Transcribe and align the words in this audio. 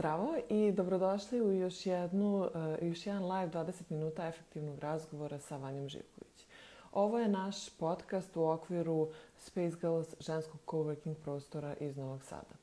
Zdravo 0.00 0.36
i 0.48 0.72
dobrodošli 0.72 1.42
u 1.42 1.52
još, 1.52 1.86
jednu, 1.86 2.38
uh, 2.38 2.88
još 2.88 3.06
jedan 3.06 3.32
live 3.32 3.52
20 3.52 3.72
minuta 3.88 4.28
efektivnog 4.28 4.78
razgovora 4.78 5.38
sa 5.38 5.56
Vanjom 5.56 5.88
Živković. 5.88 6.46
Ovo 6.92 7.18
je 7.18 7.28
naš 7.28 7.70
podcast 7.70 8.36
u 8.36 8.44
okviru 8.44 9.08
Space 9.36 9.76
Girls 9.80 10.14
ženskog 10.20 10.60
coworking 10.66 11.14
prostora 11.14 11.74
iz 11.80 11.96
Novog 11.96 12.24
Sada. 12.24 12.54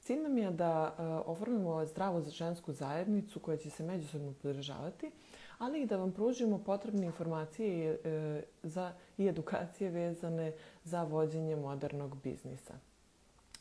Cilj 0.00 0.22
nam 0.22 0.38
je 0.38 0.50
da 0.50 0.94
uh, 0.98 1.30
oformimo 1.30 1.86
zdravu 1.86 2.22
žensku 2.30 2.72
zajednicu 2.72 3.40
koja 3.40 3.56
će 3.56 3.70
se 3.70 3.82
međusobno 3.82 4.32
podržavati, 4.42 5.10
ali 5.58 5.82
i 5.82 5.86
da 5.86 5.96
vam 5.96 6.12
pružimo 6.12 6.58
potrebne 6.58 7.06
informacije 7.06 7.92
uh, 7.92 8.42
za, 8.62 8.92
i 9.18 9.28
edukacije 9.28 9.90
vezane 9.90 10.52
za 10.84 11.02
vođenje 11.02 11.56
modernog 11.56 12.16
biznisa. 12.22 12.74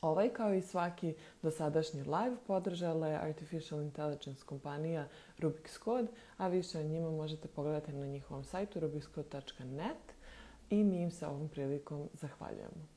Ovaj, 0.03 0.29
kao 0.29 0.53
i 0.53 0.61
svaki 0.61 1.13
dosadašnji 1.41 2.01
live, 2.01 2.35
podržala 2.47 3.07
je 3.07 3.17
Artificial 3.17 3.81
Intelligence 3.81 4.45
kompanija 4.45 5.07
Rubik's 5.39 5.83
Code, 5.83 6.07
a 6.37 6.47
više 6.47 6.79
o 6.79 6.83
njima 6.83 7.11
možete 7.11 7.47
pogledati 7.47 7.93
na 7.93 8.05
njihovom 8.05 8.43
sajtu 8.43 8.79
rubikscode.net 8.79 10.13
i 10.69 10.83
mi 10.83 11.01
im 11.01 11.11
se 11.11 11.27
ovom 11.27 11.49
prilikom 11.49 12.09
zahvaljujemo. 12.13 12.87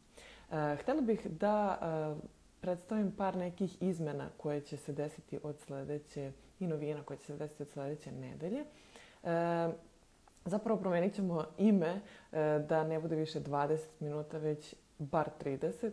E, 0.50 0.76
htela 0.76 1.00
bih 1.00 1.26
da 1.26 1.78
e, 1.80 2.28
predstavim 2.60 3.12
par 3.12 3.36
nekih 3.36 3.82
izmena 3.82 4.28
koje 4.36 4.60
će 4.60 4.76
se 4.76 4.92
desiti 4.92 5.38
od 5.42 5.58
sledeće 5.58 6.32
i 6.60 6.66
novina 6.66 7.02
koje 7.02 7.18
će 7.18 7.24
se 7.24 7.36
desiti 7.36 7.62
od 7.62 7.68
sledeće 7.68 8.12
nedelje. 8.12 8.60
E, 8.60 9.68
zapravo 10.44 10.80
promenit 10.80 11.14
ćemo 11.14 11.44
ime 11.58 12.00
e, 12.32 12.64
da 12.68 12.84
ne 12.84 13.00
bude 13.00 13.16
više 13.16 13.40
20 13.40 13.78
minuta, 14.00 14.38
već 14.38 14.74
bar 14.98 15.30
30 15.44 15.86
e, 15.86 15.90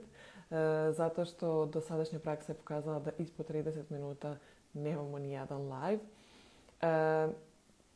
zato 0.92 1.26
što 1.26 1.66
do 1.66 1.82
sadašnja 1.82 2.20
praksa 2.20 2.52
je 2.52 2.58
pokazala 2.58 3.00
da 3.00 3.12
ispod 3.18 3.50
30 3.50 3.84
minuta 3.90 4.38
nemamo 4.74 5.20
ni 5.20 5.32
jedan 5.32 5.62
live. 5.62 6.04
E, 6.82 7.28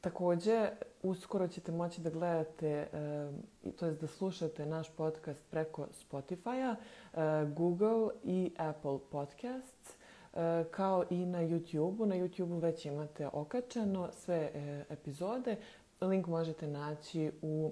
takođe, 0.02 0.70
uskoro 1.04 1.48
ćete 1.48 1.72
moći 1.72 2.02
da 2.02 2.10
gledate, 2.10 2.68
e, 2.68 3.32
to 3.76 3.86
je 3.86 3.92
da 3.92 4.08
slušate 4.08 4.66
naš 4.66 4.90
podcast 4.90 5.44
preko 5.50 5.88
Spotify-a, 5.92 6.76
e, 6.76 7.46
Google 7.46 8.10
i 8.24 8.52
Apple 8.58 9.00
Podcasts, 9.12 9.96
e, 10.34 10.64
kao 10.72 11.04
i 11.10 11.26
na 11.26 11.40
YouTube-u. 11.40 12.06
Na 12.06 12.16
YouTube-u 12.16 12.58
već 12.58 12.86
imate 12.86 13.30
okačeno 13.34 14.10
sve 14.12 14.52
e, 14.54 14.84
epizode. 14.90 15.56
Link 16.02 16.28
možete 16.28 16.68
naći 16.68 17.32
u 17.42 17.72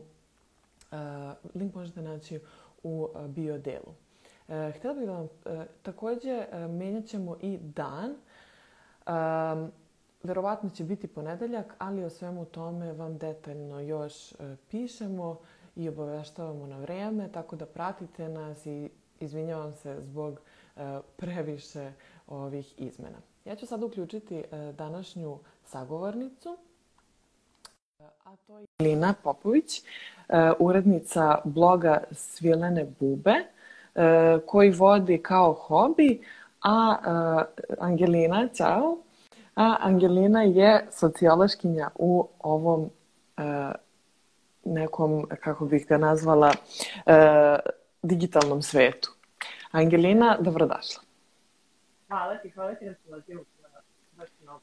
e, 0.91 0.95
link 1.55 1.75
možete 1.75 2.01
naći 2.01 2.39
u 2.83 3.09
e, 3.15 3.27
bio 3.27 3.57
delu. 3.57 4.04
E, 4.49 4.71
htela 4.71 4.93
bih 4.93 5.05
da 5.05 5.11
vam, 5.11 5.27
e, 5.45 5.65
takođe, 5.83 6.45
e, 6.51 6.67
menjat 6.67 7.05
ćemo 7.05 7.37
i 7.41 7.57
dan. 7.57 8.11
E, 8.11 9.11
verovatno 10.23 10.69
će 10.69 10.83
biti 10.83 11.07
ponedeljak, 11.07 11.75
ali 11.77 12.03
o 12.03 12.09
svemu 12.09 12.45
tome 12.45 12.93
vam 12.93 13.17
detaljno 13.17 13.79
još 13.79 14.31
e, 14.31 14.35
pišemo 14.71 15.39
i 15.75 15.89
obaveštavamo 15.89 16.67
na 16.67 16.77
vreme, 16.77 17.29
tako 17.31 17.55
da 17.55 17.65
pratite 17.65 18.29
nas 18.29 18.65
i 18.65 18.89
izvinjavam 19.19 19.73
se 19.73 19.97
zbog 20.01 20.39
e, 20.75 20.99
previše 21.15 21.91
ovih 22.27 22.73
izmena. 22.77 23.17
Ja 23.45 23.55
ću 23.55 23.65
sad 23.65 23.83
uključiti 23.83 24.35
e, 24.35 24.73
današnju 24.77 25.39
sagovornicu, 25.65 26.57
a 27.99 28.35
to 28.47 28.59
je 28.59 28.65
Lina 28.79 29.13
Popović, 29.23 29.83
urednica 30.59 31.41
bloga 31.43 32.03
Svilene 32.11 32.85
Bube, 32.99 33.35
koji 34.45 34.71
vodi 34.71 35.21
kao 35.23 35.53
hobi, 35.53 36.21
a 36.63 36.95
e, 36.95 37.75
Angelina, 37.79 38.47
čao, 38.57 38.97
a 39.55 39.75
Angelina 39.79 40.43
je 40.43 40.87
sociološkinja 40.91 41.89
u 41.95 42.27
ovom 42.39 42.89
e, 43.37 43.41
nekom, 44.65 45.27
kako 45.43 45.65
bih 45.65 45.87
ga 45.87 45.97
nazvala, 45.97 46.51
digitalnom 48.01 48.61
svetu. 48.61 49.11
Angelina, 49.71 50.37
dobrodošla. 50.39 51.01
Hvala 52.07 52.37
ti, 52.37 52.49
hvala 52.49 52.75
ti 52.75 52.85
na 52.85 52.95
pozivu. 53.09 53.45
Baš 54.17 54.29
na 54.45 54.59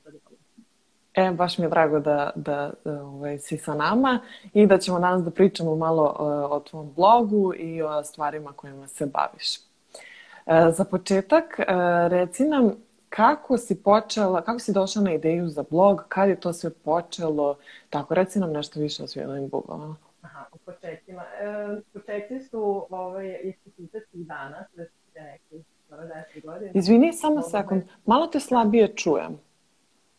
E, 1.14 1.30
baš 1.30 1.58
mi 1.58 1.64
je 1.64 1.68
drago 1.68 2.00
da, 2.00 2.30
da, 2.34 2.72
da 2.84 3.02
ovaj, 3.04 3.38
si 3.38 3.56
sa 3.56 3.74
nama 3.74 4.20
i 4.52 4.66
da 4.66 4.78
ćemo 4.78 5.00
danas 5.00 5.22
da 5.22 5.30
pričamo 5.30 5.76
malo 5.76 6.16
o, 6.18 6.56
o 6.56 6.60
tvom 6.60 6.92
blogu 6.96 7.54
i 7.54 7.82
o 7.82 8.04
stvarima 8.04 8.52
kojima 8.52 8.88
se 8.88 9.06
baviš. 9.06 9.56
E, 9.56 10.70
za 10.70 10.84
početak, 10.84 11.58
e, 11.58 11.64
reci 12.08 12.44
nam 12.44 12.72
kako 13.08 13.58
si 13.58 13.82
počela, 13.82 14.42
kako 14.42 14.58
si 14.58 14.72
došla 14.72 15.02
na 15.02 15.12
ideju 15.12 15.48
za 15.48 15.64
blog, 15.70 16.04
kad 16.08 16.28
je 16.28 16.40
to 16.40 16.52
sve 16.52 16.70
počelo, 16.70 17.58
tako, 17.90 18.14
reci 18.14 18.40
nam 18.40 18.52
nešto 18.52 18.80
više 18.80 19.02
o 19.02 19.06
svijelovim 19.06 19.48
bubama. 19.48 19.96
Aha, 20.22 20.44
u 20.52 20.58
početcima. 20.58 21.22
E, 21.22 21.80
početci 21.92 22.40
su 22.40 22.86
ovaj, 22.90 23.40
ispititetskih 23.42 24.26
dana, 24.26 24.64
to 24.74 24.80
je 24.80 24.90
neki 25.14 25.64
10 25.90 26.46
godina. 26.46 26.70
Izvini, 26.74 27.12
samo 27.12 27.42
sekund, 27.42 27.82
malo 28.06 28.26
te 28.26 28.40
slabije 28.40 28.96
čujem. 28.96 29.38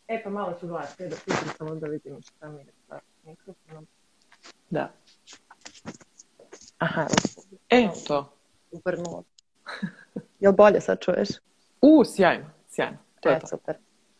E, 0.08 0.22
pa 0.22 0.30
malo 0.30 0.56
ću 0.60 0.66
glasnije 0.66 1.08
da 1.08 1.16
pitam 1.24 1.48
samo 1.58 1.74
da 1.74 1.86
vidim 1.86 2.22
šta 2.22 2.48
mi 2.48 2.58
je 2.58 2.66
sa 2.88 3.00
mikrofonom. 3.24 3.86
Da. 4.70 4.92
Aha, 6.78 7.06
e, 7.70 7.88
to. 8.06 8.32
Uvrnulo. 8.70 9.22
Jel 10.40 10.52
bolje 10.52 10.80
sad 10.80 11.00
čuješ? 11.00 11.28
U, 11.80 12.04
sjajno, 12.04 12.50
sjajno. 12.68 12.96
To 13.20 13.28
je 13.28 13.36
e, 13.36 13.40
to. 13.40 13.46
super. 13.46 13.76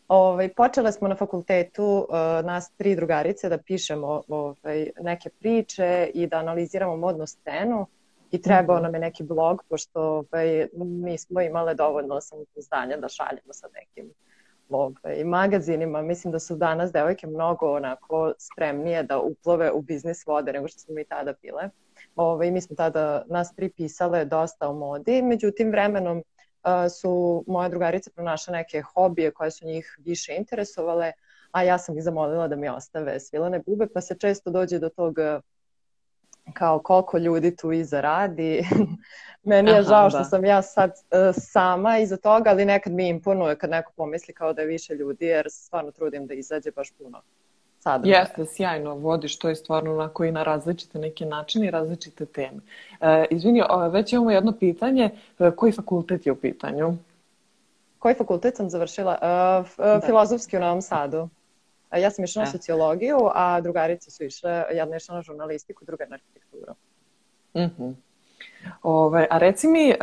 Ovaj, 0.09 0.49
počele 0.49 0.93
smo 0.93 1.09
na 1.09 1.17
fakultetu 1.17 1.85
uh, 1.85 2.47
nas 2.47 2.71
tri 2.71 2.97
drugarice 2.97 3.49
da 3.49 3.59
pišemo 3.59 4.23
ovaj, 4.29 4.91
neke 5.01 5.31
priče 5.31 6.11
i 6.15 6.27
da 6.27 6.37
analiziramo 6.37 6.97
modnu 6.97 7.27
scenu 7.27 7.87
i 8.31 8.43
trebao 8.43 8.77
-hmm. 8.77 8.83
nam 8.83 8.95
je 8.95 9.01
neki 9.01 9.23
blog 9.23 9.63
pošto 9.69 10.01
ovaj, 10.03 10.69
mi 10.75 11.19
smo 11.19 11.41
imale 11.41 11.75
dovoljno 11.75 12.21
samopouzdanja 12.21 12.97
da 12.97 13.09
šaljemo 13.09 13.53
sa 13.53 13.69
nekim 13.75 14.11
ovaj, 14.69 15.25
magazinima. 15.25 16.03
Mislim 16.03 16.33
da 16.33 16.39
su 16.39 16.57
danas 16.57 16.93
devojke 16.93 17.27
mnogo 17.27 17.73
onako 17.73 18.33
spremnije 18.39 19.03
da 19.03 19.19
uplove 19.19 19.73
u 19.73 19.83
biznis 19.83 20.27
vode 20.27 20.53
nego 20.53 20.69
što 20.69 20.79
smo 20.79 20.95
mi 20.95 21.05
tada 21.05 21.35
bile. 21.43 21.63
Ovaj, 22.17 22.51
mi 22.51 22.61
smo 22.61 22.77
tada 22.77 23.25
nas 23.27 23.53
pripisale 23.57 24.25
dosta 24.25 24.69
o 24.69 24.73
modi, 24.73 25.23
međutim 25.23 25.71
vremenom 25.71 26.19
uh, 26.19 26.71
su 27.01 27.45
moje 27.47 27.69
drugarice 27.69 28.11
pronašle 28.11 28.53
neke 28.53 28.83
hobije 28.83 29.31
koje 29.31 29.51
su 29.51 29.67
njih 29.67 29.97
više 29.99 30.37
interesovale, 30.37 31.13
a 31.51 31.63
ja 31.63 31.79
sam 31.79 31.99
ih 31.99 32.05
zamolila 32.05 32.49
da 32.49 32.57
mi 32.57 32.69
ostave 32.69 33.21
svilane 33.21 33.63
bube, 33.67 33.87
pa 33.95 34.01
se 34.01 34.19
često 34.19 34.51
dođe 34.51 34.79
do 34.79 34.89
tog 34.89 35.17
kao 36.53 36.79
koliko 36.79 37.19
ljudi 37.19 37.57
tu 37.57 37.73
iza 37.73 38.01
radi. 38.01 38.65
Meni 39.45 39.71
je 39.71 39.79
Aha, 39.79 39.89
žao 39.89 40.11
što 40.11 40.19
da. 40.19 40.25
sam 40.25 40.45
ja 40.45 40.63
sad 40.63 40.91
uh, 40.91 41.35
sama 41.39 41.99
iza 41.99 42.17
toga, 42.17 42.51
ali 42.51 42.65
nekad 42.65 42.93
mi 42.93 43.09
imponuje 43.09 43.59
kad 43.59 43.71
neko 43.71 43.93
pomisli 43.97 44.35
kao 44.35 44.53
da 44.53 44.63
je 44.63 44.69
više 44.69 44.95
ljudi, 44.95 45.27
jer 45.27 45.47
se 45.51 45.65
stvarno 45.65 45.91
trudim 45.91 46.27
da 46.27 46.35
izađe 46.35 46.71
baš 46.71 46.91
puno 46.91 47.23
sada. 47.85 48.09
Jeste, 48.09 48.47
sjajno 48.47 48.95
vodiš 48.95 49.39
to 49.39 49.49
je 49.49 49.57
stvarno 49.57 49.93
onako 49.93 50.25
i 50.25 50.33
na 50.33 50.43
različite 50.43 50.99
neke 50.99 51.27
načine 51.27 51.67
i 51.67 51.71
različite 51.71 52.27
teme. 52.27 52.61
E, 53.01 53.27
izvini, 53.31 53.63
već 53.91 54.13
imamo 54.13 54.31
jedno 54.31 54.53
pitanje. 54.53 55.11
E, 55.39 55.51
koji 55.51 55.73
fakultet 55.73 56.27
je 56.27 56.33
u 56.33 56.37
pitanju? 56.37 56.97
Koji 57.99 58.15
fakultet 58.15 58.57
sam 58.57 58.71
završila? 58.71 59.13
Uh, 59.13 59.85
da. 59.85 60.01
Filozofski 60.07 60.57
u 60.57 60.61
Novom 60.61 60.83
Sadu. 60.83 61.29
Ja 61.97 62.11
sam 62.11 62.25
išla 62.25 62.43
na 62.43 62.49
e. 62.49 62.53
sociologiju, 62.53 63.19
a 63.35 63.61
drugarice 63.61 64.11
su 64.11 64.25
išle, 64.25 64.65
jedna 64.71 64.97
išla 64.97 65.15
na 65.15 65.23
žurnalistiku, 65.23 65.85
druga 65.85 66.07
na 66.09 66.15
arhitekturu. 66.15 66.75
Mm 67.55 67.71
-hmm. 67.79 67.95
Ove, 68.83 69.27
a 69.31 69.39
reci 69.39 69.69
mi, 69.69 69.95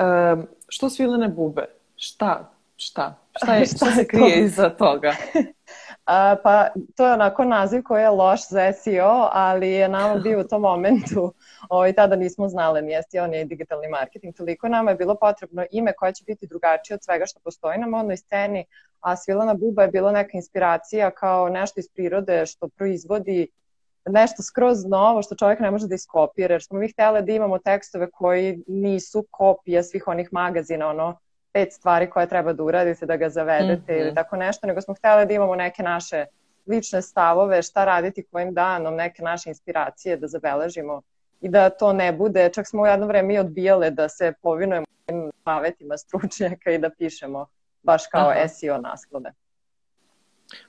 što 0.68 0.90
svilene 0.90 1.28
bube? 1.28 1.66
Šta? 1.96 2.52
Šta? 2.76 3.18
Šta, 3.44 3.56
je, 3.56 3.66
šta, 3.76 3.76
šta 3.76 3.92
se 3.92 4.08
krije 4.08 4.36
to? 4.36 4.44
iza 4.44 4.70
toga? 4.70 5.16
A, 6.06 6.36
pa 6.44 6.68
to 6.96 7.08
je 7.08 7.14
onako 7.14 7.46
naziv 7.46 7.84
koji 7.84 8.02
je 8.02 8.10
loš 8.10 8.50
za 8.50 8.74
SEO, 8.74 9.30
ali 9.32 9.70
je 9.70 9.90
nama 9.90 10.16
bio 10.16 10.40
u 10.40 10.44
tom 10.44 10.62
momentu, 10.62 11.34
ovaj, 11.70 11.94
tada 11.94 12.16
nismo 12.16 12.50
znali 12.50 12.82
ni 12.82 12.94
SEO, 13.10 13.28
ni 13.28 13.46
digitalni 13.46 13.88
marketing, 13.88 14.36
toliko 14.36 14.68
nama 14.68 14.92
je 14.92 14.98
bilo 14.98 15.16
potrebno 15.16 15.66
ime 15.72 15.94
koje 15.94 16.14
će 16.14 16.24
biti 16.28 16.48
drugačije 16.48 16.96
od 16.96 17.04
svega 17.04 17.26
što 17.26 17.40
postoji 17.40 17.78
na 17.78 17.88
modnoj 17.88 18.18
sceni, 18.18 18.66
a 19.00 19.16
Svilana 19.16 19.54
Buba 19.54 19.82
je 19.82 19.88
bila 19.88 20.12
neka 20.12 20.32
inspiracija 20.34 21.12
kao 21.12 21.50
nešto 21.50 21.80
iz 21.80 21.90
prirode 21.94 22.46
što 22.46 22.68
proizvodi 22.68 23.48
nešto 24.06 24.44
skroz 24.44 24.86
novo 24.86 25.22
što 25.22 25.36
čovjek 25.36 25.60
ne 25.60 25.72
može 25.72 25.88
da 25.88 25.96
iskopira, 25.96 26.54
jer 26.54 26.64
smo 26.64 26.80
mi 26.80 26.92
htjeli 26.92 27.22
da 27.22 27.32
imamo 27.32 27.58
tekstove 27.58 28.12
koji 28.12 28.64
nisu 28.68 29.26
kopija 29.32 29.84
svih 29.84 30.08
onih 30.08 30.30
magazina, 30.32 30.88
ono, 30.88 31.18
pet 31.54 31.74
stvari 31.74 32.10
koje 32.10 32.28
treba 32.28 32.54
da 32.54 32.64
uradite 32.64 33.06
da 33.06 33.16
ga 33.18 33.30
zavedete 33.30 33.94
mm 33.94 33.96
-hmm. 33.96 34.02
ili 34.02 34.16
tako 34.16 34.36
nešto, 34.36 34.68
nego 34.68 34.82
smo 34.82 34.94
htjeli 34.94 35.26
da 35.26 35.34
imamo 35.34 35.56
neke 35.56 35.84
naše 35.84 36.26
lične 36.68 37.02
stavove, 37.02 37.62
šta 37.62 37.86
raditi 37.86 38.24
kojim 38.32 38.54
danom, 38.54 38.96
neke 38.96 39.24
naše 39.24 39.50
inspiracije 39.50 40.18
da 40.18 40.28
zabeležimo 40.28 41.02
i 41.42 41.50
da 41.50 41.70
to 41.70 41.94
ne 41.94 42.12
bude, 42.14 42.50
čak 42.54 42.68
smo 42.68 42.82
u 42.82 42.86
jedno 42.86 43.08
vreme 43.08 43.34
i 43.34 43.40
odbijale 43.40 43.90
da 43.90 44.10
se 44.10 44.34
povinujemo 44.42 44.86
savetima 45.44 45.98
stručnjaka 45.98 46.72
i 46.72 46.78
da 46.78 46.90
pišemo 46.90 47.46
baš 47.84 48.08
kao 48.08 48.30
Aha. 48.30 48.48
SEO 48.48 48.78
naslove. 48.78 49.32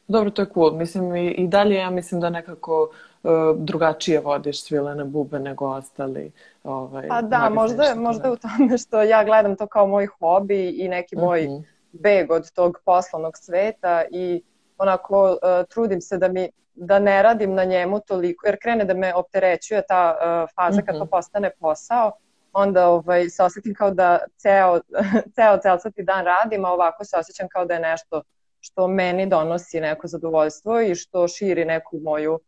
Dobro, 0.08 0.30
to 0.30 0.42
je 0.42 0.46
cool. 0.54 0.72
Mislim, 0.72 1.16
i, 1.16 1.30
i 1.30 1.48
dalje 1.48 1.74
ja 1.74 1.90
mislim 1.90 2.20
da 2.20 2.30
nekako 2.30 2.90
uh, 3.22 3.30
drugačije 3.56 4.20
vodiš 4.20 4.62
svilene 4.62 5.04
bube 5.04 5.38
nego 5.38 5.66
ostali. 5.66 6.32
Ovaj, 6.64 7.08
pa 7.08 7.22
da, 7.22 7.50
možda, 7.50 7.82
je, 7.82 7.94
možda 7.94 8.28
je 8.28 8.32
u 8.32 8.36
tome 8.36 8.78
što 8.78 9.02
ja 9.02 9.24
gledam 9.24 9.56
to 9.56 9.66
kao 9.66 9.86
moj 9.86 10.06
hobi 10.06 10.68
i 10.68 10.88
neki 10.88 11.16
moj 11.16 11.46
uh 11.46 11.52
mhm. 11.52 11.62
-huh. 11.62 11.64
beg 11.92 12.30
od 12.30 12.52
tog 12.52 12.78
poslovnog 12.84 13.32
sveta 13.36 14.04
i 14.10 14.42
onako 14.82 15.30
uh, 15.30 15.38
trudim 15.68 16.00
se 16.00 16.18
da 16.18 16.28
mi 16.28 16.50
da 16.74 16.98
ne 16.98 17.22
radim 17.22 17.54
na 17.54 17.64
njemu 17.64 18.00
toliko, 18.00 18.46
jer 18.46 18.58
krene 18.62 18.84
da 18.84 18.94
me 18.94 19.14
opterećuje 19.14 19.82
ta 19.88 20.16
uh, 20.16 20.50
faza 20.54 20.82
kad 20.82 20.94
to 20.94 21.04
mhm. 21.04 21.10
postane 21.10 21.50
posao, 21.60 22.12
onda 22.52 22.88
ovaj, 22.88 23.28
se 23.28 23.42
osjetim 23.42 23.74
kao 23.74 23.90
da 23.90 24.18
ceo, 24.36 24.80
ceo 25.34 25.58
celcati 25.62 26.02
dan 26.02 26.24
radim, 26.24 26.64
a 26.64 26.72
ovako 26.72 27.04
se 27.04 27.16
osjećam 27.16 27.48
kao 27.48 27.64
da 27.64 27.74
je 27.74 27.80
nešto 27.80 28.22
što 28.60 28.88
meni 28.88 29.26
donosi 29.26 29.80
neko 29.80 30.06
zadovoljstvo 30.06 30.80
i 30.80 30.94
što 30.94 31.28
širi 31.28 31.64
neku 31.64 31.98
moju 31.98 32.40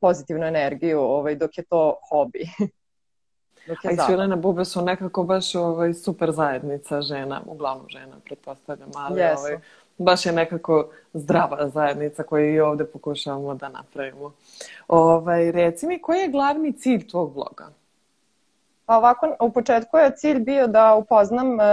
pozitivnu 0.00 0.46
energiju 0.46 1.00
ovaj, 1.00 1.36
dok 1.36 1.58
je 1.58 1.64
to 1.64 1.96
hobi. 2.10 2.44
dok 3.68 3.84
je 3.84 3.90
A 3.90 3.92
i 3.92 3.96
Svilene 4.06 4.36
bube 4.36 4.64
su 4.64 4.82
nekako 4.82 5.24
baš 5.24 5.54
ovaj, 5.54 5.94
super 5.94 6.30
zajednica 6.30 7.02
žena, 7.02 7.42
uglavnom 7.46 7.86
žena, 7.88 8.16
pretpostavljam, 8.24 8.90
ali 8.94 9.20
yes. 9.20 9.38
ovaj, 9.38 9.58
baš 10.04 10.26
je 10.26 10.32
nekako 10.32 10.90
zdrava 11.14 11.68
zajednica 11.68 12.22
koju 12.22 12.54
i 12.54 12.60
ovde 12.60 12.84
pokušavamo 12.84 13.54
da 13.54 13.68
napravimo. 13.68 14.32
Ovaj, 14.88 15.52
reci 15.52 15.86
mi, 15.86 15.98
koji 15.98 16.20
je 16.20 16.28
glavni 16.28 16.72
cilj 16.72 17.08
tvog 17.08 17.34
bloga? 17.34 17.68
Pa 18.86 18.96
ovako, 18.96 19.36
u 19.40 19.52
početku 19.52 19.96
je 19.96 20.16
cilj 20.16 20.38
bio 20.38 20.66
da 20.66 20.94
upoznam 20.94 21.60
e, 21.60 21.64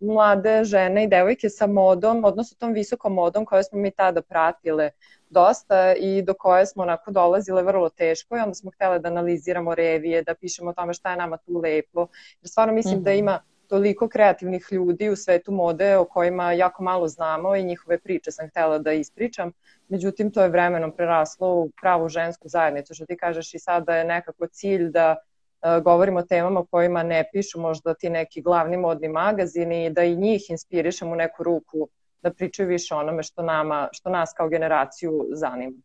mlade 0.00 0.64
žene 0.64 1.04
i 1.04 1.08
devojke 1.08 1.48
sa 1.48 1.66
modom, 1.66 2.24
odnosno 2.24 2.56
tom 2.58 2.72
visokom 2.72 3.14
modom 3.14 3.44
koje 3.44 3.64
smo 3.64 3.78
mi 3.78 3.90
tada 3.90 4.22
pratile 4.22 4.90
dosta 5.30 5.94
i 5.94 6.22
do 6.22 6.34
koje 6.34 6.66
smo 6.66 6.82
onako 6.82 7.10
dolazile 7.10 7.62
vrlo 7.62 7.88
teško 7.88 8.36
i 8.36 8.40
onda 8.40 8.54
smo 8.54 8.70
htjele 8.70 8.98
da 8.98 9.08
analiziramo 9.08 9.74
revije, 9.74 10.22
da 10.22 10.34
pišemo 10.34 10.70
o 10.70 10.72
tome 10.72 10.94
šta 10.94 11.10
je 11.10 11.16
nama 11.16 11.36
tu 11.36 11.58
lepo. 11.58 12.06
Jer 12.42 12.48
stvarno 12.48 12.74
mislim 12.74 12.94
mm 12.94 13.00
-hmm. 13.00 13.04
da 13.04 13.12
ima 13.12 13.40
toliko 13.70 14.08
kreativnih 14.08 14.66
ljudi 14.70 15.08
u 15.08 15.16
svetu 15.16 15.52
mode 15.52 15.96
o 15.96 16.04
kojima 16.04 16.52
jako 16.52 16.82
malo 16.82 17.08
znamo 17.08 17.56
i 17.56 17.64
njihove 17.64 17.98
priče 17.98 18.30
sam 18.30 18.48
htjela 18.48 18.78
da 18.78 18.92
ispričam. 18.92 19.52
Međutim, 19.88 20.30
to 20.30 20.42
je 20.42 20.48
vremenom 20.48 20.92
preraslo 20.96 21.54
u 21.54 21.70
pravu 21.80 22.08
žensku 22.08 22.48
zajednicu, 22.48 22.94
što 22.94 23.06
ti 23.06 23.16
kažeš 23.16 23.54
i 23.54 23.58
sada 23.58 23.96
je 23.96 24.04
nekako 24.04 24.46
cilj 24.46 24.90
da 24.90 25.16
uh, 25.16 25.82
govorimo 25.84 26.18
o 26.18 26.22
temama 26.22 26.64
kojima 26.70 27.02
ne 27.02 27.24
pišu 27.32 27.60
možda 27.60 27.94
ti 27.94 28.10
neki 28.10 28.42
glavni 28.42 28.76
modni 28.76 29.08
magazini 29.08 29.86
i 29.86 29.90
da 29.90 30.04
i 30.04 30.16
njih 30.16 30.50
inspirišemo 30.50 31.12
u 31.12 31.16
neku 31.16 31.42
ruku 31.42 31.88
da 32.22 32.32
pričaju 32.32 32.68
više 32.68 32.94
onome 32.94 33.22
što, 33.22 33.42
nama, 33.42 33.88
što 33.92 34.10
nas 34.10 34.32
kao 34.36 34.48
generaciju 34.48 35.26
zanima. 35.32 35.78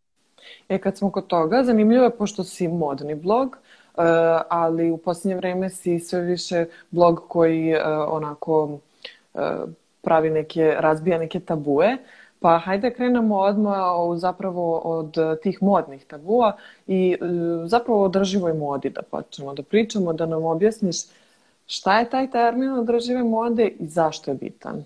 E, 0.69 0.77
kad 0.77 0.97
smo 0.97 1.11
kod 1.11 1.27
toga, 1.27 1.63
zanimljivo 1.63 2.03
je 2.03 2.17
pošto 2.17 2.43
si 2.43 2.67
modni 2.67 3.15
blog, 3.15 3.57
Uh, 3.57 3.75
ali 4.50 4.92
u 4.92 4.97
posljednje 4.97 5.36
vreme 5.36 5.69
si 5.69 6.00
sve 6.00 6.21
više 6.21 6.65
blog 6.92 7.21
koji 7.27 7.74
uh, 7.74 7.80
onako 8.07 8.80
uh, 9.33 9.42
pravi 10.01 10.30
neke, 10.30 10.75
razbija 10.80 11.18
neke 11.18 11.39
tabue. 11.39 11.97
Pa 12.39 12.57
hajde 12.57 12.92
krenemo 12.94 13.38
odmah 13.38 13.77
zapravo 14.15 14.77
od 14.77 15.15
tih 15.44 15.63
modnih 15.63 16.06
tabua 16.06 16.57
i 16.88 17.18
zapravo 17.65 18.01
o 18.01 18.06
održivoj 18.06 18.53
modi 18.53 18.89
da 18.89 19.01
počnemo 19.01 19.53
da 19.53 19.63
pričamo, 19.63 20.13
da 20.13 20.25
nam 20.25 20.45
objasniš 20.45 20.97
šta 21.68 22.00
je 22.00 22.09
taj 22.09 22.31
termin 22.31 22.69
održive 22.69 23.24
mode 23.24 23.68
i 23.68 23.88
zašto 23.88 24.31
je 24.31 24.36
bitan. 24.36 24.83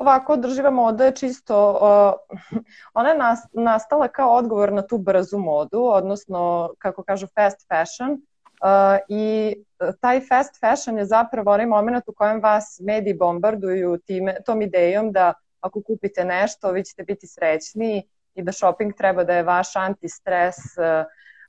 Ovako, 0.00 0.32
održiva 0.32 0.70
moda 0.70 1.04
je 1.04 1.14
čisto, 1.14 1.56
uh, 1.70 2.62
ona 2.98 3.08
je 3.08 3.18
nas, 3.18 3.40
nastala 3.52 4.08
kao 4.08 4.36
odgovor 4.36 4.72
na 4.72 4.82
tu 4.82 4.98
brzu 4.98 5.38
modu, 5.38 5.82
odnosno, 5.82 6.70
kako 6.78 7.02
kažu, 7.02 7.26
fast 7.26 7.66
fashion. 7.68 8.12
Uh, 8.12 8.98
I 9.08 9.54
taj 10.00 10.20
fast 10.20 10.60
fashion 10.60 10.98
je 10.98 11.04
zapravo 11.04 11.50
onaj 11.52 11.66
moment 11.66 12.08
u 12.08 12.12
kojem 12.12 12.40
vas 12.40 12.80
mediji 12.82 13.14
bombarduju 13.14 13.98
time, 13.98 14.36
tom 14.46 14.62
idejom 14.62 15.12
da 15.12 15.34
ako 15.60 15.82
kupite 15.82 16.24
nešto, 16.24 16.72
vi 16.72 16.84
ćete 16.84 17.02
biti 17.02 17.26
srećni 17.26 18.08
i 18.34 18.42
da 18.42 18.52
shopping 18.52 18.94
treba 18.96 19.24
da 19.24 19.34
je 19.34 19.42
vaš 19.42 19.76
anti-stres 19.76 20.56
uh, 20.56 21.04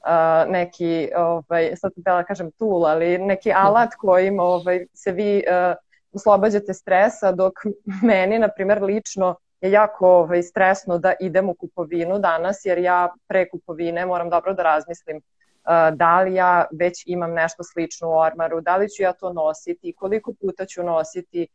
uh, 0.06 0.52
neki, 0.52 1.10
ovaj, 1.16 1.76
sad 1.76 1.92
da 1.96 2.24
kažem 2.24 2.52
tool, 2.52 2.86
ali 2.86 3.18
neki 3.18 3.54
alat 3.56 3.96
kojim 3.98 4.40
ovaj, 4.40 4.86
se 4.94 5.12
vi 5.12 5.44
uh, 5.48 5.76
oslobađate 6.14 6.74
stresa, 6.74 7.32
dok 7.32 7.54
meni, 8.08 8.40
na 8.40 8.48
primer, 8.56 8.84
lično 8.84 9.36
je 9.62 9.72
jako 9.72 10.08
ovaj, 10.08 10.44
stresno 10.44 10.98
da 10.98 11.14
idem 11.20 11.50
u 11.50 11.54
kupovinu 11.54 12.20
danas, 12.20 12.66
jer 12.66 12.78
ja 12.78 13.14
pre 13.28 13.50
kupovine 13.50 14.06
moram 14.06 14.30
dobro 14.30 14.54
da 14.54 14.64
razmislim 14.64 15.22
da 15.94 16.22
li 16.22 16.34
ja 16.34 16.66
već 16.72 17.04
imam 17.06 17.34
nešto 17.34 17.64
slično 17.64 18.10
u 18.10 18.18
ormaru, 18.18 18.62
da 18.62 18.78
li 18.78 18.90
ću 18.90 19.04
ja 19.04 19.14
to 19.14 19.34
nositi, 19.34 19.94
koliko 19.94 20.34
puta 20.42 20.66
ću 20.66 20.84
nositi, 20.84 21.48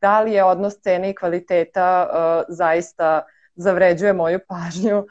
da 0.00 0.20
li 0.20 0.32
je 0.32 0.44
odnos 0.44 0.80
cene 0.80 1.10
i 1.10 1.14
kvaliteta 1.14 2.08
zaista 2.48 3.22
zavređuje 3.54 4.12
moju 4.12 4.38
pažnju. 4.48 5.06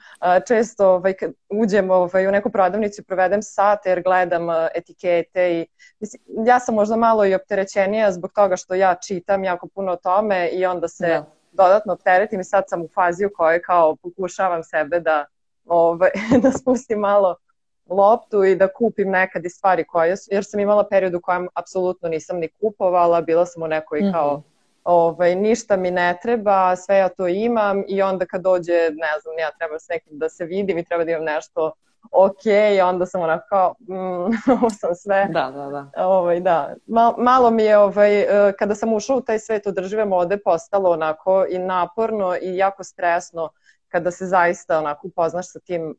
Često 0.47 0.89
ovaj, 0.89 1.13
kad 1.13 1.31
uđem 1.49 1.91
ovaj, 1.91 2.27
u 2.27 2.31
neku 2.31 2.49
prodavnicu 2.49 3.01
i 3.01 3.05
provedem 3.05 3.41
sate 3.43 3.89
jer 3.89 4.01
gledam 4.03 4.47
etikete 4.75 5.53
i 5.53 5.65
mislim, 5.99 6.21
ja 6.45 6.59
sam 6.59 6.75
možda 6.75 6.95
malo 6.95 7.25
i 7.25 7.35
opterećenija 7.35 8.11
zbog 8.11 8.31
toga 8.35 8.57
što 8.57 8.73
ja 8.73 8.95
čitam 8.95 9.43
jako 9.43 9.67
puno 9.67 9.91
o 9.91 9.95
tome 9.95 10.49
i 10.49 10.65
onda 10.65 10.87
se 10.87 11.07
da. 11.07 11.25
dodatno 11.51 11.93
opteretim 11.93 12.39
i 12.39 12.43
sad 12.43 12.63
sam 12.67 12.81
u 12.81 12.87
fazi 12.95 13.25
u 13.25 13.29
kojoj 13.35 13.61
kao 13.61 13.95
pokušavam 13.95 14.63
sebe 14.63 14.99
da, 14.99 15.25
ovaj, 15.65 16.11
da 16.43 16.51
spustim 16.51 16.99
malo 16.99 17.35
loptu 17.89 18.43
i 18.43 18.55
da 18.55 18.73
kupim 18.73 19.09
nekad 19.09 19.45
i 19.45 19.49
stvari 19.49 19.83
koje 19.87 20.17
su, 20.17 20.29
jer 20.31 20.45
sam 20.45 20.59
imala 20.59 20.87
period 20.89 21.13
u 21.15 21.21
kojem 21.21 21.47
apsolutno 21.53 22.09
nisam 22.09 22.37
ni 22.37 22.49
kupovala, 22.61 23.21
bila 23.21 23.45
sam 23.45 23.63
u 23.63 23.67
nekoj 23.67 24.11
kao 24.11 24.37
mm 24.37 24.41
-hmm 24.41 24.50
ovaj, 24.83 25.35
ništa 25.35 25.77
mi 25.77 25.91
ne 25.91 26.19
treba, 26.21 26.75
sve 26.75 26.97
ja 26.97 27.09
to 27.09 27.27
imam 27.27 27.83
i 27.87 28.01
onda 28.01 28.25
kad 28.25 28.41
dođe, 28.41 28.73
ne 28.73 29.19
znam, 29.21 29.39
ja 29.39 29.51
treba 29.59 29.79
s 29.79 29.87
nekim 29.89 30.19
da 30.19 30.29
se 30.29 30.45
vidim 30.45 30.77
i 30.77 30.85
treba 30.85 31.03
da 31.03 31.11
imam 31.11 31.23
nešto 31.23 31.71
ok, 32.11 32.41
onda 32.85 33.05
sam 33.05 33.21
onako 33.21 33.45
kao, 33.49 33.75
mm, 33.79 34.51
ovo 34.53 34.69
sam 34.69 34.95
sve. 34.95 35.27
Da, 35.31 35.51
da, 35.51 35.65
da. 35.65 36.05
Ovaj, 36.05 36.39
da. 36.39 36.75
Mal, 36.87 37.13
malo 37.17 37.51
mi 37.51 37.63
je, 37.63 37.77
ovaj, 37.77 38.19
e, 38.19 38.53
kada 38.59 38.75
sam 38.75 38.93
ušla 38.93 39.15
u 39.15 39.21
taj 39.21 39.39
svet 39.39 39.67
održive 39.67 40.05
mode, 40.05 40.37
postalo 40.37 40.89
onako 40.89 41.45
i 41.49 41.59
naporno 41.59 42.35
i 42.41 42.57
jako 42.57 42.83
stresno 42.83 43.49
kada 43.87 44.11
se 44.11 44.25
zaista 44.25 44.79
onako 44.79 45.07
upoznaš 45.07 45.51
sa 45.51 45.59
tim 45.59 45.95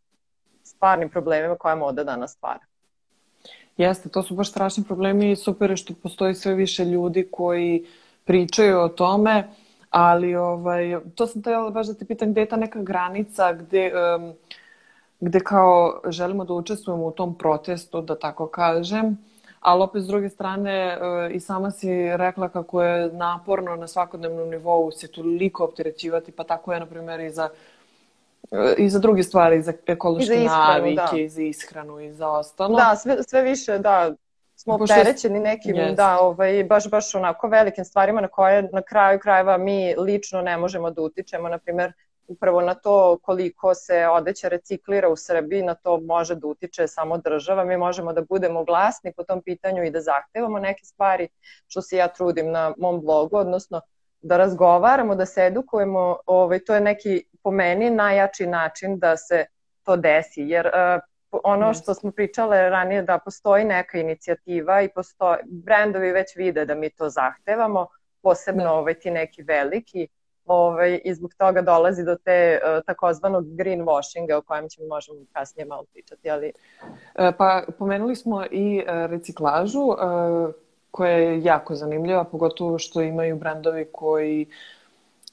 stvarnim 0.62 1.10
problemima 1.10 1.56
koje 1.56 1.76
moda 1.76 2.04
danas 2.04 2.32
stvara. 2.32 2.60
Jeste, 3.76 4.08
to 4.08 4.22
su 4.22 4.34
baš 4.34 4.50
strašni 4.50 4.84
problemi 4.84 5.30
i 5.30 5.36
super 5.36 5.70
je 5.70 5.76
što 5.76 5.94
postoji 6.02 6.34
sve 6.34 6.54
više 6.54 6.84
ljudi 6.84 7.28
koji 7.30 7.80
uh, 7.80 8.01
pričaju 8.24 8.80
o 8.80 8.88
tome, 8.88 9.48
ali 9.90 10.36
ovaj, 10.36 10.96
to 11.14 11.26
sam 11.26 11.42
htjela 11.42 11.70
baš 11.70 11.86
da 11.86 11.94
te 11.94 12.04
pitam 12.04 12.30
gde 12.32 12.40
je 12.40 12.48
ta 12.48 12.56
neka 12.56 12.82
granica 12.82 13.52
gde, 13.52 13.92
um, 14.16 14.32
gde 15.20 15.40
kao 15.40 16.00
želimo 16.08 16.44
da 16.44 16.52
učestvujemo 16.52 17.06
u 17.06 17.10
tom 17.10 17.38
protestu, 17.38 18.00
da 18.00 18.18
tako 18.18 18.46
kažem, 18.46 19.18
ali 19.60 19.82
opet 19.82 20.02
s 20.02 20.06
druge 20.06 20.28
strane 20.28 20.98
uh, 20.98 21.34
i 21.34 21.40
sama 21.40 21.70
si 21.70 22.16
rekla 22.16 22.48
kako 22.48 22.82
je 22.82 23.12
naporno 23.12 23.76
na 23.76 23.88
svakodnevnom 23.88 24.50
nivou 24.50 24.90
se 24.90 25.08
toliko 25.08 25.64
opterećivati, 25.64 26.32
pa 26.32 26.44
tako 26.44 26.72
je 26.72 26.80
na 26.80 26.86
primjer 26.86 27.20
i 27.20 27.30
za 27.30 27.48
i 28.78 28.88
za 28.90 28.98
druge 28.98 29.22
stvari, 29.22 29.62
za 29.62 29.72
ekološke 29.86 30.24
I 30.24 30.26
za 30.26 30.34
ishranu, 30.34 30.66
navike, 30.66 31.16
da. 31.16 31.18
i 31.18 31.28
za 31.28 31.42
ishranu 31.42 32.00
i 32.00 32.12
za 32.12 32.28
ostalo. 32.30 32.76
Da, 32.76 32.96
sve, 32.96 33.22
sve 33.22 33.42
više, 33.42 33.78
da, 33.78 34.12
smo 34.62 34.74
opterećeni 34.74 35.40
nekim, 35.40 35.76
yes. 35.76 35.94
da, 35.94 36.18
ovaj, 36.20 36.64
baš, 36.64 36.90
baš 36.90 37.14
onako 37.14 37.48
velikim 37.48 37.84
stvarima 37.84 38.20
na 38.20 38.28
koje 38.28 38.62
na 38.72 38.82
kraju 38.82 39.18
krajeva 39.18 39.58
mi 39.58 39.94
lično 39.98 40.42
ne 40.42 40.56
možemo 40.56 40.90
da 40.90 41.02
utičemo, 41.02 41.48
na 41.48 41.58
primer, 41.58 41.92
upravo 42.28 42.60
na 42.60 42.74
to 42.74 43.18
koliko 43.22 43.74
se 43.74 44.06
odeća 44.08 44.48
reciklira 44.48 45.08
u 45.08 45.16
Srbiji, 45.16 45.62
na 45.62 45.74
to 45.74 46.00
može 46.00 46.34
da 46.34 46.46
utiče 46.46 46.86
samo 46.88 47.18
država. 47.18 47.64
Mi 47.64 47.76
možemo 47.76 48.12
da 48.12 48.22
budemo 48.22 48.64
glasni 48.64 49.12
po 49.16 49.24
tom 49.24 49.42
pitanju 49.42 49.84
i 49.84 49.90
da 49.90 50.00
zahtevamo 50.00 50.58
neke 50.58 50.84
stvari, 50.84 51.28
što 51.66 51.82
se 51.82 51.96
ja 51.96 52.08
trudim 52.08 52.50
na 52.50 52.74
mom 52.78 53.00
blogu, 53.00 53.36
odnosno 53.36 53.80
da 54.20 54.36
razgovaramo, 54.36 55.14
da 55.14 55.26
se 55.26 55.46
edukujemo, 55.46 56.16
ovaj, 56.26 56.64
to 56.64 56.74
je 56.74 56.80
neki 56.80 57.24
po 57.42 57.50
meni 57.50 57.90
najjači 57.90 58.46
način 58.46 58.98
da 58.98 59.16
se 59.16 59.46
to 59.82 59.96
desi, 59.96 60.42
jer 60.42 60.66
uh, 60.66 61.02
ono 61.44 61.74
što 61.74 61.94
smo 61.94 62.10
pričale 62.10 62.70
ranije 62.70 63.02
da 63.02 63.18
postoji 63.18 63.64
neka 63.64 63.98
inicijativa 63.98 64.82
i 64.82 64.88
postoji, 64.88 65.38
brendovi 65.44 66.12
već 66.12 66.36
vide 66.36 66.64
da 66.64 66.74
mi 66.74 66.90
to 66.90 67.08
zahtevamo, 67.08 67.86
posebno 68.22 68.64
da. 68.64 68.72
ovaj, 68.72 68.94
ti 68.94 69.10
neki 69.10 69.42
veliki, 69.42 70.08
ovaj, 70.46 71.00
i 71.04 71.14
zbog 71.14 71.34
toga 71.38 71.62
dolazi 71.62 72.04
do 72.04 72.16
te 72.16 72.60
uh, 72.62 72.84
takozvanog 72.86 73.44
greenwashinga 73.44 74.34
o 74.34 74.42
kojem 74.42 74.68
ćemo 74.68 74.88
možemo 74.88 75.18
kasnije 75.32 75.66
malo 75.66 75.84
pričati. 75.92 76.30
Ali... 76.30 76.52
E, 77.14 77.32
pa 77.38 77.62
pomenuli 77.78 78.16
smo 78.16 78.44
i 78.50 78.78
uh, 78.78 79.10
reciklažu 79.10 79.80
uh, 79.80 79.96
koja 80.90 81.12
je 81.12 81.42
jako 81.44 81.74
zanimljiva, 81.74 82.24
pogotovo 82.24 82.78
što 82.78 83.02
imaju 83.02 83.36
brendovi 83.36 83.88
koji 83.92 84.46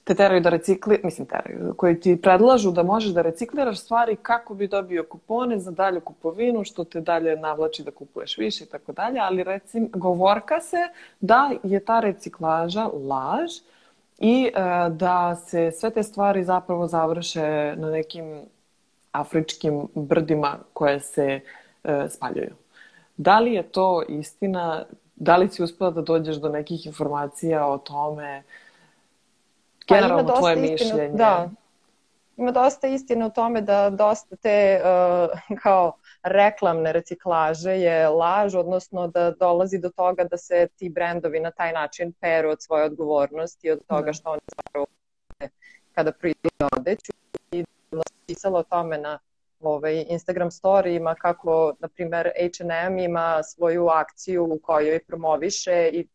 te 0.03 0.15
teraju 0.15 0.41
da 0.41 0.49
recikli, 0.49 0.99
mislim 1.03 1.27
teraju, 1.27 1.73
koji 1.77 1.99
ti 1.99 2.21
predlažu 2.21 2.71
da 2.71 2.83
možeš 2.83 3.11
da 3.11 3.21
recikliraš 3.21 3.79
stvari 3.79 4.15
kako 4.21 4.53
bi 4.53 4.67
dobio 4.67 5.03
kupone 5.03 5.59
za 5.59 5.71
dalju 5.71 6.01
kupovinu, 6.01 6.63
što 6.63 6.83
te 6.83 7.01
dalje 7.01 7.35
navlači 7.35 7.83
da 7.83 7.91
kupuješ 7.91 8.37
više 8.37 8.63
i 8.63 8.67
tako 8.67 8.91
dalje, 8.91 9.19
ali 9.19 9.43
recim, 9.43 9.89
govorka 9.93 10.61
se 10.61 10.77
da 11.19 11.51
je 11.63 11.79
ta 11.79 11.99
reciklaža 11.99 12.87
laž 12.87 13.51
i 14.17 14.51
e, 14.55 14.89
da 14.89 15.35
se 15.35 15.71
sve 15.71 15.89
te 15.89 16.03
stvari 16.03 16.43
zapravo 16.43 16.87
završe 16.87 17.73
na 17.77 17.89
nekim 17.89 18.41
afričkim 19.11 19.87
brdima 19.95 20.57
koje 20.73 20.99
se 20.99 21.39
e, 21.83 22.05
spaljuju. 22.09 22.53
Da 23.17 23.39
li 23.39 23.53
je 23.53 23.63
to 23.63 24.03
istina? 24.09 24.85
Da 25.15 25.37
li 25.37 25.49
si 25.49 25.63
uspela 25.63 25.91
da 25.91 26.01
dođeš 26.01 26.35
do 26.35 26.49
nekih 26.49 26.85
informacija 26.85 27.67
o 27.67 27.77
tome? 27.77 28.43
Generalno 29.89 30.27
pa 30.27 30.39
tvoje 30.39 30.55
istinu, 30.55 30.71
mišljenje. 30.71 31.17
Da, 31.17 31.49
ima 32.37 32.51
dosta 32.51 32.87
istine 32.87 33.25
u 33.25 33.29
tome 33.29 33.61
da 33.61 33.89
dosta 33.89 34.35
te 34.35 34.81
uh, 34.83 35.57
kao 35.63 35.93
reklamne 36.23 36.91
reciklaže 36.91 37.71
je 37.71 38.09
laž, 38.09 38.55
odnosno 38.55 39.07
da 39.07 39.31
dolazi 39.31 39.79
do 39.79 39.89
toga 39.89 40.23
da 40.23 40.37
se 40.37 40.67
ti 40.75 40.89
brendovi 40.89 41.39
na 41.39 41.51
taj 41.51 41.73
način 41.73 42.13
peru 42.21 42.49
od 42.49 42.61
svoje 42.61 42.83
odgovornosti, 42.83 43.71
od 43.71 43.79
toga 43.87 44.05
da. 44.05 44.13
što 44.13 44.29
oni 44.29 44.41
zapravo 44.55 44.85
kada 45.95 46.11
proizvode 46.11 46.65
odeću 46.77 47.11
i 47.51 47.65
pisalo 48.27 48.59
o 48.59 48.63
tome 48.63 48.97
na 48.97 49.19
ovaj, 49.59 50.05
Instagram 50.09 50.51
storijima 50.51 51.15
kako, 51.15 51.73
na 51.79 51.87
primer, 51.87 52.29
H&M 52.37 52.99
ima 52.99 53.43
svoju 53.43 53.87
akciju 53.87 54.43
u 54.43 54.59
kojoj 54.63 54.99
promoviše 55.07 55.89
i 55.93 56.07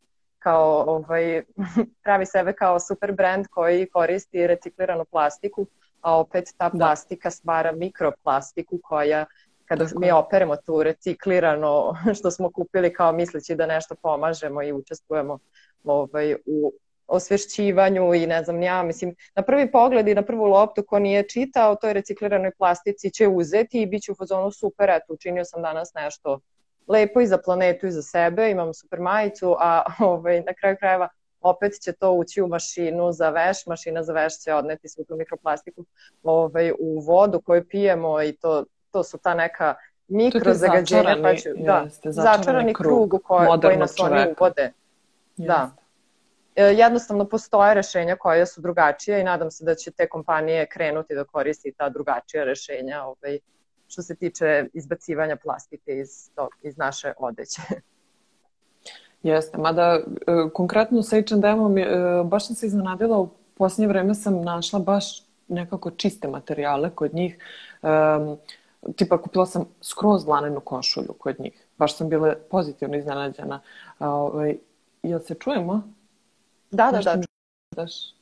kao 0.45 0.85
ovaj, 0.87 1.43
pravi 2.05 2.27
sebe 2.27 2.53
kao 2.53 2.81
super 2.81 3.13
brand 3.13 3.47
koji 3.51 3.89
koristi 3.89 4.47
recikliranu 4.47 5.05
plastiku, 5.05 5.67
a 6.01 6.19
opet 6.19 6.45
ta 6.59 6.69
da. 6.69 6.79
plastika 6.79 7.31
stvara 7.31 7.73
mikroplastiku 7.73 8.79
koja 8.83 9.25
kada 9.65 9.87
Tako. 9.87 10.01
mi 10.01 10.11
operemo 10.11 10.57
tu 10.57 10.83
reciklirano 10.83 11.95
što 12.19 12.31
smo 12.31 12.51
kupili 12.53 12.93
kao 12.93 13.13
misleći 13.13 13.55
da 13.55 13.67
nešto 13.67 13.95
pomažemo 13.95 14.63
i 14.63 14.73
učestvujemo 14.73 15.39
ovaj, 15.85 16.35
u 16.47 16.73
osvešćivanju 17.07 18.15
i 18.15 18.27
ne 18.27 18.45
znam 18.45 18.63
ja, 18.63 18.83
mislim, 18.83 19.15
na 19.35 19.43
prvi 19.43 19.73
pogled 19.73 20.09
i 20.09 20.15
na 20.15 20.23
prvu 20.23 20.45
loptu 20.45 20.83
ko 20.87 20.99
nije 20.99 21.29
čitao 21.29 21.77
toj 21.77 21.93
recikliranoj 21.93 22.51
plastici 22.59 23.11
će 23.11 23.29
uzeti 23.29 23.83
i 23.83 23.87
bit 23.87 24.03
će 24.03 24.13
u 24.13 24.15
fazonu 24.15 24.51
super, 24.51 24.91
eto, 24.91 25.13
učinio 25.13 25.45
sam 25.45 25.63
danas 25.63 25.95
nešto 25.95 26.41
lepo 26.89 27.21
i 27.21 27.27
za 27.27 27.39
planetu 27.39 27.87
i 27.87 27.91
za 27.91 28.03
sebe, 28.03 28.51
imam 28.51 28.75
super 28.75 29.01
majicu, 29.01 29.57
a 29.59 29.85
ovaj, 30.13 30.41
na 30.41 30.55
kraju 30.55 30.77
krajeva 30.81 31.09
opet 31.41 31.73
će 31.83 31.93
to 31.93 32.13
ući 32.13 32.43
u 32.43 32.49
mašinu 32.49 33.13
za 33.13 33.31
veš, 33.31 33.67
mašina 33.67 34.03
za 34.03 34.13
veš 34.13 34.39
će 34.39 34.55
odneti 34.55 34.89
svu 34.89 35.05
tu 35.05 35.17
mikroplastiku 35.17 35.85
ovaj, 36.23 36.73
u 36.81 37.01
vodu 37.01 37.41
koju 37.41 37.69
pijemo 37.69 38.23
i 38.23 38.33
to, 38.33 38.65
to 38.91 39.05
su 39.05 39.19
ta 39.19 39.35
neka 39.35 39.75
mikrozagađenja, 40.09 41.17
pa 41.23 41.35
ću, 41.37 41.49
da, 41.57 41.83
jeste, 41.85 42.13
začarani, 42.13 42.45
začarani 42.45 42.75
krug, 42.75 43.11
krug 43.11 43.23
koji, 43.23 43.49
koji 43.61 43.77
nas 43.77 43.97
čoveka. 43.97 44.17
oni 44.17 44.35
uvode. 44.39 44.73
Jeste. 45.37 45.53
Da. 45.53 45.71
E, 46.57 46.65
jednostavno 46.65 47.29
postoje 47.29 47.75
rešenja 47.75 48.17
koja 48.17 48.47
su 48.47 48.61
drugačije 48.61 49.21
i 49.21 49.25
nadam 49.25 49.51
se 49.51 49.65
da 49.65 49.75
će 49.75 49.91
te 49.91 50.09
kompanije 50.09 50.67
krenuti 50.67 51.15
da 51.15 51.25
koristi 51.25 51.73
ta 51.77 51.89
drugačija 51.89 52.45
rešenja 52.45 53.05
ovaj, 53.05 53.39
što 53.95 54.03
se 54.03 54.15
tiče 54.15 54.67
izbacivanja 54.73 55.37
plastike 55.37 55.99
iz, 55.99 56.31
to, 56.35 56.49
iz 56.63 56.77
naše 56.77 57.13
odeće. 57.19 57.63
Jeste, 59.23 59.59
mada 59.59 60.01
e, 60.01 60.03
konkretno 60.53 61.03
sa 61.03 61.17
H&M-om 61.17 61.79
e, 61.79 61.87
baš 62.25 62.47
sam 62.47 62.57
se 62.57 62.67
iznenadila, 62.67 63.19
u 63.19 63.29
posljednje 63.55 63.89
vreme 63.89 64.15
sam 64.15 64.43
našla 64.43 64.79
baš 64.79 65.23
nekako 65.49 65.91
čiste 65.91 66.29
materijale 66.29 66.91
kod 66.91 67.15
njih. 67.15 67.39
Um, 67.83 68.37
tipa 68.97 69.23
kupila 69.23 69.47
sam 69.47 69.65
skroz 69.81 70.27
lanenu 70.27 70.61
košulju 70.61 71.15
kod 71.19 71.41
njih. 71.41 71.67
Baš 71.79 71.97
sam 71.97 72.09
bila 72.09 72.35
pozitivno 72.51 72.97
iznenađena. 72.97 73.61
Ovaj, 73.99 74.57
jel 75.03 75.21
se 75.21 75.35
čujemo? 75.35 75.83
Da, 76.71 76.91
da, 76.93 77.01
da. 77.01 77.23
Daš? 77.77 78.15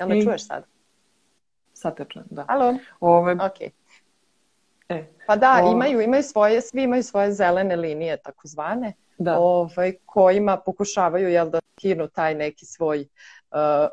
Jel 0.00 0.08
me 0.08 0.22
čuješ 0.22 0.46
sad? 0.46 0.64
Sad 1.80 1.96
te 1.96 2.04
čujem, 2.08 2.26
da. 2.30 2.44
Alo? 2.48 2.74
Ove... 3.00 3.32
Ok. 3.32 3.60
E, 4.88 5.04
pa 5.26 5.36
da, 5.36 5.60
o... 5.64 5.72
imaju, 5.72 6.00
imaju 6.00 6.22
svoje, 6.22 6.60
svi 6.60 6.82
imaju 6.82 7.02
svoje 7.02 7.32
zelene 7.32 7.76
linije, 7.76 8.16
takozvane, 8.16 8.92
da. 9.18 9.38
ovaj, 9.38 9.92
kojima 10.06 10.56
pokušavaju 10.56 11.28
jel, 11.28 11.50
da 11.50 11.60
kinu 11.74 12.08
taj 12.08 12.34
neki 12.34 12.66
svoj 12.66 13.06
uh, 13.50 13.88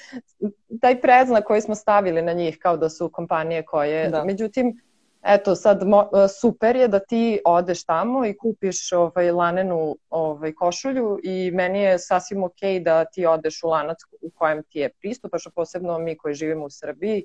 taj 0.82 1.00
preznak 1.00 1.44
koji 1.44 1.60
smo 1.60 1.74
stavili 1.74 2.22
na 2.22 2.32
njih 2.32 2.58
kao 2.58 2.76
da 2.76 2.88
su 2.88 3.10
kompanije 3.12 3.62
koje, 3.62 4.08
da. 4.08 4.24
međutim, 4.24 4.80
eto 5.22 5.54
sad 5.54 5.86
mo, 5.86 6.10
super 6.40 6.76
je 6.76 6.88
da 6.88 6.98
ti 6.98 7.40
odeš 7.44 7.84
tamo 7.84 8.26
i 8.26 8.36
kupiš 8.36 8.92
ovaj 8.92 9.30
lanenu 9.30 9.96
ovaj 10.10 10.52
košulju 10.52 11.18
i 11.22 11.50
meni 11.50 11.80
je 11.80 11.98
sasvim 11.98 12.44
ok 12.44 12.60
da 12.84 13.04
ti 13.04 13.26
odeš 13.26 13.62
u 13.62 13.68
lanac 13.68 13.98
u 14.22 14.30
kojem 14.30 14.62
ti 14.62 14.78
je 14.78 14.92
pristupaš, 15.00 15.46
a 15.46 15.50
posebno 15.50 15.98
mi 15.98 16.16
koji 16.16 16.34
živimo 16.34 16.64
u 16.64 16.70
Srbiji 16.70 17.24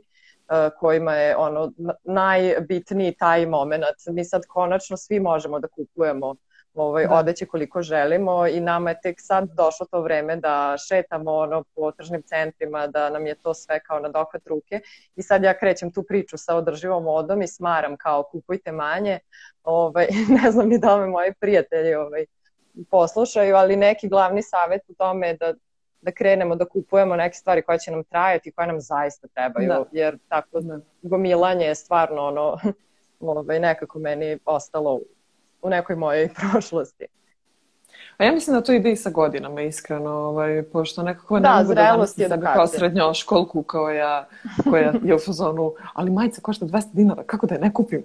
kojima 0.79 1.13
je 1.13 1.37
ono 1.37 1.71
najbitniji 2.03 3.15
taj 3.19 3.45
moment. 3.45 3.83
Mi 4.07 4.25
sad 4.25 4.41
konačno 4.47 4.97
svi 4.97 5.19
možemo 5.19 5.59
da 5.59 5.67
kupujemo 5.67 6.35
ovaj, 6.73 7.07
da. 7.07 7.15
odeće 7.15 7.45
koliko 7.45 7.81
želimo 7.81 8.47
i 8.47 8.59
nama 8.59 8.89
je 8.89 8.99
tek 9.03 9.15
sad 9.19 9.49
došlo 9.55 9.85
to 9.91 10.01
vreme 10.01 10.35
da 10.35 10.75
šetamo 10.87 11.31
ono 11.31 11.63
po 11.75 11.91
tržnim 11.91 12.21
centrima, 12.21 12.87
da 12.87 13.09
nam 13.09 13.27
je 13.27 13.35
to 13.35 13.53
sve 13.53 13.79
kao 13.79 13.99
na 13.99 14.09
dohvat 14.09 14.47
ruke 14.47 14.79
i 15.15 15.21
sad 15.21 15.43
ja 15.43 15.57
krećem 15.57 15.91
tu 15.91 16.03
priču 16.03 16.37
sa 16.37 16.55
održivom 16.55 17.03
modom 17.03 17.41
i 17.41 17.47
smaram 17.47 17.97
kao 17.97 18.23
kupujte 18.23 18.71
manje, 18.71 19.19
ovaj, 19.63 20.07
ne 20.43 20.51
znam 20.51 20.69
ni 20.69 20.77
da 20.77 20.97
me 20.97 21.07
moji 21.07 21.33
prijatelji 21.39 21.95
ovaj, 21.95 22.25
poslušaju, 22.89 23.55
ali 23.55 23.75
neki 23.75 24.09
glavni 24.09 24.41
savet 24.41 24.81
u 24.87 24.93
tome 24.93 25.27
je 25.27 25.37
da 25.37 25.53
da 26.03 26.11
krenemo 26.11 26.55
da 26.55 26.65
kupujemo 26.65 27.15
neke 27.15 27.35
stvari 27.35 27.61
koje 27.61 27.79
će 27.79 27.91
nam 27.91 28.03
trajati, 28.03 28.51
koje 28.51 28.67
nam 28.67 28.81
zaista 28.81 29.27
trebaju, 29.27 29.67
da. 29.67 29.85
jer 29.91 30.17
tako 30.27 30.59
da. 30.61 30.79
gomilanje 31.01 31.65
je 31.65 31.75
stvarno 31.75 32.21
ono, 32.21 32.57
ovaj, 33.19 33.59
nekako 33.59 33.99
meni 33.99 34.37
ostalo 34.45 34.99
u 35.61 35.69
nekoj 35.69 35.95
mojoj 35.95 36.29
prošlosti. 36.51 37.05
A 38.17 38.25
ja 38.25 38.31
mislim 38.31 38.55
da 38.55 38.63
to 38.63 38.73
ide 38.73 38.91
i 38.91 38.95
sa 38.95 39.09
godinama, 39.09 39.61
iskreno, 39.61 40.11
ovaj, 40.11 40.63
pošto 40.63 41.03
nekako 41.03 41.39
da, 41.39 41.55
ne 41.55 41.63
mogu 41.63 41.73
da 41.73 41.91
zamislim 41.93 42.29
sebe 42.29 42.45
kao 42.53 42.67
srednjoškolku 42.67 43.63
koja, 43.63 44.27
koja 44.69 44.93
je 45.03 45.15
u 45.15 45.19
fazonu, 45.19 45.73
ali 45.93 46.11
majica 46.11 46.41
košta 46.41 46.65
200 46.65 46.93
dinara, 46.93 47.23
kako 47.23 47.47
da 47.47 47.55
je 47.55 47.61
ne 47.61 47.73
kupim? 47.73 48.03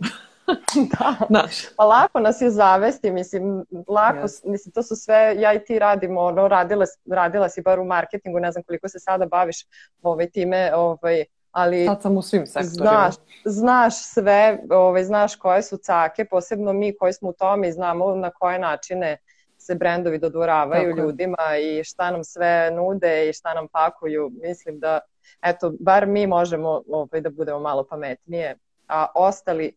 da. 0.99 1.15
Naš. 1.29 1.77
Pa 1.77 1.85
lako 1.85 2.21
nas 2.21 2.41
je 2.41 2.51
zavesti, 2.51 3.11
mislim, 3.11 3.65
lako, 3.89 4.19
yes. 4.19 4.41
mislim, 4.45 4.73
to 4.73 4.83
su 4.83 4.97
sve, 4.97 5.35
ja 5.39 5.55
i 5.55 5.65
ti 5.65 5.79
radimo, 5.79 6.21
ono, 6.21 6.49
radila, 6.49 6.85
radila 7.11 7.49
si 7.49 7.63
bar 7.63 7.81
u 7.81 7.85
marketingu, 7.85 8.41
ne 8.41 8.53
znam 8.53 8.65
koliko 8.65 8.89
se 8.89 8.99
sada 8.99 9.27
baviš 9.27 9.57
ovaj, 10.03 10.31
time, 10.31 10.73
ovaj, 10.75 11.25
ali 11.53 11.87
Sad 11.87 12.03
sam 12.03 12.17
u 12.17 12.23
svim 12.23 12.47
sektorima. 12.47 12.91
Znaš, 12.91 13.15
znaš 13.45 13.95
sve, 14.03 14.59
ovaj, 14.71 15.05
znaš 15.05 15.37
koje 15.37 15.63
su 15.63 15.77
cake, 15.77 16.25
posebno 16.25 16.73
mi 16.73 16.97
koji 16.97 17.13
smo 17.13 17.29
u 17.29 17.33
tome 17.33 17.69
i 17.69 17.73
znamo 17.73 18.15
na 18.15 18.31
koje 18.31 18.59
načine 18.59 19.17
se 19.59 19.75
brendovi 19.75 20.19
dodvoravaju 20.19 20.91
Tako. 20.91 21.07
ljudima 21.07 21.57
i 21.63 21.85
šta 21.85 22.11
nam 22.11 22.25
sve 22.25 22.71
nude 22.71 23.29
i 23.29 23.33
šta 23.33 23.55
nam 23.55 23.69
pakuju. 23.69 24.31
Mislim 24.43 24.79
da, 24.79 25.01
eto, 25.43 25.73
bar 25.81 26.07
mi 26.07 26.27
možemo 26.27 26.83
ovaj, 26.91 27.21
da 27.21 27.31
budemo 27.31 27.61
malo 27.61 27.87
pametnije, 27.91 28.57
a 28.89 29.07
ostali 29.15 29.77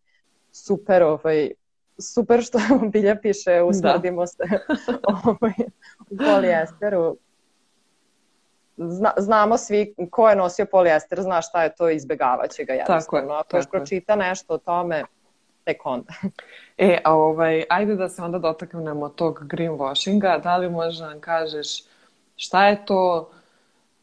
super, 0.52 1.04
ovaj, 1.04 1.52
super 1.98 2.44
što 2.44 2.60
bilja 2.94 3.16
piše, 3.22 3.62
uskladimo 3.62 4.22
da. 4.22 4.28
se 4.28 4.44
ovaj, 5.26 5.54
u 6.10 6.18
polijesteru 6.18 7.18
zna, 8.78 9.14
znamo 9.18 9.58
svi 9.58 9.96
ko 10.12 10.30
je 10.30 10.36
nosio 10.36 10.66
polijester, 10.66 11.22
zna 11.22 11.42
šta 11.42 11.64
je 11.64 11.76
to, 11.76 11.90
izbegavaće 11.90 12.64
ga 12.64 12.74
jednostavno. 12.74 13.34
Ako 13.34 13.58
još 13.58 13.66
pročita 13.72 14.16
nešto 14.16 14.54
o 14.54 14.58
tome, 14.58 15.04
tek 15.64 15.86
onda. 15.86 16.14
E, 16.78 16.98
a 17.04 17.16
ovaj, 17.16 17.64
ajde 17.70 17.96
da 17.96 18.10
se 18.10 18.22
onda 18.22 18.40
dotaknemo 18.40 19.10
tog 19.10 19.44
greenwashinga. 19.44 20.42
Da 20.42 20.58
li 20.58 20.70
možda 20.70 21.10
nam 21.10 21.20
kažeš 21.20 21.84
šta 22.36 22.68
je 22.68 22.86
to, 22.86 23.32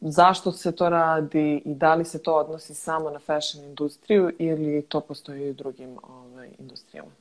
zašto 0.01 0.51
se 0.51 0.71
to 0.71 0.89
radi 0.89 1.61
i 1.65 1.73
da 1.73 1.95
li 1.95 2.05
se 2.05 2.23
to 2.23 2.35
odnosi 2.35 2.73
samo 2.73 3.09
na 3.09 3.19
fashion 3.19 3.63
industriju 3.63 4.31
ili 4.39 4.85
to 4.89 5.01
postoji 5.01 5.41
i 5.41 5.49
u 5.49 5.53
drugim 5.53 5.97
ovaj, 6.03 6.49
industrijama? 6.59 7.11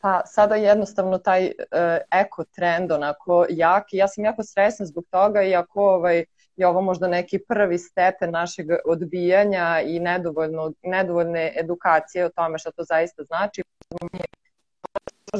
Pa 0.00 0.22
sada 0.26 0.54
jednostavno 0.54 1.18
taj 1.18 1.46
uh, 1.46 1.52
eko 2.10 2.44
trend 2.44 2.92
onako 2.92 3.46
jak 3.50 3.92
i 3.92 3.96
ja 3.96 4.08
sam 4.08 4.24
jako 4.24 4.42
stresna 4.42 4.86
zbog 4.86 5.04
toga 5.10 5.42
iako 5.42 5.94
ovaj, 5.94 6.24
je 6.56 6.66
ovo 6.66 6.80
možda 6.80 7.08
neki 7.08 7.38
prvi 7.38 7.78
stepen 7.78 8.30
našeg 8.30 8.66
odbijanja 8.84 9.80
i 9.86 10.00
nedovoljno, 10.00 10.72
nedovoljne 10.82 11.52
edukacije 11.56 12.26
o 12.26 12.28
tome 12.28 12.58
šta 12.58 12.70
to 12.70 12.84
zaista 12.84 13.22
znači. 13.22 13.62
Mi 14.12 14.20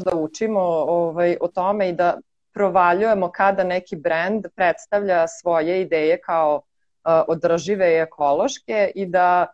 da 0.04 0.16
učimo 0.16 0.60
ovaj, 0.88 1.36
o 1.40 1.48
tome 1.48 1.88
i 1.88 1.92
da 1.92 2.20
provaljujemo 2.52 3.30
kada 3.32 3.64
neki 3.64 3.96
brend 3.96 4.46
predstavlja 4.54 5.28
svoje 5.28 5.80
ideje 5.80 6.20
kao 6.20 6.56
uh, 6.56 7.12
održive 7.28 7.92
i 7.92 8.00
ekološke 8.00 8.92
i 8.94 9.06
da 9.06 9.46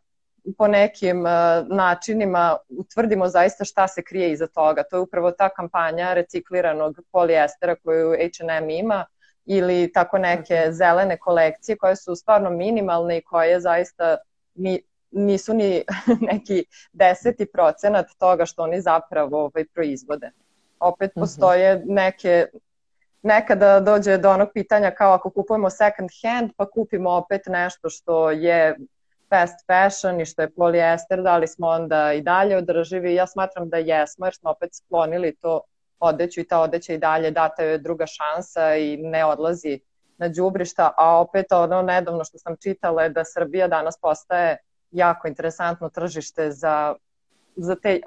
po 0.58 0.68
nekim 0.68 1.20
uh, 1.20 1.30
načinima 1.68 2.56
utvrdimo 2.68 3.28
zaista 3.28 3.64
šta 3.64 3.88
se 3.88 4.02
krije 4.02 4.32
iza 4.32 4.46
toga. 4.46 4.82
To 4.90 4.96
je 4.96 5.00
upravo 5.00 5.30
ta 5.30 5.48
kampanja 5.48 6.14
recikliranog 6.14 6.98
polijestera 7.12 7.76
koju 7.76 8.10
H&M 8.10 8.70
ima 8.70 9.06
ili 9.44 9.92
tako 9.92 10.18
neke 10.18 10.66
zelene 10.70 11.18
kolekcije 11.18 11.76
koje 11.76 11.96
su 11.96 12.16
stvarno 12.16 12.50
minimalne 12.50 13.18
i 13.18 13.22
koje 13.22 13.60
zaista 13.60 14.16
mi, 14.54 14.80
nisu 15.10 15.54
ni 15.54 15.84
neki 16.32 16.64
deseti 16.92 17.46
procenat 17.46 18.06
toga 18.18 18.46
što 18.46 18.62
oni 18.62 18.80
zapravo 18.80 19.40
ovaj, 19.40 19.64
proizvode. 19.74 20.30
Opet 20.80 21.10
mhm. 21.16 21.20
postoje 21.20 21.82
neke 21.86 22.46
nekada 23.22 23.80
dođe 23.80 24.18
do 24.18 24.30
onog 24.30 24.48
pitanja 24.54 24.90
kao 24.90 25.12
ako 25.12 25.30
kupujemo 25.30 25.70
second 25.70 26.10
hand 26.22 26.50
pa 26.56 26.70
kupimo 26.70 27.10
opet 27.10 27.42
nešto 27.46 27.90
što 27.90 28.30
je 28.30 28.76
fast 29.28 29.66
fashion 29.66 30.20
i 30.20 30.26
što 30.26 30.42
je 30.42 30.50
polijester, 30.50 31.22
da 31.22 31.36
li 31.36 31.48
smo 31.48 31.66
onda 31.66 32.12
i 32.12 32.22
dalje 32.22 32.56
održivi? 32.56 33.14
Ja 33.14 33.26
smatram 33.26 33.68
da 33.68 33.76
jesmo 33.76 34.26
jer 34.26 34.34
smo 34.34 34.50
opet 34.50 34.74
sklonili 34.74 35.36
to 35.36 35.60
odeću 36.00 36.40
i 36.40 36.48
ta 36.48 36.60
odeća 36.60 36.92
i 36.92 36.98
dalje 36.98 37.30
data 37.30 37.62
je 37.62 37.78
druga 37.78 38.06
šansa 38.06 38.76
i 38.76 38.96
ne 38.96 39.24
odlazi 39.24 39.80
na 40.18 40.28
đubrišta, 40.28 40.92
a 40.96 41.20
opet 41.20 41.52
ono 41.52 41.82
nedavno 41.82 42.24
što 42.24 42.38
sam 42.38 42.56
čitala 42.62 43.02
je 43.02 43.08
da 43.08 43.24
Srbija 43.24 43.68
danas 43.68 43.98
postaje 44.02 44.56
jako 44.90 45.28
interesantno 45.28 45.88
tržište 45.88 46.50
za, 46.50 46.94
za, 47.56 47.76
te, 47.82 48.00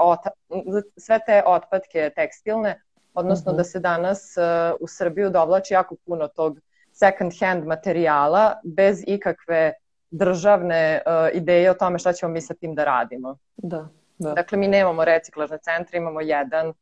za 0.67 0.81
sve 0.97 1.19
te 1.25 1.43
otpadke 1.45 2.11
tekstilne, 2.15 2.81
odnosno 3.13 3.51
uh 3.51 3.55
-huh. 3.55 3.57
da 3.57 3.63
se 3.63 3.79
danas 3.79 4.37
uh, 4.37 4.77
u 4.79 4.87
Srbiju 4.87 5.29
dovlači 5.29 5.73
jako 5.73 5.95
puno 6.05 6.27
tog 6.27 6.59
second 6.93 7.31
hand 7.39 7.65
materijala 7.65 8.59
bez 8.63 9.03
ikakve 9.07 9.73
državne 10.11 11.01
uh, 11.05 11.37
ideje 11.37 11.71
o 11.71 11.73
tome 11.73 11.99
šta 11.99 12.13
ćemo 12.13 12.31
mi 12.31 12.41
sa 12.41 12.53
tim 12.53 12.75
da 12.75 12.83
radimo. 12.83 13.37
Da, 13.57 13.87
da. 14.17 14.33
Dakle, 14.33 14.57
mi 14.57 14.67
nemamo 14.67 15.05
reciklažne 15.05 15.57
centre, 15.57 15.97
imamo 15.97 16.21
jedan 16.21 16.73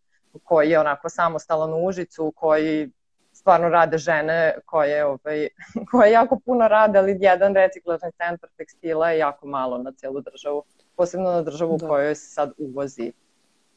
koji 0.43 0.69
je 0.69 0.79
onako 0.79 1.09
samostalan 1.09 1.73
u 1.73 1.85
Užicu, 1.85 2.33
koji 2.35 2.91
stvarno 3.33 3.69
rade 3.69 3.97
žene 3.97 4.55
koje, 4.65 5.05
ovaj, 5.05 5.47
koje 5.91 6.11
jako 6.11 6.39
puno 6.45 6.67
rade, 6.67 6.99
ali 6.99 7.17
jedan 7.21 7.55
reciklažni 7.55 8.11
centar 8.11 8.49
tekstila 8.57 9.11
je 9.11 9.17
jako 9.17 9.47
malo 9.47 9.77
na 9.77 9.91
celu 9.91 10.21
državu, 10.21 10.63
posebno 10.95 11.31
na 11.31 11.41
državu 11.41 11.77
da. 11.77 11.85
u 11.85 11.89
kojoj 11.89 12.15
se 12.15 12.33
sad 12.33 12.51
uvozi 12.57 13.13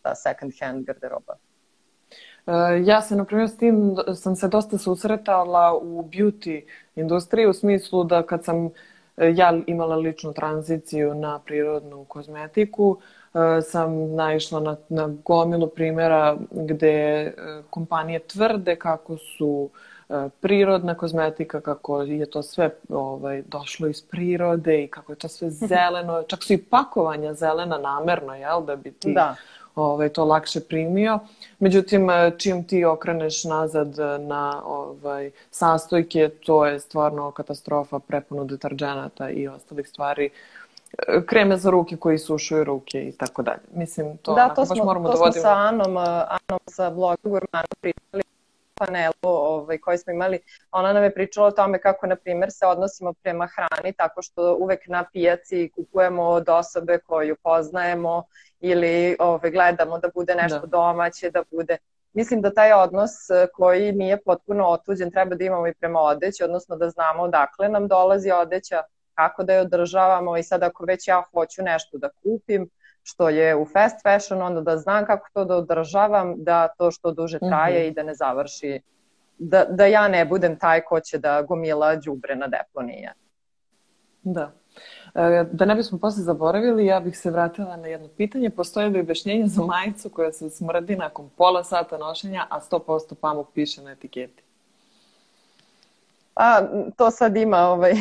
ta 0.02 0.14
second 0.14 0.52
hand 0.60 0.84
garderoba. 0.86 1.36
Uh, 2.46 2.54
ja 2.86 3.02
se, 3.02 3.16
na 3.16 3.24
primjer, 3.24 3.48
s 3.48 3.56
tim 3.56 3.96
sam 4.14 4.36
se 4.36 4.48
dosta 4.48 4.78
susretala 4.78 5.78
u 5.82 6.02
beauty 6.02 6.62
industriji 6.96 7.46
u 7.46 7.52
smislu 7.52 8.04
da 8.04 8.22
kad 8.22 8.44
sam 8.44 8.66
e, 8.66 8.70
ja 9.34 9.60
imala 9.66 9.96
ličnu 9.96 10.32
tranziciju 10.32 11.14
na 11.14 11.38
prirodnu 11.38 12.04
kozmetiku, 12.04 12.98
E, 13.34 13.62
sam 13.62 14.14
naišla 14.14 14.60
na, 14.60 14.76
na 14.88 15.08
gomilu 15.24 15.68
primjera 15.68 16.36
gde 16.50 16.88
e, 16.88 17.32
kompanije 17.70 18.18
tvrde 18.18 18.76
kako 18.76 19.16
su 19.16 19.70
e, 20.08 20.28
prirodna 20.40 20.94
kozmetika, 20.94 21.60
kako 21.60 22.02
je 22.02 22.30
to 22.30 22.42
sve 22.42 22.70
ovaj, 22.88 23.42
došlo 23.42 23.88
iz 23.88 24.02
prirode 24.02 24.84
i 24.84 24.88
kako 24.88 25.12
je 25.12 25.16
to 25.16 25.28
sve 25.28 25.50
zeleno. 25.72 26.22
Čak 26.22 26.42
su 26.42 26.52
i 26.52 26.62
pakovanja 26.62 27.34
zelena 27.34 27.78
namerno, 27.78 28.34
jel, 28.34 28.64
da 28.64 28.76
bi 28.76 28.92
ti 28.92 29.12
da. 29.14 29.36
Ovaj, 29.74 30.08
to 30.08 30.24
lakše 30.24 30.60
primio. 30.60 31.18
Međutim, 31.58 32.08
čim 32.38 32.64
ti 32.64 32.84
okreneš 32.84 33.44
nazad 33.44 33.96
na 34.20 34.62
ovaj, 34.66 35.30
sastojke, 35.50 36.28
to 36.28 36.66
je 36.66 36.80
stvarno 36.80 37.30
katastrofa 37.30 37.98
prepuno 37.98 38.44
deterđenata 38.44 39.30
i 39.30 39.48
ostalih 39.48 39.88
stvari 39.88 40.30
kreme 41.26 41.56
za 41.56 41.70
ruke 41.70 41.96
koji 41.96 42.18
sušuju 42.18 42.64
ruke 42.64 43.08
i 43.08 43.12
tako 43.12 43.42
dalje. 43.42 43.60
Mislim, 43.74 44.16
to, 44.16 44.34
da, 44.34 44.48
to 44.48 44.66
smo, 44.66 44.74
baš 44.74 44.84
moramo 44.84 45.08
to 45.08 45.14
da 45.14 45.18
vodimo. 45.18 45.32
smo 45.32 45.42
sa 45.42 45.54
Anom, 45.54 45.96
Anom 45.96 46.60
sa 46.66 46.90
bloga 46.90 47.16
Gurmana 47.22 47.64
pričali 47.80 48.22
panelu 48.74 49.12
ovaj, 49.22 49.78
koji 49.78 49.98
smo 49.98 50.12
imali, 50.12 50.40
ona 50.70 50.92
nam 50.92 51.04
je 51.04 51.14
pričala 51.14 51.46
o 51.46 51.50
tome 51.50 51.80
kako, 51.80 52.06
na 52.06 52.16
primjer, 52.16 52.52
se 52.52 52.66
odnosimo 52.66 53.12
prema 53.12 53.48
hrani 53.56 53.92
tako 53.92 54.22
što 54.22 54.56
uvek 54.60 54.80
na 54.86 55.04
pijaci 55.12 55.70
kupujemo 55.74 56.22
od 56.22 56.48
osobe 56.48 56.98
koju 56.98 57.36
poznajemo 57.42 58.24
ili 58.60 59.16
ovaj, 59.18 59.50
gledamo 59.50 59.98
da 59.98 60.08
bude 60.14 60.34
nešto 60.34 60.60
da. 60.60 60.66
domaće, 60.66 61.30
da 61.30 61.42
bude... 61.50 61.76
Mislim 62.12 62.40
da 62.40 62.54
taj 62.54 62.72
odnos 62.72 63.10
koji 63.54 63.92
nije 63.92 64.22
potpuno 64.22 64.66
otuđen 64.66 65.10
treba 65.10 65.34
da 65.34 65.44
imamo 65.44 65.66
i 65.66 65.74
prema 65.74 66.00
odeći, 66.00 66.44
odnosno 66.44 66.76
da 66.76 66.90
znamo 66.90 67.22
odakle 67.22 67.68
nam 67.68 67.88
dolazi 67.88 68.30
odeća, 68.30 68.82
kako 69.14 69.42
da 69.42 69.52
je 69.52 69.60
održavamo 69.60 70.36
i 70.36 70.42
sad 70.42 70.62
ako 70.62 70.84
već 70.84 71.08
ja 71.08 71.22
hoću 71.32 71.62
nešto 71.62 71.98
da 71.98 72.08
kupim, 72.22 72.70
što 73.02 73.28
je 73.28 73.56
u 73.56 73.64
fast 73.64 74.02
fashion, 74.02 74.42
onda 74.42 74.60
da 74.60 74.76
znam 74.76 75.06
kako 75.06 75.28
to 75.32 75.44
da 75.44 75.56
održavam, 75.56 76.34
da 76.36 76.68
to 76.68 76.90
što 76.90 77.12
duže 77.12 77.38
traje 77.38 77.80
mm 77.80 77.84
-hmm. 77.84 77.90
i 77.90 77.94
da 77.94 78.02
ne 78.02 78.14
završi, 78.14 78.80
da, 79.38 79.64
da 79.64 79.86
ja 79.86 80.08
ne 80.08 80.24
budem 80.24 80.58
taj 80.58 80.80
ko 80.80 81.00
će 81.00 81.18
da 81.18 81.42
gomila 81.42 81.96
đubre 81.96 82.36
na 82.36 82.46
deponije. 82.46 83.12
Da. 84.22 84.52
E, 85.14 85.44
da 85.52 85.64
ne 85.64 85.74
bismo 85.74 85.98
posle 85.98 86.22
zaboravili, 86.22 86.86
ja 86.86 87.00
bih 87.00 87.18
se 87.18 87.30
vratila 87.30 87.76
na 87.76 87.86
jedno 87.88 88.08
pitanje. 88.08 88.50
Postoje 88.50 88.88
li 88.88 89.00
objašnjenje 89.00 89.46
za 89.46 89.62
majicu 89.62 90.10
koja 90.10 90.32
se 90.32 90.50
smrdi 90.50 90.96
nakon 90.96 91.30
pola 91.36 91.64
sata 91.64 91.98
nošenja, 91.98 92.46
a 92.50 92.60
100% 92.60 93.14
pamuk 93.14 93.48
piše 93.54 93.82
na 93.82 93.92
etiketi? 93.92 94.42
Pa, 96.34 96.62
to 96.96 97.10
sad 97.10 97.36
ima, 97.36 97.58
ovaj, 97.58 97.92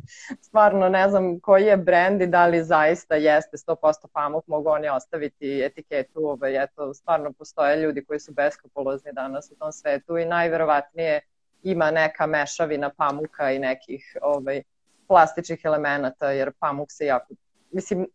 stvarno 0.46 0.88
ne 0.88 1.10
znam 1.10 1.40
koji 1.40 1.64
je 1.64 1.76
brend 1.76 2.22
i 2.22 2.26
da 2.26 2.46
li 2.46 2.64
zaista 2.64 3.14
jeste 3.14 3.56
100% 3.56 4.06
pamuk, 4.12 4.46
mogu 4.46 4.68
oni 4.68 4.88
ostaviti 4.88 5.62
etiketu, 5.64 6.28
ovaj, 6.28 6.64
eto, 6.64 6.94
stvarno 6.94 7.32
postoje 7.32 7.76
ljudi 7.76 8.04
koji 8.04 8.20
su 8.20 8.32
beskapolozni 8.32 9.12
danas 9.12 9.50
u 9.50 9.54
tom 9.54 9.72
svetu 9.72 10.18
i 10.18 10.24
najverovatnije 10.24 11.20
ima 11.62 11.90
neka 11.90 12.26
mešavina 12.26 12.90
pamuka 12.96 13.50
i 13.50 13.58
nekih 13.58 14.16
ovaj, 14.22 14.62
plastičnih 15.08 15.60
elemenata, 15.64 16.30
jer 16.30 16.52
pamuk 16.58 16.88
se 16.90 17.06
jako, 17.06 17.34
mislim, 17.70 18.06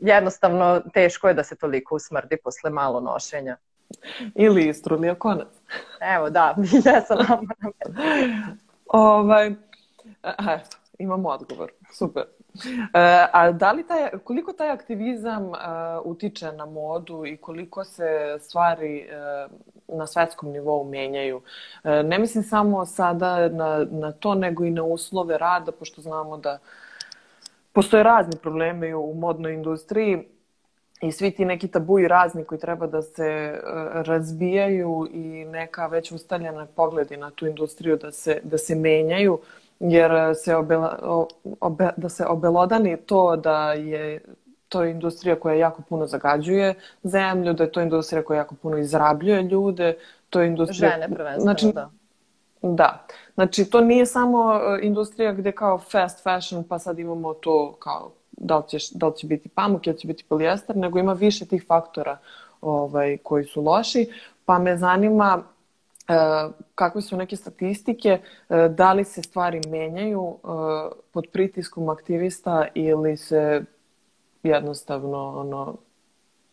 jednostavno 0.00 0.82
teško 0.94 1.28
je 1.28 1.34
da 1.34 1.44
se 1.44 1.56
toliko 1.56 1.94
usmrdi 1.94 2.36
posle 2.44 2.70
malo 2.70 3.00
nošenja. 3.00 3.56
Ili 4.34 4.68
istrulio 4.68 5.14
konac. 5.14 5.48
Evo, 6.00 6.30
da, 6.30 6.56
ja 6.86 7.00
sam 7.00 7.18
vam 7.28 7.46
Ovaj, 8.94 9.54
a, 10.22 10.54
eto, 10.54 10.76
imamo 10.98 11.28
odgovor. 11.28 11.70
Super. 11.92 12.22
E, 12.94 13.26
a 13.32 13.52
da 13.52 13.72
li 13.72 13.86
taj, 13.86 14.10
koliko 14.24 14.52
taj 14.52 14.70
aktivizam 14.70 15.48
uh, 15.48 15.56
utiče 16.04 16.52
na 16.52 16.66
modu 16.66 17.26
i 17.26 17.36
koliko 17.36 17.84
se 17.84 18.36
stvari 18.40 19.06
uh, 19.08 19.52
na 19.98 20.06
svetskom 20.06 20.50
nivou 20.50 20.84
menjaju? 20.84 21.42
Ne 21.84 22.18
mislim 22.18 22.44
samo 22.44 22.86
sada 22.86 23.48
na, 23.48 23.86
na 23.90 24.12
to, 24.12 24.34
nego 24.34 24.64
i 24.64 24.70
na 24.70 24.82
uslove 24.82 25.38
rada, 25.38 25.72
pošto 25.72 26.02
znamo 26.02 26.36
da 26.36 26.58
postoje 27.72 28.02
razni 28.02 28.32
problemi 28.42 28.94
u 28.94 29.14
modnoj 29.14 29.54
industriji 29.54 30.28
i 31.06 31.12
svi 31.12 31.30
ti 31.30 31.44
neki 31.44 31.68
tabuji 31.68 32.08
razni 32.08 32.44
koji 32.44 32.58
treba 32.58 32.86
da 32.86 33.02
se 33.02 33.60
uh, 33.62 34.02
razbijaju 34.06 35.08
i 35.12 35.44
neka 35.44 35.86
već 35.86 36.12
ustaljena 36.12 36.66
pogledi 36.66 37.16
na 37.16 37.30
tu 37.30 37.46
industriju 37.46 37.96
da 37.96 38.12
se, 38.12 38.40
da 38.42 38.58
se 38.58 38.74
menjaju 38.74 39.38
jer 39.80 40.12
se 40.44 40.56
obela, 40.56 40.98
obe, 41.60 41.90
da 41.96 42.08
se 42.08 42.26
obelodani 42.26 42.96
to 42.96 43.36
da 43.36 43.72
je 43.72 44.20
to 44.68 44.84
industrija 44.84 45.36
koja 45.40 45.54
jako 45.54 45.82
puno 45.88 46.06
zagađuje 46.06 46.74
zemlju, 47.02 47.52
da 47.52 47.64
je 47.64 47.72
to 47.72 47.80
industrija 47.80 48.22
koja 48.22 48.38
jako 48.38 48.54
puno 48.54 48.78
izrabljuje 48.78 49.42
ljude, 49.42 49.96
to 50.30 50.40
je 50.40 50.46
industrija... 50.46 50.90
Žene 50.90 51.14
prvenstveno, 51.14 51.40
znači, 51.42 51.72
da. 51.74 51.90
Da. 52.62 53.06
Znači, 53.34 53.64
to 53.64 53.80
nije 53.80 54.06
samo 54.06 54.54
e, 54.54 54.78
industrija 54.82 55.32
gde 55.32 55.52
kao 55.52 55.78
fast 55.78 56.22
fashion, 56.22 56.64
pa 56.64 56.78
sad 56.78 56.98
imamo 56.98 57.34
to 57.34 57.76
kao 57.78 58.10
da 58.36 58.56
li, 58.56 58.62
ćeš, 58.68 58.90
da 58.90 59.06
li 59.06 59.16
će 59.16 59.26
biti 59.26 59.48
pamuk 59.48 59.86
ili 59.86 59.98
će 59.98 60.06
biti 60.06 60.24
polijester, 60.28 60.76
nego 60.76 60.98
ima 60.98 61.12
više 61.12 61.46
tih 61.46 61.64
faktora 61.66 62.18
ovaj, 62.60 63.16
koji 63.22 63.44
su 63.44 63.62
loši. 63.62 64.06
Pa 64.44 64.58
me 64.58 64.76
zanima 64.76 65.42
e, 66.08 66.14
kakve 66.74 67.02
su 67.02 67.16
neke 67.16 67.36
statistike, 67.36 68.18
e, 68.48 68.68
da 68.68 68.92
li 68.92 69.04
se 69.04 69.22
stvari 69.22 69.60
menjaju 69.68 70.36
e, 70.36 70.46
pod 71.12 71.24
pritiskom 71.32 71.88
aktivista 71.88 72.66
ili 72.74 73.16
se 73.16 73.64
jednostavno 74.42 75.40
ono, 75.40 75.76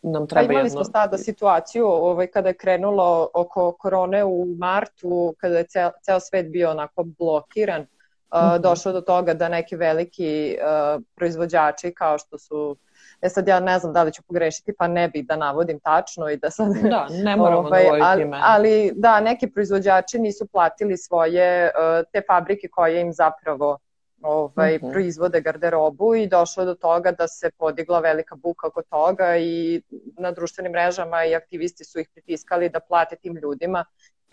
nam 0.02 0.26
treba 0.26 0.46
pa 0.46 0.52
imali 0.52 0.66
jedno... 0.66 0.84
smo 0.84 0.92
sada 0.92 1.18
situaciju 1.18 1.86
ovaj, 1.86 2.26
kada 2.26 2.48
je 2.48 2.54
krenulo 2.54 3.28
oko 3.34 3.72
korone 3.72 4.24
u 4.24 4.46
martu, 4.58 5.34
kada 5.38 5.58
je 5.58 5.64
ceo, 5.64 5.90
ceo 6.02 6.20
svet 6.20 6.52
bio 6.52 6.70
onako 6.70 7.04
blokiran, 7.18 7.86
uh, 8.32 8.60
došlo 8.60 8.92
do 8.92 9.00
toga 9.00 9.34
da 9.34 9.48
neki 9.48 9.76
veliki 9.76 10.56
uh, 10.58 11.02
proizvođači 11.14 11.94
kao 11.94 12.18
što 12.18 12.38
su 12.38 12.76
E 13.22 13.28
sad 13.28 13.48
ja 13.48 13.60
ne 13.60 13.78
znam 13.78 13.92
da 13.92 14.02
li 14.02 14.12
ću 14.12 14.22
pogrešiti, 14.22 14.72
pa 14.78 14.88
ne 14.88 15.08
bih 15.08 15.26
da 15.26 15.36
navodim 15.36 15.80
tačno 15.80 16.30
i 16.30 16.36
da 16.36 16.50
sad... 16.50 16.66
Da, 16.82 17.06
ne 17.10 17.36
moramo 17.42 17.68
ovaj, 17.68 17.84
navoditi 17.84 18.04
ali, 18.06 18.22
ime. 18.22 18.38
Ali 18.42 18.92
da, 18.94 19.20
neki 19.20 19.50
proizvođači 19.50 20.18
nisu 20.18 20.46
platili 20.46 20.96
svoje, 20.96 21.64
uh, 21.64 22.06
te 22.12 22.22
fabrike 22.26 22.68
koje 22.68 23.00
im 23.00 23.12
zapravo 23.12 23.78
ovaj, 24.22 24.76
uh 24.76 24.82
mhm. 24.82 24.86
-huh. 24.86 24.92
proizvode 24.92 25.40
garderobu 25.40 26.14
i 26.14 26.26
došlo 26.26 26.64
do 26.64 26.74
toga 26.74 27.12
da 27.12 27.28
se 27.28 27.50
podigla 27.58 28.00
velika 28.00 28.34
buka 28.34 28.66
oko 28.66 28.82
toga 28.82 29.36
i 29.36 29.82
na 30.18 30.30
društvenim 30.32 30.72
mrežama 30.72 31.24
i 31.24 31.34
aktivisti 31.34 31.84
su 31.84 31.98
ih 31.98 32.08
pritiskali 32.14 32.68
da 32.68 32.80
plate 32.80 33.16
tim 33.16 33.36
ljudima. 33.36 33.84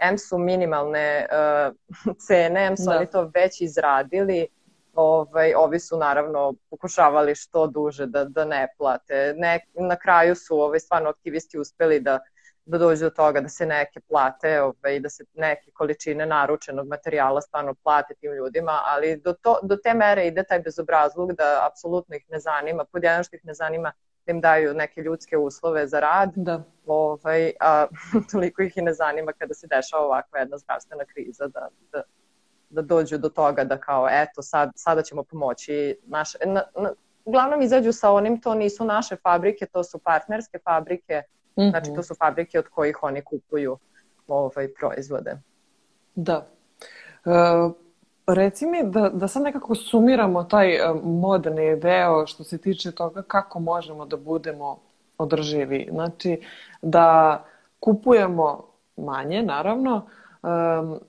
M 0.01 0.17
su 0.17 0.37
minimalne 0.37 1.27
uh, 1.31 2.15
cene, 2.27 2.65
M 2.65 2.77
su 2.77 2.85
da. 2.85 2.97
oni 2.97 3.09
to 3.09 3.31
već 3.33 3.61
izradili, 3.61 4.47
ovaj, 4.93 5.53
ovi 5.53 5.79
su 5.79 5.97
naravno 5.97 6.53
pokušavali 6.69 7.35
što 7.35 7.67
duže 7.67 8.05
da, 8.05 8.25
da 8.25 8.45
ne 8.45 8.67
plate. 8.77 9.33
Ne, 9.37 9.59
na 9.73 9.95
kraju 9.95 10.35
su 10.35 10.59
ovaj, 10.61 10.79
stvarno 10.79 11.09
aktivisti 11.09 11.59
uspeli 11.59 11.99
da 11.99 12.19
da 12.69 12.77
dođe 12.77 13.03
do 13.05 13.09
toga 13.09 13.41
da 13.41 13.49
se 13.49 13.65
neke 13.65 13.99
plate, 13.99 14.61
ovaj, 14.61 14.99
da 14.99 15.09
se 15.09 15.23
neke 15.33 15.71
količine 15.71 16.25
naručenog 16.25 16.87
materijala 16.87 17.41
stvarno 17.41 17.73
plate 17.83 18.13
tim 18.19 18.33
ljudima, 18.33 18.81
ali 18.85 19.17
do, 19.17 19.33
to, 19.33 19.59
do 19.63 19.77
te 19.77 19.93
mere 19.93 20.27
ide 20.27 20.43
taj 20.43 20.59
bezobrazluk 20.59 21.31
da 21.31 21.67
apsolutno 21.71 22.15
ih 22.15 22.25
ne 22.29 22.39
zanima, 22.39 22.85
pod 22.91 23.03
jedan 23.03 23.23
što 23.23 23.35
ih 23.35 23.45
ne 23.45 23.53
zanima 23.53 23.91
im 24.29 24.41
daju 24.41 24.73
neke 24.73 25.01
ljudske 25.01 25.37
uslove 25.37 25.87
za 25.87 25.99
rad, 25.99 26.31
da. 26.35 26.63
ovaj, 26.85 27.51
a 27.59 27.87
toliko 28.31 28.61
ih 28.61 28.77
i 28.77 28.81
ne 28.81 28.93
zanima 28.93 29.31
kada 29.33 29.53
se 29.53 29.67
dešava 29.67 30.05
ovakva 30.05 30.39
jedna 30.39 30.57
zdravstvena 30.57 31.05
kriza 31.05 31.47
da, 31.47 31.67
da, 31.91 32.01
da 32.69 32.81
dođu 32.81 33.17
do 33.17 33.29
toga 33.29 33.63
da 33.63 33.77
kao 33.77 34.07
eto 34.11 34.41
sad, 34.41 34.71
sada 34.75 35.01
ćemo 35.01 35.23
pomoći 35.23 35.97
naše, 36.05 36.37
na, 36.45 36.63
na, 36.75 36.93
uglavnom 37.25 37.61
izađu 37.61 37.91
sa 37.91 38.11
onim 38.11 38.41
to 38.41 38.55
nisu 38.55 38.85
naše 38.85 39.15
fabrike, 39.15 39.65
to 39.65 39.83
su 39.83 39.99
partnerske 39.99 40.59
fabrike, 40.63 41.23
Mm 41.59 41.61
-hmm. 41.61 41.69
Znači 41.69 41.93
to 41.95 42.03
su 42.03 42.15
fabrike 42.15 42.59
od 42.59 42.67
kojih 42.67 43.03
oni 43.03 43.21
kupuju 43.21 43.77
ovaj, 44.27 44.73
proizvode. 44.73 45.37
Da. 46.15 46.47
E, 47.25 47.29
reci 48.33 48.65
mi 48.65 48.83
da, 48.83 49.09
da 49.09 49.27
sad 49.27 49.43
nekako 49.43 49.75
sumiramo 49.75 50.43
taj 50.43 50.75
e, 50.75 50.93
moderni 51.03 51.79
deo 51.79 52.27
što 52.27 52.43
se 52.43 52.57
tiče 52.57 52.91
toga 52.91 53.21
kako 53.21 53.59
možemo 53.59 54.05
da 54.05 54.17
budemo 54.17 54.79
održivi. 55.17 55.87
Znači 55.91 56.41
da 56.81 57.43
kupujemo 57.79 58.65
manje, 58.97 59.43
naravno, 59.43 59.95
um, 60.41 60.99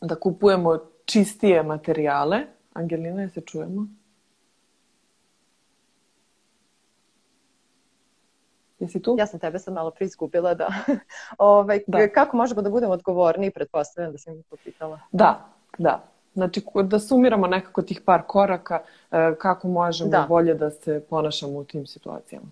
da 0.00 0.14
kupujemo 0.14 0.78
čistije 1.04 1.62
materijale. 1.62 2.40
Angelina, 2.72 3.28
se 3.28 3.40
čujemo? 3.40 3.86
Jesi 8.78 9.02
tu? 9.02 9.14
Ja 9.18 9.26
sam 9.26 9.40
tebe 9.40 9.58
sad 9.58 9.74
malo 9.74 9.90
priskupila 9.90 10.54
da, 10.54 10.68
ovaj, 11.38 11.80
da. 11.86 12.08
kako 12.08 12.36
možemo 12.36 12.62
da 12.62 12.70
budemo 12.70 12.92
odgovorni, 12.92 13.50
pretpostavljam 13.50 14.12
da 14.12 14.18
sam 14.18 14.42
to 14.42 14.56
pitala. 14.64 15.00
Da, 15.12 15.46
da. 15.78 16.13
Znači 16.34 16.62
da 16.84 16.98
sumiramo 16.98 17.46
nekako 17.46 17.82
tih 17.82 18.00
par 18.00 18.22
koraka 18.26 18.80
e, 19.10 19.34
kako 19.38 19.68
možemo 19.68 20.10
da. 20.10 20.26
bolje 20.28 20.54
da 20.54 20.70
se 20.70 21.04
ponašamo 21.10 21.58
u 21.58 21.64
tim 21.64 21.86
situacijama. 21.86 22.46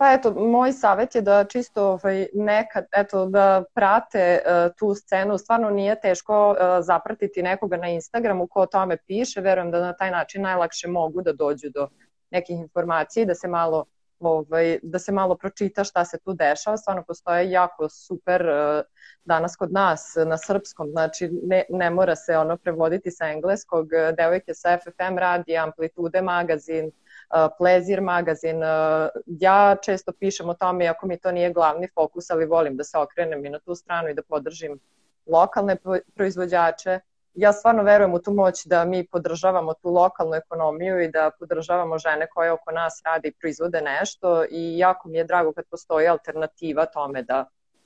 Pa 0.00 0.12
eto, 0.12 0.30
moj 0.30 0.72
savjet 0.72 1.14
je 1.14 1.20
da 1.20 1.44
čisto 1.44 1.88
ovaj, 1.88 2.26
nekad, 2.34 2.84
eto, 2.96 3.26
da 3.26 3.64
prate 3.74 4.38
uh, 4.44 4.72
tu 4.78 4.94
scenu. 4.94 5.38
Stvarno 5.38 5.70
nije 5.70 6.00
teško 6.00 6.50
uh, 6.50 6.56
zapratiti 6.80 7.42
nekoga 7.42 7.76
na 7.76 7.88
Instagramu 7.88 8.46
ko 8.46 8.60
o 8.60 8.66
tome 8.66 8.96
piše. 8.96 9.40
Verujem 9.40 9.70
da 9.70 9.80
na 9.80 9.92
taj 9.92 10.10
način 10.10 10.42
najlakše 10.42 10.88
mogu 10.88 11.22
da 11.22 11.32
dođu 11.32 11.68
do 11.74 11.88
nekih 12.30 12.58
informacija 12.58 13.22
i 13.22 13.26
da 13.26 13.34
se 13.34 13.48
malo 13.48 13.84
ovaj, 14.20 14.78
da 14.82 14.98
se 14.98 15.12
malo 15.12 15.36
pročita 15.36 15.84
šta 15.84 16.04
se 16.04 16.18
tu 16.18 16.32
dešava. 16.32 16.76
Stvarno 16.76 17.02
postoje 17.02 17.50
jako 17.50 17.88
super 17.88 18.42
uh, 18.42 18.84
danas 19.24 19.56
kod 19.56 19.72
nas 19.72 20.14
na 20.26 20.38
srpskom, 20.38 20.90
znači 20.90 21.30
ne, 21.42 21.64
ne 21.68 21.90
mora 21.90 22.16
se 22.16 22.36
ono 22.36 22.56
prevoditi 22.56 23.10
sa 23.10 23.28
engleskog. 23.28 23.88
Devojke 24.16 24.54
sa 24.54 24.78
FFM 24.78 25.18
radi, 25.18 25.56
Amplitude 25.56 26.22
magazin, 26.22 26.86
uh, 26.86 27.50
Plezir 27.58 28.00
magazin. 28.00 28.56
Uh, 28.56 29.08
ja 29.26 29.76
često 29.82 30.12
pišem 30.12 30.48
o 30.48 30.54
tome, 30.54 30.84
iako 30.84 31.06
mi 31.06 31.18
to 31.18 31.32
nije 31.32 31.52
glavni 31.52 31.88
fokus, 31.94 32.30
ali 32.30 32.46
volim 32.46 32.76
da 32.76 32.84
se 32.84 32.98
okrenem 32.98 33.46
i 33.46 33.50
na 33.50 33.58
tu 33.58 33.74
stranu 33.74 34.08
i 34.08 34.14
da 34.14 34.22
podržim 34.22 34.78
lokalne 35.26 35.76
proizvođače 36.14 37.00
ja 37.34 37.52
stvarno 37.52 37.82
verujem 37.82 38.14
u 38.14 38.18
tu 38.18 38.32
moć 38.34 38.66
da 38.66 38.84
mi 38.84 39.06
podržavamo 39.06 39.74
tu 39.74 39.88
lokalnu 39.90 40.34
ekonomiju 40.34 41.00
i 41.00 41.08
da 41.08 41.30
podržavamo 41.38 41.98
žene 41.98 42.26
koje 42.26 42.52
oko 42.52 42.72
nas 42.72 43.02
rade 43.04 43.28
i 43.28 43.32
proizvode 43.32 43.80
nešto 43.80 44.44
i 44.50 44.78
jako 44.78 45.08
mi 45.08 45.18
je 45.18 45.24
drago 45.24 45.52
kad 45.52 45.64
postoji 45.70 46.08
alternativa 46.08 46.86
tome 46.86 47.22
da 47.22 47.44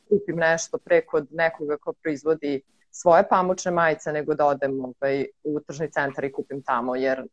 kupim 0.09 0.37
nešto 0.37 0.79
preko 0.79 1.23
nekoga 1.31 1.77
ko 1.77 1.93
proizvodi 1.93 2.63
svoje 2.91 3.29
pamučne 3.29 3.71
majice 3.71 4.13
nego 4.13 4.35
da 4.35 4.47
odem 4.47 4.85
ovaj, 4.85 5.27
u 5.45 5.61
tržni 5.61 5.91
centar 5.91 6.25
i 6.25 6.33
kupim 6.33 6.63
tamo 6.63 6.97
jer 6.97 7.27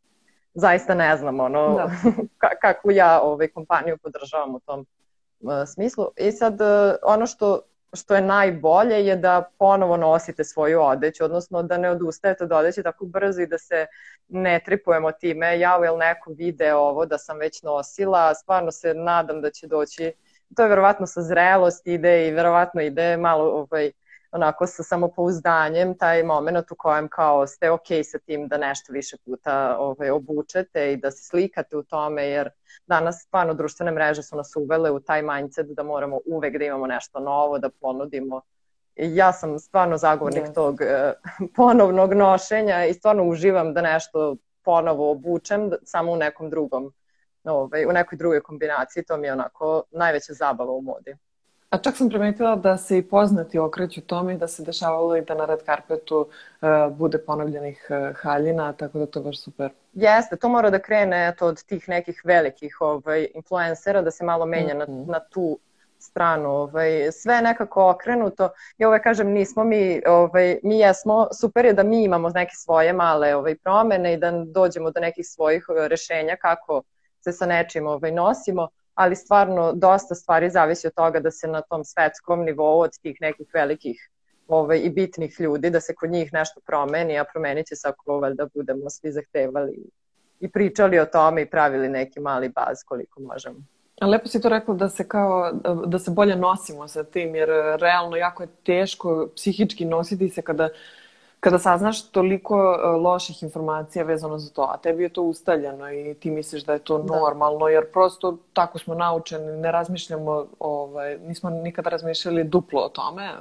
zaista 0.54 0.94
ne 0.94 1.16
znam 1.16 1.40
ono 1.40 1.74
da. 1.74 1.90
kako 2.62 2.90
ja 2.90 3.20
ovaj, 3.22 3.48
kompaniju 3.48 3.98
podržavam 4.02 4.54
u 4.54 4.60
tom 4.60 4.86
uh, 5.40 5.52
smislu. 5.66 6.06
I 6.16 6.32
sad 6.32 6.60
uh, 6.60 6.94
ono 7.02 7.26
što 7.26 7.60
što 7.94 8.14
je 8.14 8.22
najbolje 8.22 9.06
je 9.06 9.16
da 9.16 9.50
ponovo 9.58 9.96
nosite 9.96 10.44
svoju 10.44 10.82
odeću, 10.82 11.24
odnosno 11.24 11.62
da 11.62 11.78
ne 11.78 11.90
odustajete 11.90 12.44
od 12.44 12.52
odeće 12.52 12.82
tako 12.82 13.06
brzo 13.06 13.42
i 13.42 13.46
da 13.46 13.58
se 13.58 13.86
ne 14.28 14.60
tripujemo 14.64 15.12
time, 15.12 15.58
ja 15.58 15.78
ili 15.86 15.98
neko 15.98 16.32
vide 16.32 16.74
ovo 16.74 17.06
da 17.06 17.18
sam 17.18 17.38
već 17.38 17.62
nosila, 17.62 18.34
stvarno 18.34 18.70
se 18.70 18.94
nadam 18.94 19.40
da 19.40 19.50
će 19.50 19.66
doći, 19.66 20.12
to 20.56 20.62
je 20.62 20.68
verovatno 20.68 21.06
sa 21.06 21.22
zrelost 21.22 21.86
ide 21.86 22.28
i 22.28 22.30
verovatno 22.30 22.80
ide 22.80 23.16
malo 23.16 23.44
ovaj, 23.44 23.92
onako 24.32 24.66
sa 24.66 24.82
samopouzdanjem 24.82 25.98
taj 25.98 26.22
moment 26.22 26.70
u 26.70 26.74
kojem 26.78 27.08
kao 27.08 27.46
ste 27.46 27.70
ok 27.70 27.86
sa 28.04 28.18
tim 28.18 28.48
da 28.48 28.58
nešto 28.58 28.92
više 28.92 29.16
puta 29.24 29.76
ovaj, 29.78 30.10
obučete 30.10 30.92
i 30.92 30.96
da 30.96 31.10
se 31.10 31.24
slikate 31.24 31.76
u 31.76 31.82
tome 31.82 32.26
jer 32.26 32.50
danas 32.86 33.22
stvarno 33.26 33.54
društvene 33.54 33.92
mreže 33.92 34.22
su 34.22 34.36
nas 34.36 34.56
uvele 34.56 34.90
u 34.90 35.00
taj 35.00 35.22
mindset 35.22 35.66
da 35.66 35.82
moramo 35.82 36.20
uvek 36.26 36.58
da 36.58 36.64
imamo 36.64 36.86
nešto 36.86 37.20
novo 37.20 37.58
da 37.58 37.70
ponudimo 37.80 38.42
ja 38.96 39.32
sam 39.32 39.58
stvarno 39.58 39.96
zagovornik 39.96 40.44
yes. 40.44 40.54
tog 40.54 40.80
eh, 40.80 41.12
ponovnog 41.56 42.12
nošenja 42.12 42.84
i 42.84 42.94
stvarno 42.94 43.24
uživam 43.24 43.74
da 43.74 43.82
nešto 43.82 44.36
ponovo 44.64 45.10
obučem 45.10 45.70
samo 45.82 46.12
u 46.12 46.16
nekom 46.16 46.50
drugom 46.50 46.92
ovaj, 47.44 47.86
u 47.86 47.92
nekoj 47.92 48.18
drugoj 48.18 48.40
kombinaciji 48.40 49.04
to 49.04 49.16
mi 49.16 49.26
je 49.26 49.32
onako 49.32 49.82
najveća 49.90 50.32
zabava 50.32 50.72
u 50.72 50.82
modi. 50.82 51.16
A 51.70 51.78
čak 51.78 51.96
sam 51.96 52.08
primetila 52.08 52.56
da 52.56 52.76
se 52.76 52.98
i 52.98 53.02
poznati 53.02 53.58
okreću 53.58 54.00
tome 54.00 54.34
i 54.34 54.38
da 54.38 54.48
se 54.48 54.62
dešavalo 54.62 55.16
i 55.16 55.20
da 55.20 55.34
na 55.34 55.44
red 55.44 55.62
karpetu 55.66 56.18
uh, 56.20 56.96
bude 56.96 57.18
ponovljenih 57.18 57.86
uh, 57.90 58.16
haljina, 58.16 58.72
tako 58.72 58.98
da 58.98 59.06
to 59.06 59.18
je 59.20 59.24
baš 59.24 59.40
super. 59.42 59.70
Jeste, 59.92 60.36
to 60.36 60.48
mora 60.48 60.70
da 60.70 60.78
krene 60.78 61.28
eto, 61.28 61.46
od 61.46 61.64
tih 61.64 61.88
nekih 61.88 62.22
velikih 62.24 62.76
ovaj, 62.80 63.28
influencera, 63.34 64.02
da 64.02 64.10
se 64.10 64.24
malo 64.24 64.46
menja 64.46 64.74
mm 64.74 64.78
-hmm. 64.78 64.88
na, 64.88 65.02
mhm. 65.02 65.10
na 65.10 65.20
tu 65.20 65.58
stranu, 66.02 66.50
ovaj, 66.50 67.12
sve 67.12 67.34
je 67.34 67.42
nekako 67.42 67.90
okrenuto 67.90 68.50
i 68.78 68.84
ovaj 68.84 69.02
kažem 69.02 69.28
nismo 69.28 69.64
mi, 69.64 70.02
ovaj, 70.06 70.58
mi 70.62 70.78
jesmo, 70.78 71.28
super 71.40 71.64
je 71.64 71.72
da 71.72 71.82
mi 71.82 72.04
imamo 72.04 72.28
neke 72.28 72.54
svoje 72.54 72.92
male 72.92 73.34
ovaj, 73.36 73.56
promene 73.56 74.14
i 74.14 74.16
da 74.16 74.44
dođemo 74.46 74.90
do 74.90 75.00
nekih 75.00 75.26
svojih 75.26 75.66
eh, 75.68 75.88
rešenja 75.88 76.36
kako 76.36 76.82
se 77.22 77.32
sa 77.32 77.46
nečim 77.46 77.86
ovaj, 77.86 78.12
nosimo, 78.12 78.68
ali 78.94 79.16
stvarno 79.16 79.72
dosta 79.72 80.14
stvari 80.14 80.50
zavisi 80.50 80.86
od 80.86 80.94
toga 80.94 81.20
da 81.20 81.30
se 81.30 81.48
na 81.48 81.60
tom 81.60 81.84
svetskom 81.84 82.44
nivou 82.44 82.80
od 82.80 82.98
tih 83.02 83.16
nekih 83.20 83.46
velikih 83.54 84.08
ovaj, 84.48 84.78
i 84.78 84.90
bitnih 84.90 85.40
ljudi, 85.40 85.70
da 85.70 85.80
se 85.80 85.94
kod 85.94 86.10
njih 86.10 86.32
nešto 86.32 86.60
promeni, 86.66 87.18
a 87.18 87.24
promenit 87.24 87.66
će 87.66 87.76
se 87.76 87.88
ako 87.88 88.18
valjda 88.20 88.46
budemo 88.54 88.90
svi 88.90 89.12
zahtevali 89.12 89.90
i 90.40 90.50
pričali 90.50 90.98
o 90.98 91.06
tome 91.06 91.42
i 91.42 91.50
pravili 91.50 91.88
neki 91.88 92.20
mali 92.20 92.48
baz 92.48 92.78
koliko 92.86 93.20
možemo. 93.20 93.56
Lepo 94.00 94.28
si 94.28 94.40
to 94.40 94.48
rekla 94.48 94.74
da 94.74 94.88
se 94.88 95.08
kao, 95.08 95.52
da 95.86 95.98
se 95.98 96.10
bolje 96.10 96.36
nosimo 96.36 96.88
sa 96.88 97.04
tim, 97.04 97.34
jer 97.34 97.48
realno 97.80 98.16
jako 98.16 98.42
je 98.42 98.48
teško 98.64 99.28
psihički 99.36 99.84
nositi 99.84 100.28
se 100.28 100.42
kada 100.42 100.68
kada 101.42 101.58
saznaš 101.58 102.10
toliko 102.10 102.56
e, 102.56 102.86
loših 102.86 103.42
informacija 103.42 104.04
vezano 104.04 104.38
za 104.38 104.50
to, 104.50 104.62
a 104.62 104.76
tebi 104.76 105.02
je 105.02 105.08
to 105.08 105.22
ustaljeno 105.22 105.92
i 105.92 106.14
ti 106.14 106.30
misliš 106.30 106.64
da 106.64 106.72
je 106.72 106.78
to 106.78 106.98
da. 106.98 107.16
normalno, 107.16 107.68
jer 107.68 107.92
prosto 107.92 108.38
tako 108.52 108.78
smo 108.78 108.94
naučeni, 108.94 109.52
ne 109.52 109.72
razmišljamo, 109.72 110.46
ovaj, 110.58 111.18
nismo 111.18 111.50
nikada 111.50 111.90
razmišljali 111.90 112.44
duplo 112.44 112.80
o 112.80 112.88
tome, 112.88 113.24
e, 113.24 113.32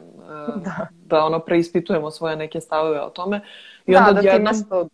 da, 0.66 0.88
da 1.06 1.26
ono 1.26 1.40
preispitujemo 1.40 2.12
svoje 2.12 2.36
neke 2.36 2.62
stavove 2.62 3.02
o 3.02 3.10
tome. 3.10 3.42
I 3.86 3.94
da, 3.94 4.00
onda 4.00 4.14
da, 4.14 4.22
da 4.22 4.30
jednom... 4.30 4.54
ti 4.54 4.60
nešto 4.60 4.88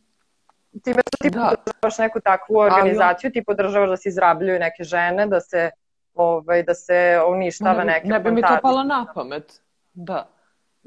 time 0.83 1.01
što 1.07 1.23
ti 1.23 1.29
da. 1.29 1.53
podržavaš 1.55 1.97
neku 1.97 2.19
takvu 2.19 2.57
organizaciju, 2.57 3.27
Ali, 3.27 3.33
ti 3.33 3.43
podržavaš 3.43 3.89
da 3.89 3.97
se 3.97 4.09
izrabljuju 4.09 4.59
neke 4.59 4.83
žene, 4.83 5.27
da 5.27 5.39
se 5.39 5.69
ovaj, 6.13 6.63
da 6.63 6.73
se 6.73 7.19
uništava 7.29 7.83
ne, 7.83 7.85
neke 7.85 8.07
Ne 8.07 8.19
bi 8.19 8.31
mi 8.31 8.41
to 8.41 8.57
palo 8.61 8.83
na 8.83 9.05
pamet. 9.15 9.61
Da. 9.93 10.36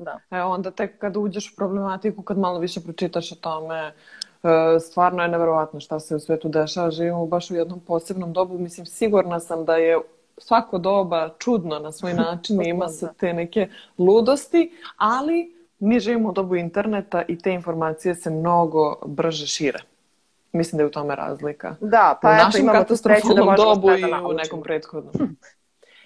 Da. 0.05 0.21
E, 0.31 0.43
onda 0.43 0.71
tek 0.71 0.99
kad 0.99 1.17
uđeš 1.17 1.53
u 1.53 1.57
problematiku, 1.57 2.23
kad 2.23 2.39
malo 2.39 2.59
više 2.59 2.81
pročitaš 2.81 3.33
o 3.33 3.35
tome, 3.35 3.93
e, 4.43 4.81
stvarno 4.81 5.23
je 5.23 5.29
neverovatno 5.29 5.81
šta 5.81 6.01
se 6.01 6.17
u 6.17 6.21
svetu 6.21 6.49
dešava. 6.49 6.91
Živimo 6.91 7.27
baš 7.27 7.51
u 7.51 7.55
jednom 7.55 7.81
posebnom 7.81 8.33
dobu. 8.33 8.59
Mislim, 8.59 8.87
sigurna 8.87 9.41
sam 9.41 9.65
da 9.65 9.77
je 9.77 9.99
svako 10.39 10.79
doba 10.79 11.31
čudno 11.39 11.79
na 11.79 11.93
svoj 11.93 12.15
način 12.25 12.63
i 12.63 12.69
ima 12.69 12.89
se 12.89 13.07
Da. 13.07 13.13
te 13.13 13.33
neke 13.33 13.69
ludosti, 13.99 14.73
ali 14.97 15.55
mi 15.79 16.01
živimo 16.01 16.29
u 16.29 16.33
dobu 16.33 16.57
interneta 16.57 17.23
i 17.29 17.39
te 17.39 17.53
informacije 17.53 18.15
se 18.15 18.31
mnogo 18.31 18.97
brže 19.07 19.47
šire. 19.47 19.79
Mislim 20.53 20.77
da 20.77 20.83
je 20.83 20.87
u 20.87 20.91
tome 20.91 21.15
razlika. 21.15 21.77
Da, 21.81 22.15
u 22.19 22.23
pa 22.23 22.35
eto 22.35 22.45
našem 22.45 22.63
imamo 22.63 22.85
tu 22.85 22.97
sreću 22.97 23.35
da 23.35 23.45
možemo 23.45 23.75
dobu 23.75 23.89
sve 23.89 23.99
i 23.99 24.11
da 24.11 24.27
u 24.27 24.33
nekom 24.33 24.63
prethodnom. 24.63 25.15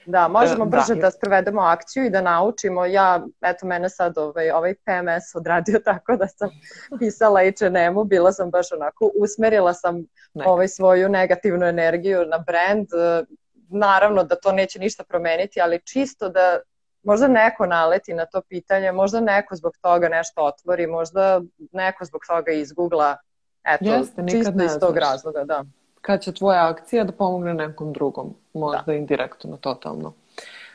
Da, 0.06 0.28
možemo 0.28 0.64
E, 0.64 0.68
brže 0.68 0.94
da. 0.94 1.00
da. 1.00 1.10
sprovedemo 1.10 1.60
akciju 1.62 2.04
i 2.04 2.10
da 2.10 2.20
naučimo. 2.20 2.86
Ja, 2.86 3.26
eto, 3.40 3.66
mene 3.66 3.88
sad 3.88 4.18
ovaj, 4.18 4.50
ovaj 4.50 4.74
PMS 4.74 5.34
odradio 5.34 5.80
tako 5.84 6.16
da 6.16 6.28
sam 6.28 6.50
pisala 6.98 7.40
H&M-u, 7.40 8.04
bila 8.04 8.32
sam 8.32 8.50
baš 8.50 8.72
onako, 8.72 9.10
usmerila 9.18 9.74
sam 9.74 10.04
Ne. 10.34 10.44
ovaj, 10.46 10.68
svoju 10.68 11.08
negativnu 11.08 11.66
energiju 11.66 12.26
na 12.26 12.38
brand. 12.38 12.86
E, 12.92 13.24
Naravno 13.68 14.24
da 14.24 14.36
to 14.36 14.52
neće 14.52 14.78
ništa 14.78 15.04
promeniti, 15.04 15.60
ali 15.60 15.80
čisto 15.84 16.28
da 16.28 16.58
možda 17.02 17.28
neko 17.28 17.66
naleti 17.66 18.14
na 18.14 18.26
to 18.26 18.40
pitanje, 18.40 18.92
možda 18.92 19.20
neko 19.20 19.56
zbog 19.56 19.72
toga 19.80 20.08
nešto 20.08 20.42
otvori, 20.44 20.86
možda 20.86 21.40
neko 21.72 22.04
zbog 22.04 22.20
toga 22.28 22.52
izgugla. 22.52 23.16
Eto, 23.64 23.84
Jeste, 23.84 24.22
čisto 24.30 24.64
iz 24.64 24.78
tog 24.80 24.96
razloga, 24.96 25.44
da. 25.44 25.64
Kad 26.04 26.22
će 26.22 26.32
tvoja 26.32 26.68
akcija 26.68 27.04
da 27.04 27.12
pomogne 27.12 27.54
nekom 27.54 27.92
drugom, 27.92 28.34
možda 28.54 28.82
da. 28.86 28.92
indirektno, 28.92 29.56
totalno. 29.56 30.12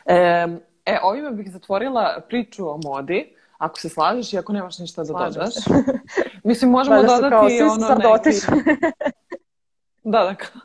E, 0.06 0.46
e, 0.86 0.98
ovime 1.02 1.30
bih 1.30 1.52
zatvorila 1.52 2.20
priču 2.28 2.68
o 2.68 2.78
modi, 2.84 3.34
ako 3.58 3.78
se 3.78 3.88
slažeš 3.88 4.32
i 4.32 4.38
ako 4.38 4.52
nemaš 4.52 4.78
ništa 4.78 5.02
da 5.02 5.06
Slažem 5.06 5.32
dodaš. 5.32 5.54
se. 5.54 5.70
Mislim, 6.48 6.70
možemo 6.70 7.00
su 7.00 7.06
dodati 7.06 7.58
kao, 7.58 7.72
ono 7.72 8.18
neki... 8.24 8.36
Da, 10.04 10.24
da, 10.24 10.34
kao... 10.34 10.60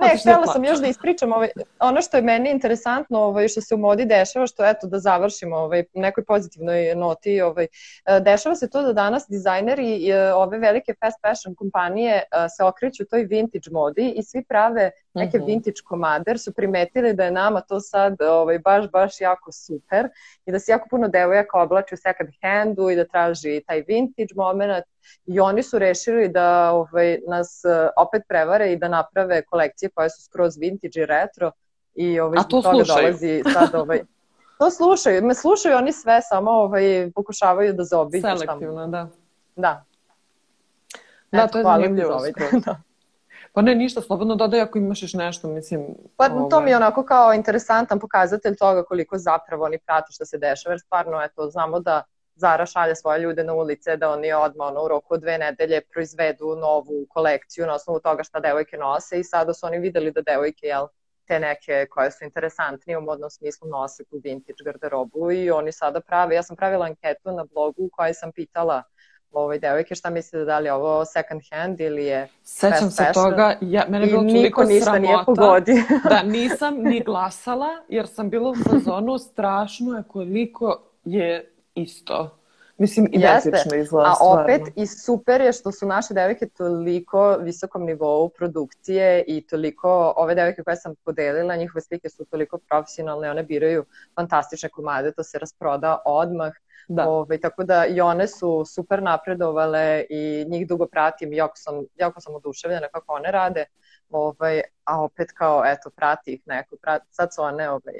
Ne, 0.00 0.08
da 0.12 0.18
htjela 0.20 0.46
sam 0.46 0.64
još 0.64 0.78
da 0.78 0.86
ispričam 0.86 1.32
ovaj, 1.32 1.48
ono 1.80 2.02
što 2.02 2.16
je 2.16 2.22
meni 2.22 2.50
interesantno 2.50 3.18
ovaj, 3.18 3.48
što 3.48 3.60
se 3.60 3.74
u 3.74 3.78
modi 3.78 4.04
dešava, 4.04 4.46
što 4.46 4.66
eto 4.66 4.86
da 4.86 4.98
završimo 4.98 5.56
ovaj, 5.56 5.84
nekoj 5.94 6.24
pozitivnoj 6.24 6.94
noti. 6.94 7.40
Ovaj, 7.40 7.66
e, 8.06 8.20
dešava 8.20 8.54
se 8.54 8.70
to 8.70 8.82
da 8.82 8.92
danas 8.92 9.26
dizajneri 9.28 10.10
e, 10.10 10.32
ove 10.34 10.58
velike 10.58 10.94
fast 11.00 11.18
fashion 11.20 11.54
kompanije 11.54 12.14
e, 12.14 12.22
se 12.56 12.64
okreću 12.64 13.04
toj 13.04 13.22
vintage 13.22 13.70
modi 13.70 14.12
i 14.16 14.22
svi 14.22 14.44
prave 14.44 14.90
neke 15.14 15.38
Mhm. 15.38 15.46
vintage 15.46 15.80
komade 15.84 16.24
jer 16.30 16.38
su 16.38 16.52
primetili 16.52 17.12
da 17.14 17.24
je 17.24 17.30
nama 17.30 17.60
to 17.60 17.80
sad 17.80 18.22
ovaj, 18.22 18.58
baš, 18.58 18.90
baš 18.90 19.20
jako 19.20 19.52
super 19.52 20.08
i 20.46 20.52
da 20.52 20.58
se 20.58 20.72
jako 20.72 20.88
puno 20.88 21.08
devojaka 21.08 21.62
oblači 21.62 21.94
u 21.94 21.98
second 21.98 22.30
handu 22.42 22.90
i 22.90 22.96
da 22.96 23.04
traži 23.04 23.62
taj 23.66 23.84
vintage 23.88 24.34
moment 24.36 24.84
i 25.26 25.40
oni 25.40 25.62
su 25.62 25.78
rešili 25.78 26.28
da 26.28 26.70
ovaj, 26.72 27.18
nas 27.28 27.64
e, 27.64 27.88
opet 27.96 28.22
prevare 28.28 28.72
i 28.72 28.76
da 28.76 28.88
naprave 28.88 29.44
kolekcije 29.44 29.90
koje 29.94 30.10
su 30.10 30.22
skroz 30.22 30.58
vintage 30.58 31.00
i 31.00 31.06
retro 31.06 31.52
i 31.94 32.20
ovaj, 32.20 32.38
A 32.38 32.42
to 32.42 32.62
toga 32.62 32.84
slušaju. 32.84 33.06
dolazi 33.06 33.42
sad 33.52 33.74
ovaj, 33.74 34.02
to 34.58 34.70
slušaju, 34.70 35.24
me 35.24 35.34
slušaju 35.34 35.76
oni 35.76 35.92
sve, 35.92 36.20
samo 36.22 36.50
ovaj, 36.50 37.10
pokušavaju 37.14 37.72
da 37.72 37.84
zaobiđu 37.84 38.22
Selektivno, 38.22 38.86
da. 38.86 39.08
Da. 39.56 39.84
Da, 41.32 41.38
Eto, 41.38 41.52
to 41.52 41.58
je 41.58 41.64
zanimljivo 41.64 42.08
za 42.08 42.16
ovaj. 42.16 42.32
Da. 42.66 42.80
Pa 43.54 43.62
ne, 43.62 43.74
ništa, 43.74 44.00
slobodno 44.00 44.34
dodaj 44.34 44.60
ako 44.60 44.78
imaš 44.78 45.02
još 45.02 45.14
nešto, 45.14 45.48
mislim... 45.48 45.86
Pa 46.16 46.28
to 46.28 46.34
ovaj, 46.34 46.64
mi 46.64 46.70
je 46.70 46.76
onako 46.76 47.04
kao 47.04 47.34
interesantan 47.34 47.98
pokazatelj 47.98 48.56
toga 48.56 48.82
koliko 48.84 49.18
zapravo 49.18 49.64
oni 49.64 49.78
prate 49.78 50.12
što 50.12 50.24
se 50.24 50.38
dešava, 50.38 50.72
jer 50.72 50.80
stvarno, 50.80 51.22
eto, 51.22 51.50
znamo 51.50 51.80
da 51.80 52.02
Zara 52.42 52.66
šalje 52.66 52.94
svoje 52.96 53.20
ljude 53.20 53.44
na 53.44 53.54
ulice, 53.54 53.96
da 53.96 54.10
oni 54.10 54.32
odmah 54.32 54.68
ono, 54.68 54.84
u 54.84 54.88
roku 54.88 55.16
dve 55.16 55.38
nedelje 55.38 55.80
proizvedu 55.92 56.56
novu 56.60 57.06
kolekciju 57.08 57.66
na 57.66 57.74
osnovu 57.74 58.00
toga 58.00 58.22
šta 58.22 58.40
devojke 58.40 58.76
nose 58.76 59.20
i 59.20 59.24
sada 59.24 59.54
su 59.54 59.66
oni 59.66 59.78
videli 59.78 60.10
da 60.12 60.20
devojke, 60.20 60.66
jel, 60.66 60.86
te 61.26 61.38
neke 61.40 61.86
koje 61.90 62.10
su 62.10 62.24
interesantnije 62.24 62.98
u 62.98 63.00
modnom 63.00 63.30
smislu 63.30 63.68
nose 63.68 64.04
tu 64.04 64.20
vintage 64.24 64.64
garderobu 64.64 65.32
i 65.32 65.50
oni 65.50 65.72
sada 65.72 66.00
prave. 66.00 66.34
Ja 66.34 66.42
sam 66.42 66.56
pravila 66.56 66.86
anketu 66.86 67.32
na 67.32 67.44
blogu 67.54 67.84
u 67.84 67.90
kojoj 67.92 68.14
sam 68.14 68.32
pitala 68.32 68.82
ovaj, 69.32 69.58
devojke 69.58 69.94
šta 69.94 70.10
mislite 70.10 70.44
da 70.44 70.58
li 70.58 70.66
je 70.66 70.72
ovo 70.72 71.04
second 71.04 71.42
hand 71.52 71.80
ili 71.80 72.04
je 72.04 72.28
Sećam 72.42 72.78
fast 72.80 72.96
se 72.96 73.04
fashion. 73.04 73.30
toga, 73.30 73.56
ja, 73.60 73.84
mene 73.88 74.04
je 74.04 74.10
bilo 74.10 74.22
niko 74.22 74.36
toliko 74.36 74.64
ništa 74.64 74.84
sramota. 74.84 75.00
nije 75.00 75.18
pogodio. 75.26 75.82
da, 76.10 76.22
nisam 76.22 76.74
ni 76.78 77.00
glasala, 77.00 77.68
jer 77.88 78.06
sam 78.08 78.30
bila 78.30 78.50
u 78.50 78.54
fazonu 78.70 79.18
strašno 79.18 79.96
je 79.96 80.02
koliko 80.08 80.82
je 81.04 81.51
isto. 81.74 82.38
Mislim, 82.78 83.08
Jeste, 83.12 83.48
identično 83.48 83.76
izgleda 83.76 84.10
A 84.10 84.14
stvarno. 84.14 84.42
opet 84.42 84.62
i 84.76 84.86
super 84.86 85.40
je 85.40 85.52
što 85.52 85.72
su 85.72 85.86
naše 85.86 86.14
devojke 86.14 86.48
toliko 86.48 87.36
visokom 87.40 87.84
nivou 87.84 88.28
produkcije 88.28 89.24
i 89.26 89.46
toliko, 89.46 90.14
ove 90.16 90.34
devojke 90.34 90.62
koje 90.62 90.76
sam 90.76 90.94
podelila, 91.04 91.56
njihove 91.56 91.80
slike 91.80 92.08
su 92.08 92.24
toliko 92.24 92.58
profesionalne, 92.58 93.30
one 93.30 93.42
biraju 93.42 93.84
fantastične 94.14 94.68
komade, 94.68 95.12
to 95.12 95.22
se 95.22 95.38
rasproda 95.38 96.02
odmah. 96.04 96.52
Da. 96.88 97.08
Ovaj, 97.08 97.40
tako 97.40 97.64
da 97.64 97.86
i 97.86 98.00
one 98.00 98.26
su 98.28 98.64
super 98.64 99.02
napredovale 99.02 100.04
i 100.10 100.44
njih 100.48 100.68
dugo 100.68 100.86
pratim, 100.86 101.32
jako 101.32 101.56
sam, 101.56 101.74
jako 101.96 102.20
sam 102.20 102.34
oduševljena 102.34 102.88
kako 102.88 103.14
one 103.14 103.30
rade. 103.30 103.64
Ovaj, 104.10 104.60
a 104.84 105.02
opet 105.02 105.32
kao, 105.34 105.62
eto, 105.66 105.90
prati 105.90 106.32
ih 106.32 106.40
neko, 106.46 106.76
prati, 106.82 107.06
sad 107.10 107.34
su 107.34 107.42
one 107.42 107.70
ovaj, 107.70 107.94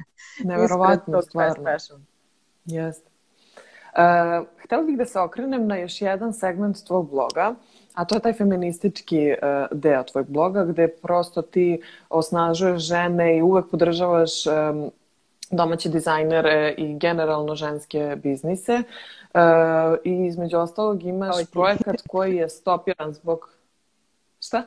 Neverovatno, 0.44 1.22
stvarno. 1.22 1.70
Jeste. 2.64 3.17
Uh, 3.98 4.46
htela 4.64 4.82
bih 4.82 4.98
da 4.98 5.04
se 5.06 5.20
okrenem 5.20 5.66
na 5.66 5.76
još 5.76 6.02
jedan 6.02 6.32
segment 6.32 6.84
tvog 6.86 7.10
bloga, 7.10 7.54
a 7.94 8.04
to 8.04 8.14
je 8.14 8.20
taj 8.20 8.32
feministički 8.32 9.30
uh, 9.30 9.78
deo 9.78 10.02
tvojeg 10.02 10.28
bloga, 10.28 10.64
gde 10.64 10.88
prosto 10.88 11.42
ti 11.42 11.82
osnažuješ 12.08 12.82
žene 12.82 13.38
i 13.38 13.42
uvek 13.42 13.70
podržavaš 13.70 14.46
um, 14.46 14.90
domaće 15.50 15.88
dizajnere 15.88 16.74
i 16.78 16.98
generalno 16.98 17.54
ženske 17.54 18.16
biznise. 18.22 18.82
Uh, 19.34 19.98
I 20.04 20.26
između 20.26 20.56
ostalog 20.56 21.02
imaš 21.02 21.36
Kao 21.36 21.44
projekat 21.52 22.02
koji 22.08 22.36
je 22.36 22.48
stopiran 22.48 23.12
zbog... 23.12 23.50
Šta? 24.40 24.62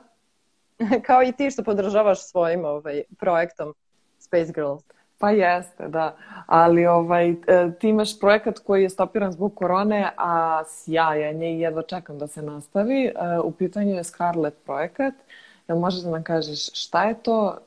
kao 1.08 1.24
i 1.24 1.32
ti 1.32 1.52
što 1.52 1.64
podržavaš 1.64 2.28
svojim 2.30 2.66
ovaj, 2.66 3.04
projektom 3.20 3.74
Space 4.20 4.52
Girls. 4.54 4.84
Pa 5.22 5.30
jeste, 5.30 5.88
da. 5.88 6.16
Ali 6.46 6.86
ovaj, 6.86 7.30
e, 7.30 7.36
ti 7.80 7.90
imaš 7.90 8.20
projekat 8.20 8.60
koji 8.60 8.84
je 8.84 8.90
stopiran 8.90 9.32
zbog 9.32 9.56
korone, 9.56 10.12
a 10.18 10.64
sjajan 10.68 11.42
je 11.42 11.54
i 11.54 11.60
jedva 11.60 11.82
čekam 11.82 12.18
da 12.18 12.28
se 12.28 12.42
nastavi. 12.42 13.06
E, 13.06 13.14
U 13.44 13.52
pitanju 13.52 13.96
je 13.96 14.04
Scarlet 14.04 14.54
projekat. 14.66 15.14
Jel 15.68 15.78
možeš 15.78 16.02
da 16.02 16.12
nam 16.12 16.24
kažeš 16.24 16.70
šta 16.74 17.04
je 17.04 17.24
to, 17.24 17.58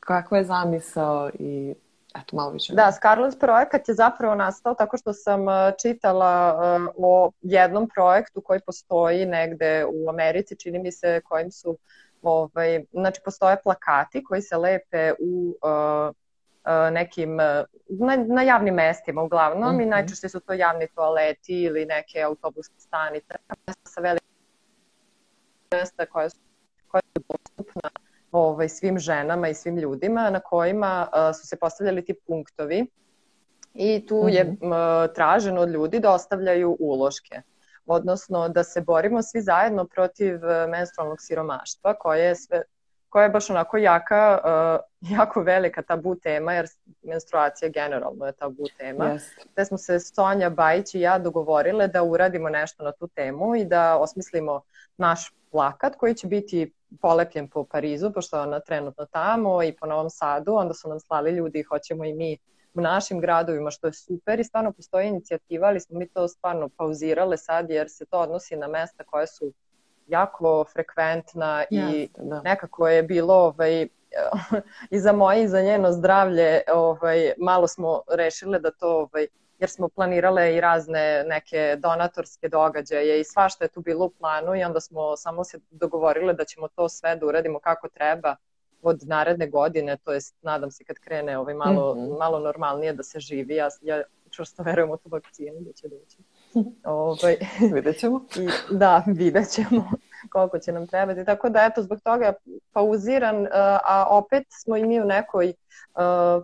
kakva 0.00 0.38
je 0.38 0.44
zamisao 0.44 1.30
i 1.38 1.74
eto 2.20 2.36
malo 2.36 2.50
više. 2.50 2.74
Da, 2.74 2.92
Scarlet 2.92 3.40
projekat 3.40 3.88
je 3.88 3.94
zapravo 3.94 4.34
nastao 4.34 4.74
tako 4.74 4.96
što 4.96 5.12
sam 5.12 5.42
uh, 5.42 5.54
čitala 5.82 6.58
o 6.96 7.30
jednom 7.42 7.88
projektu 7.94 8.40
koji 8.40 8.60
postoji 8.60 9.26
negde 9.26 9.84
u 9.84 10.08
Americi, 10.08 10.56
čini 10.56 10.78
mi 10.78 10.92
se 10.92 11.20
kojim 11.20 11.50
su 11.50 11.76
ovaj, 12.22 12.84
znači 12.92 13.20
postoje 13.24 13.56
plakati 13.62 14.24
koji 14.24 14.42
se 14.42 14.56
lepe 14.56 15.12
u 15.20 15.54
nekim, 16.90 17.34
uh, 17.34 17.66
na, 17.88 18.16
na 18.18 18.42
javnim 18.42 18.74
mestima 18.74 19.22
uglavnom 19.22 19.72
Mhm. 19.72 19.80
i 19.80 19.86
najčešće 19.86 20.28
su 20.28 20.40
to 20.40 20.52
javni 20.52 20.86
toaleti 20.88 21.62
ili 21.62 21.86
neke 21.86 22.22
autobuske 22.22 22.74
stanice 22.78 23.34
sa 23.84 24.00
velikim 24.00 24.28
mesta 25.72 26.06
koja 26.06 26.30
su, 26.30 26.38
koja 26.88 27.02
su 27.02 27.22
dostupna 27.28 27.90
ovaj, 28.32 28.68
svim 28.68 28.98
ženama 28.98 29.48
i 29.48 29.54
svim 29.54 29.76
ljudima 29.76 30.30
na 30.30 30.40
kojima 30.40 31.08
uh, 31.08 31.36
su 31.36 31.46
se 31.46 31.56
postavljali 31.56 32.04
ti 32.04 32.14
punktovi 32.26 32.86
i 33.74 34.06
tu 34.06 34.28
je 34.28 34.44
Mhm. 34.44 34.64
m, 34.64 34.72
traženo 35.14 35.60
od 35.60 35.68
ljudi 35.68 35.98
da 36.00 36.12
ostavljaju 36.12 36.76
uloške 36.80 37.40
odnosno 37.86 38.48
da 38.48 38.64
se 38.64 38.80
borimo 38.80 39.22
svi 39.22 39.40
zajedno 39.40 39.84
protiv 39.84 40.44
e, 40.44 40.66
menstrualnog 40.66 41.20
siromaštva 41.20 41.94
koje 41.94 42.24
je 42.24 42.36
sve 42.36 42.62
koja 43.14 43.22
je 43.22 43.30
baš 43.30 43.50
onako 43.50 43.76
jaka, 43.76 44.40
uh, 44.44 45.10
jako 45.18 45.42
velika 45.42 45.82
tabu 45.82 46.14
tema, 46.14 46.52
jer 46.52 46.66
menstruacija 47.02 47.68
generalno 47.68 48.26
je 48.26 48.32
tabu 48.32 48.64
tema. 48.78 49.04
Jeste. 49.04 49.42
Te 49.54 49.64
smo 49.64 49.78
se 49.78 50.00
Sonja 50.00 50.50
Bajić 50.50 50.94
i 50.94 51.00
ja 51.00 51.18
dogovorile 51.18 51.88
da 51.88 52.02
uradimo 52.02 52.48
nešto 52.48 52.84
na 52.84 52.92
tu 52.92 53.08
temu 53.08 53.56
i 53.56 53.64
da 53.64 53.96
osmislimo 53.98 54.60
naš 54.96 55.32
plakat 55.50 55.96
koji 55.96 56.14
će 56.14 56.26
biti 56.26 56.72
polepljen 57.00 57.48
po 57.48 57.64
Parizu, 57.64 58.12
pošto 58.12 58.36
je 58.36 58.42
ona 58.42 58.60
trenutno 58.60 59.06
tamo 59.06 59.62
i 59.62 59.72
po 59.72 59.86
Novom 59.86 60.10
Sadu, 60.10 60.54
onda 60.54 60.74
su 60.74 60.88
nam 60.88 61.00
slali 61.00 61.30
ljudi 61.30 61.58
i 61.58 61.62
hoćemo 61.62 62.04
i 62.04 62.14
mi 62.14 62.38
u 62.74 62.80
našim 62.80 63.20
gradovima, 63.20 63.70
što 63.70 63.86
je 63.86 63.92
super 63.92 64.40
i 64.40 64.44
stvarno 64.44 64.72
postoji 64.72 65.08
inicijativa, 65.08 65.68
ali 65.68 65.80
smo 65.80 65.98
mi 65.98 66.08
to 66.08 66.28
stvarno 66.28 66.68
pauzirale 66.68 67.36
sad 67.36 67.70
jer 67.70 67.90
se 67.90 68.06
to 68.06 68.20
odnosi 68.20 68.56
na 68.56 68.68
mesta 68.68 69.04
koje 69.04 69.26
su 69.26 69.52
jako 70.06 70.64
frekventna 70.72 71.64
i 71.70 71.76
Jeste, 71.76 72.22
da. 72.22 72.42
nekako 72.42 72.88
je 72.88 73.02
bilo 73.02 73.34
ovaj, 73.34 73.88
i 74.90 75.00
za 75.00 75.12
moje 75.12 75.42
i 75.42 75.48
za 75.48 75.62
njeno 75.62 75.92
zdravlje 75.92 76.60
ovaj, 76.72 77.32
malo 77.38 77.68
smo 77.68 78.02
rešile 78.08 78.58
da 78.58 78.70
to 78.70 78.98
ovaj, 78.98 79.26
jer 79.58 79.70
smo 79.70 79.88
planirale 79.88 80.56
i 80.56 80.60
razne 80.60 81.24
neke 81.28 81.76
donatorske 81.78 82.48
događaje 82.48 83.20
i 83.20 83.24
svašta 83.24 83.64
je 83.64 83.68
tu 83.68 83.80
bilo 83.80 84.04
u 84.04 84.10
planu 84.10 84.56
i 84.56 84.64
onda 84.64 84.80
smo 84.80 85.16
samo 85.16 85.44
se 85.44 85.58
dogovorile 85.70 86.34
da 86.34 86.44
ćemo 86.44 86.68
to 86.68 86.88
sve 86.88 87.16
da 87.16 87.26
uradimo 87.26 87.58
kako 87.58 87.88
treba 87.88 88.36
od 88.82 89.00
naredne 89.06 89.46
godine, 89.46 89.96
to 90.04 90.12
jest 90.12 90.36
nadam 90.42 90.70
se 90.70 90.84
kad 90.84 90.96
krene 90.98 91.38
ovaj 91.38 91.54
malo, 91.54 91.94
mm 91.94 91.98
-hmm. 91.98 92.18
malo 92.18 92.38
normalnije 92.38 92.92
da 92.92 93.02
se 93.02 93.20
živi, 93.20 93.54
ja, 93.54 93.68
ja 93.82 94.02
čvrsto 94.30 94.62
verujem 94.62 94.90
u 94.90 94.96
tu 94.96 95.08
vakcinu 95.08 95.60
da 95.60 95.72
će 95.72 95.88
doći. 95.88 96.18
ovaj, 96.84 97.36
vidjet 97.74 97.98
ćemo. 97.98 98.24
I, 98.36 98.48
da, 98.70 99.04
vidjet 99.06 99.48
ćemo 99.48 99.90
koliko 100.32 100.58
će 100.58 100.72
nam 100.72 100.86
trebati. 100.86 101.24
Tako 101.24 101.48
da, 101.48 101.64
eto, 101.64 101.82
zbog 101.82 102.00
toga 102.04 102.32
pauziran, 102.72 103.46
a 103.84 104.06
opet 104.10 104.46
smo 104.48 104.76
i 104.76 104.84
mi 104.84 105.00
u 105.00 105.04
nekoj 105.04 105.52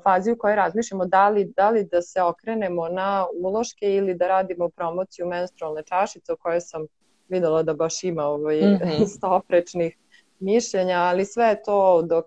fazi 0.02 0.32
u 0.32 0.38
kojoj 0.38 0.56
razmišljamo 0.56 1.06
da 1.06 1.28
li, 1.28 1.52
da 1.56 1.70
li 1.70 1.84
da 1.84 2.02
se 2.02 2.22
okrenemo 2.22 2.88
na 2.88 3.26
uloške 3.42 3.94
ili 3.96 4.14
da 4.14 4.28
radimo 4.28 4.68
promociju 4.68 5.26
menstrualne 5.26 5.82
čašice 5.82 6.32
o 6.32 6.36
kojoj 6.36 6.60
sam 6.60 6.86
videla 7.28 7.62
da 7.62 7.74
baš 7.74 8.04
ima 8.04 8.24
ovaj, 8.24 8.60
mm 8.62 8.78
-hmm. 8.82 9.06
stoprečnih 9.06 9.96
mišljenja, 10.40 10.98
ali 10.98 11.24
sve 11.24 11.46
je 11.46 11.62
to 11.62 12.02
dok 12.02 12.24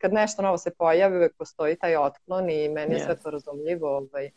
kad 0.00 0.12
nešto 0.12 0.42
novo 0.42 0.58
se 0.58 0.70
pojavi 0.70 1.16
uvek 1.16 1.36
postoji 1.36 1.76
taj 1.76 1.96
otklon 1.96 2.50
i 2.50 2.68
meni 2.68 2.94
je 2.94 3.00
yes. 3.00 3.04
sve 3.04 3.16
to 3.16 3.30
razumljivo, 3.30 3.96
ovaj, 3.96 4.30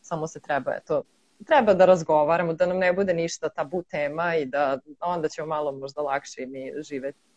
samo 0.00 0.26
se 0.26 0.40
treba 0.40 0.74
eto, 0.74 1.02
treba 1.46 1.74
da 1.74 1.84
razgovaramo, 1.84 2.52
da 2.52 2.66
nam 2.66 2.78
ne 2.78 2.92
bude 2.92 3.14
ništa 3.14 3.48
tabu 3.48 3.82
tema 3.82 4.36
i 4.36 4.44
da 4.44 4.78
onda 5.00 5.28
ćemo 5.28 5.46
malo 5.46 5.72
možda 5.72 6.02
lakše 6.02 6.46
mi 6.46 6.72
živeti. 6.82 7.28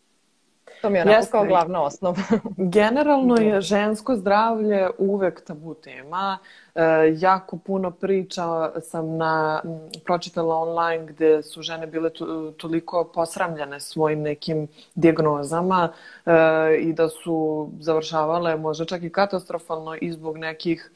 To 0.80 0.90
mi 0.90 0.98
je 0.98 1.02
onako 1.02 1.26
kao 1.30 1.44
glavna 1.44 1.82
osnova. 1.82 2.22
Generalno 2.76 3.36
je 3.40 3.60
žensko 3.60 4.16
zdravlje 4.16 4.88
uvek 4.98 5.44
tabu 5.44 5.74
tema. 5.74 6.38
E, 6.74 6.82
jako 7.16 7.56
puno 7.58 7.90
priča 7.90 8.80
sam 8.80 9.16
na, 9.16 9.62
pročitala 10.04 10.56
online 10.56 11.06
gde 11.06 11.42
su 11.42 11.62
žene 11.62 11.86
bile 11.86 12.10
to, 12.10 12.52
toliko 12.56 13.10
posramljene 13.14 13.80
svojim 13.80 14.22
nekim 14.22 14.68
diagnozama 14.94 15.92
e, 16.26 16.32
i 16.80 16.92
da 16.92 17.08
su 17.08 17.68
završavale 17.80 18.56
možda 18.56 18.84
čak 18.84 19.02
i 19.02 19.10
katastrofalno 19.10 19.96
i 20.00 20.12
zbog 20.12 20.38
nekih 20.38 20.90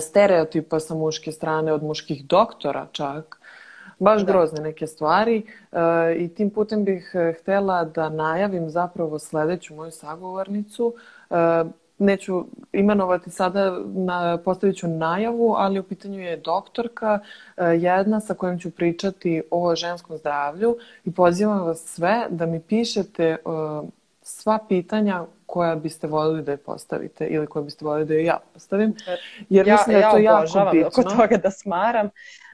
stereotipa 0.00 0.80
sa 0.80 0.94
muške 0.94 1.32
strane 1.32 1.72
od 1.72 1.82
muških 1.82 2.26
doktora 2.26 2.86
čak 2.92 3.38
baš 4.02 4.20
da. 4.20 4.32
grozne 4.32 4.60
neke 4.60 4.86
stvari 4.86 5.42
e, 5.72 5.78
i 6.18 6.28
tim 6.28 6.50
putem 6.50 6.84
bih 6.84 7.10
e, 7.14 7.32
htela 7.40 7.84
da 7.84 8.08
najavim 8.08 8.70
zapravo 8.70 9.18
sledeću 9.18 9.74
moju 9.74 9.90
sagovornicu. 9.90 10.94
E, 11.30 11.34
neću 11.98 12.44
imenovati 12.72 13.30
sada, 13.30 13.78
na, 13.86 14.38
postavit 14.44 14.76
ću 14.76 14.88
najavu, 14.88 15.54
ali 15.58 15.80
u 15.80 15.82
pitanju 15.82 16.20
je 16.20 16.36
doktorka, 16.36 17.18
jedna 17.78 18.20
sa 18.20 18.34
kojom 18.34 18.58
ću 18.58 18.70
pričati 18.70 19.42
o 19.50 19.76
ženskom 19.76 20.16
zdravlju 20.16 20.76
i 21.04 21.12
pozivam 21.12 21.66
vas 21.66 21.84
sve 21.84 22.26
da 22.30 22.46
mi 22.46 22.60
pišete 22.60 23.36
sva 24.42 24.58
pitanja 24.68 25.24
koja 25.46 25.74
biste 25.74 26.06
voljeli 26.06 26.42
da 26.42 26.50
je 26.52 26.56
postavite 26.56 27.26
ili 27.26 27.46
koja 27.46 27.62
biste 27.62 27.84
voljeli 27.84 28.06
da 28.06 28.14
je 28.14 28.24
ja 28.24 28.38
postavim. 28.52 28.94
Jer 29.48 29.68
ja, 29.68 29.74
mislim 29.74 30.00
da 30.00 30.06
je 30.06 30.10
to 30.10 30.18
ja 30.18 30.32
jako 30.32 30.70
bitno. 30.72 30.88
oko 30.88 31.02
toga 31.02 31.36
da 31.36 31.50
smaram. 31.50 32.10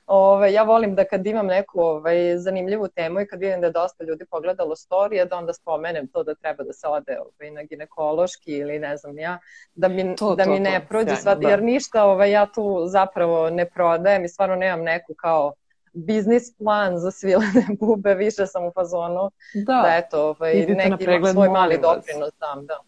Ove, 0.06 0.52
ja 0.52 0.62
volim 0.62 0.94
da 0.94 1.04
kad 1.04 1.26
imam 1.26 1.46
neku 1.46 1.80
ovaj, 1.80 2.38
zanimljivu 2.38 2.88
temu 2.88 3.20
i 3.20 3.26
kad 3.26 3.40
vidim 3.40 3.60
da 3.60 3.66
je 3.66 3.72
dosta 3.72 4.04
ljudi 4.04 4.24
pogledalo 4.30 4.76
storije, 4.76 5.24
da 5.24 5.36
onda 5.36 5.52
spomenem 5.52 6.08
to 6.08 6.22
da 6.22 6.34
treba 6.34 6.64
da 6.64 6.72
se 6.72 6.88
ode 6.88 7.18
ovaj, 7.20 7.50
na 7.50 7.62
ginekološki 7.62 8.52
ili 8.52 8.78
ne 8.78 8.96
znam 8.96 9.18
ja, 9.18 9.38
da 9.74 9.88
mi, 9.88 10.16
to, 10.16 10.34
da 10.34 10.44
to, 10.44 10.50
mi 10.50 10.60
ne 10.60 10.80
to, 10.80 10.86
prođe 10.88 11.16
sva, 11.16 11.34
da. 11.34 11.48
jer 11.48 11.62
ništa 11.62 12.04
ovaj, 12.04 12.30
ja 12.30 12.46
tu 12.46 12.82
zapravo 12.86 13.50
ne 13.50 13.70
prodajem 13.70 14.24
i 14.24 14.28
stvarno 14.28 14.56
nemam 14.56 14.82
neku 14.82 15.14
kao 15.14 15.52
biznis 16.06 16.56
plan 16.56 16.98
za 16.98 17.10
svilene 17.10 17.66
bube, 17.80 18.14
više 18.14 18.46
sam 18.46 18.64
u 18.64 18.72
fazonu 18.74 19.30
da, 19.54 19.82
da 19.82 19.96
eto, 19.96 20.28
ovaj, 20.28 20.54
neki 20.54 21.04
pregled, 21.04 21.32
svoj 21.32 21.48
mali 21.48 21.78
doprinos 21.82 22.30
dam, 22.40 22.66
da. 22.66 22.78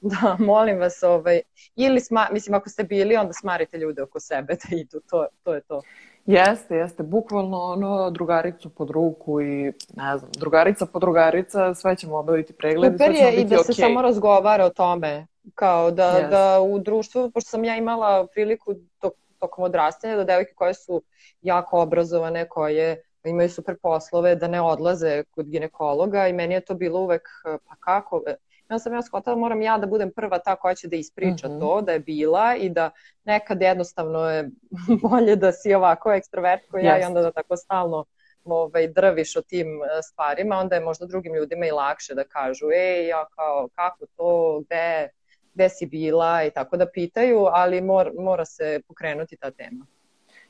Da, 0.00 0.36
molim 0.52 0.78
vas, 0.78 1.02
ovaj, 1.02 1.40
ili 1.76 2.00
sma, 2.00 2.28
mislim, 2.32 2.54
ako 2.54 2.68
ste 2.68 2.84
bili, 2.84 3.16
onda 3.16 3.32
smarite 3.32 3.78
ljude 3.78 4.02
oko 4.02 4.20
sebe 4.20 4.54
da 4.54 4.76
idu, 4.76 5.00
to, 5.10 5.26
to 5.42 5.54
je 5.54 5.60
to. 5.60 5.82
Jeste, 6.26 6.76
jeste, 6.76 7.02
bukvalno 7.02 7.58
ono 7.58 8.10
drugaricu 8.10 8.68
pod 8.70 8.90
ruku 8.90 9.40
i 9.40 9.72
ne 9.96 10.18
znam, 10.18 10.30
drugarica 10.38 10.86
po 10.86 10.98
drugarica, 10.98 11.74
sve 11.74 11.96
ćemo 11.96 12.16
obaviti 12.16 12.52
pregled 12.52 12.92
Super 12.92 13.10
je 13.10 13.32
i 13.32 13.44
da 13.44 13.56
okay. 13.56 13.66
se 13.66 13.72
samo 13.72 14.02
razgovara 14.02 14.64
o 14.64 14.70
tome, 14.70 15.26
kao 15.54 15.90
da, 15.90 16.20
yes. 16.22 16.30
da 16.30 16.60
u 16.60 16.78
društvu, 16.78 17.30
pošto 17.30 17.50
sam 17.50 17.64
ja 17.64 17.76
imala 17.76 18.26
priliku 18.26 18.74
tok, 19.00 19.12
tokom 19.40 19.64
odrastanja 19.64 20.16
da 20.16 20.24
devojke 20.24 20.54
koje 20.54 20.74
su 20.74 21.02
jako 21.42 21.80
obrazovane, 21.80 22.48
koje 22.48 23.02
imaju 23.24 23.50
super 23.50 23.76
poslove, 23.82 24.34
da 24.36 24.48
ne 24.48 24.60
odlaze 24.60 25.24
kod 25.30 25.48
ginekologa 25.48 26.28
i 26.28 26.32
meni 26.32 26.54
je 26.54 26.60
to 26.60 26.74
bilo 26.74 27.00
uvek, 27.00 27.28
pa 27.44 27.76
kako, 27.80 28.22
onda 28.68 28.78
sam 28.78 28.94
ja 28.94 29.00
da 29.24 29.36
moram 29.36 29.62
ja 29.62 29.78
da 29.78 29.86
budem 29.86 30.12
prva 30.12 30.38
ta 30.38 30.56
koja 30.56 30.74
će 30.74 30.88
da 30.88 30.96
ispriča 30.96 31.48
mm 31.48 31.50
-hmm. 31.50 31.60
to, 31.60 31.80
da 31.80 31.92
je 31.92 32.00
bila 32.00 32.56
i 32.56 32.68
da 32.68 32.90
nekad 33.24 33.62
jednostavno 33.62 34.30
je 34.30 34.50
bolje 35.02 35.36
da 35.36 35.52
si 35.52 35.74
ovako 35.74 36.12
ekstrovert 36.12 36.62
koji 36.70 36.82
yes. 36.82 36.86
ja 36.86 37.00
i 37.00 37.04
onda 37.04 37.22
da 37.22 37.32
tako 37.32 37.56
stalno 37.56 38.04
ovaj, 38.44 38.88
drviš 38.88 39.36
o 39.36 39.42
tim 39.42 39.66
e, 39.66 40.02
stvarima, 40.02 40.56
onda 40.56 40.74
je 40.74 40.80
možda 40.80 41.06
drugim 41.06 41.34
ljudima 41.34 41.66
i 41.66 41.70
lakše 41.70 42.14
da 42.14 42.24
kažu, 42.24 42.66
ej, 42.70 43.06
ja 43.06 43.26
kao, 43.36 43.68
kako 43.74 44.06
to, 44.16 44.60
gde, 44.66 45.08
gde 45.54 45.68
si 45.68 45.86
bila 45.86 46.44
i 46.44 46.50
tako 46.50 46.76
da 46.76 46.86
pitaju, 46.86 47.46
ali 47.52 47.80
mor, 47.80 48.12
mora 48.18 48.44
se 48.44 48.80
pokrenuti 48.88 49.36
ta 49.36 49.50
tema. 49.50 49.86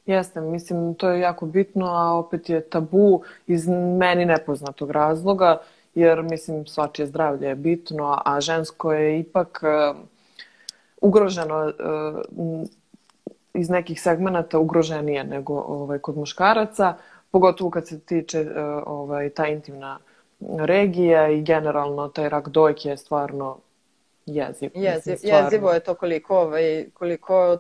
Jeste, 0.07 0.41
mislim, 0.41 0.95
to 0.95 1.11
je 1.11 1.21
jako 1.21 1.47
bitno, 1.47 1.87
a 1.87 2.13
opet 2.19 2.49
je 2.49 2.61
tabu 2.61 3.23
iz 3.47 3.69
meni 3.99 4.25
nepoznatog 4.25 4.91
razloga 4.91 5.59
jer 5.95 6.23
mislim 6.23 6.67
svačije 6.67 7.07
zdravlje 7.07 7.49
je 7.49 7.55
bitno, 7.55 8.19
a 8.25 8.41
žensko 8.41 8.93
je 8.93 9.21
ipak 9.21 9.63
uh, 9.63 9.97
ugroženo 11.01 11.65
uh, 11.65 12.67
iz 13.55 13.71
nekih 13.71 14.03
segmenata 14.03 14.59
ugroženije 14.59 15.25
nego 15.25 15.55
ovaj, 15.55 15.99
kod 15.99 16.17
muškaraca, 16.17 16.95
pogotovo 17.31 17.71
kad 17.71 17.89
se 17.89 18.01
tiče 18.01 18.47
ovaj, 18.87 19.31
ta 19.31 19.47
intimna 19.47 19.99
regija 20.41 21.29
i 21.29 21.43
generalno 21.43 22.09
taj 22.09 22.29
rak 22.29 22.49
dojke 22.49 22.89
je 22.89 22.97
stvarno 22.97 23.59
jeziv. 24.35 24.71
Jeziv, 24.75 25.17
jezivo 25.23 25.73
je 25.73 25.81
to 25.81 25.95
koliko, 25.95 26.39
ovaj, 26.39 26.87
koliko 26.95 27.59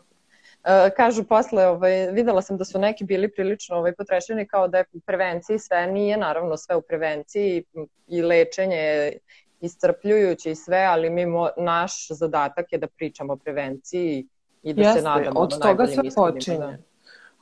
Uh, 0.60 0.92
kažu 0.96 1.24
posle, 1.24 1.66
ovaj, 1.66 2.10
videla 2.12 2.42
sam 2.42 2.56
da 2.56 2.64
su 2.64 2.78
neki 2.78 3.04
bili 3.04 3.30
prilično 3.32 3.76
ovaj, 3.76 3.94
potrešeni 3.94 4.46
kao 4.46 4.68
da 4.68 4.78
je 4.78 4.84
prevenciji 5.06 5.58
sve, 5.58 5.86
nije 5.86 6.16
naravno 6.16 6.56
sve 6.56 6.76
u 6.76 6.82
prevenciji 6.82 7.64
i 8.06 8.22
lečenje 8.22 8.76
je 8.76 9.18
iscrpljujuće 9.60 10.50
i 10.50 10.54
sve, 10.54 10.78
ali 10.78 11.10
mi 11.10 11.26
mo, 11.26 11.48
naš 11.56 12.08
zadatak 12.10 12.72
je 12.72 12.78
da 12.78 12.86
pričamo 12.86 13.32
o 13.32 13.36
prevenciji 13.36 14.26
i 14.62 14.74
da 14.74 14.82
Jeste, 14.82 14.98
se 14.98 15.04
nadamo 15.04 15.40
od 15.40 15.60
toga 15.60 15.86
se 15.86 16.00
počinje. 16.16 16.58
Da. 16.58 16.76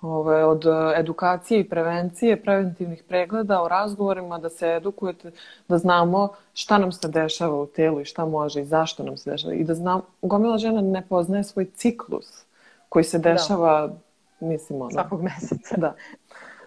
Ove, 0.02 0.44
od 0.44 0.64
edukacije 0.96 1.61
i 1.61 1.68
prevencije, 1.68 2.42
preventivnih 2.42 3.02
pregleda, 3.08 3.62
o 3.62 3.68
razgovorima, 3.68 4.38
da 4.38 4.48
se 4.48 4.68
edukujete, 4.68 5.30
da 5.68 5.78
znamo 5.78 6.28
šta 6.54 6.78
nam 6.78 6.92
se 6.92 7.08
dešava 7.08 7.62
u 7.62 7.66
telu 7.66 8.00
i 8.00 8.04
šta 8.04 8.26
može 8.26 8.61
i 8.61 8.64
zašto 8.64 9.02
nam 9.02 9.16
se 9.16 9.30
dešava. 9.30 9.54
I 9.54 9.64
da 9.64 9.74
znam, 9.74 10.00
gomila 10.22 10.58
žena 10.58 10.80
ne 10.80 11.02
poznaje 11.08 11.44
svoj 11.44 11.66
ciklus 11.74 12.44
koji 12.88 13.04
se 13.04 13.18
da. 13.18 13.32
dešava, 13.32 13.87
da. 13.87 14.46
mislim, 14.46 14.80
ono... 14.80 14.90
Svakog 14.90 15.22
meseca. 15.22 15.76
Da. 15.76 15.94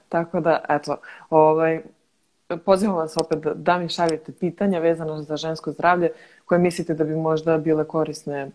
Tako 0.10 0.40
da, 0.40 0.66
eto, 0.70 0.98
ovaj, 1.30 1.82
pozivam 2.66 2.96
vas 2.96 3.18
opet 3.18 3.40
da, 3.40 3.54
da 3.54 3.78
mi 3.78 3.90
šaljete 3.90 4.32
pitanja 4.32 4.80
vezano 4.80 5.22
za 5.22 5.38
žensko 5.38 5.72
zdravlje 5.72 6.12
koje 6.46 6.60
mislite 6.60 6.94
da 6.94 7.04
bi 7.04 7.16
možda 7.16 7.58
bile 7.58 7.88
korisne 7.88 8.52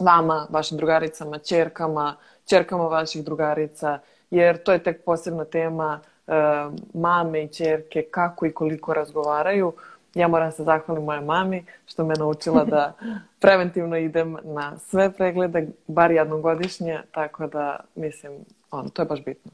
vama, 0.00 0.46
vašim 0.50 0.76
drugaricama, 0.76 1.38
čerkama, 1.38 2.16
čerkama 2.46 2.84
vaših 2.84 3.24
drugarica, 3.24 3.98
jer 4.30 4.62
to 4.62 4.72
je 4.72 4.82
tek 4.82 5.04
posebna 5.04 5.44
tema 5.44 6.00
e, 6.26 6.32
mame 6.94 7.44
i 7.44 7.48
čerke, 7.48 8.02
kako 8.10 8.46
i 8.46 8.52
koliko 8.52 8.94
razgovaraju. 8.94 9.72
Ja 10.14 10.28
moram 10.28 10.52
se 10.52 10.64
zahvalim 10.64 11.04
moje 11.04 11.20
mami 11.20 11.64
što 11.86 12.04
me 12.04 12.14
naučila 12.14 12.64
da 12.64 12.92
preventivno 13.40 13.96
idem 13.96 14.36
na 14.44 14.78
sve 14.78 15.12
preglede, 15.12 15.68
bar 15.86 16.10
jednom 16.10 16.42
godišnje, 16.42 17.00
tako 17.12 17.46
da 17.46 17.80
mislim, 17.94 18.32
ono, 18.70 18.88
to 18.88 19.02
je 19.02 19.06
baš 19.06 19.24
bitno. 19.24 19.50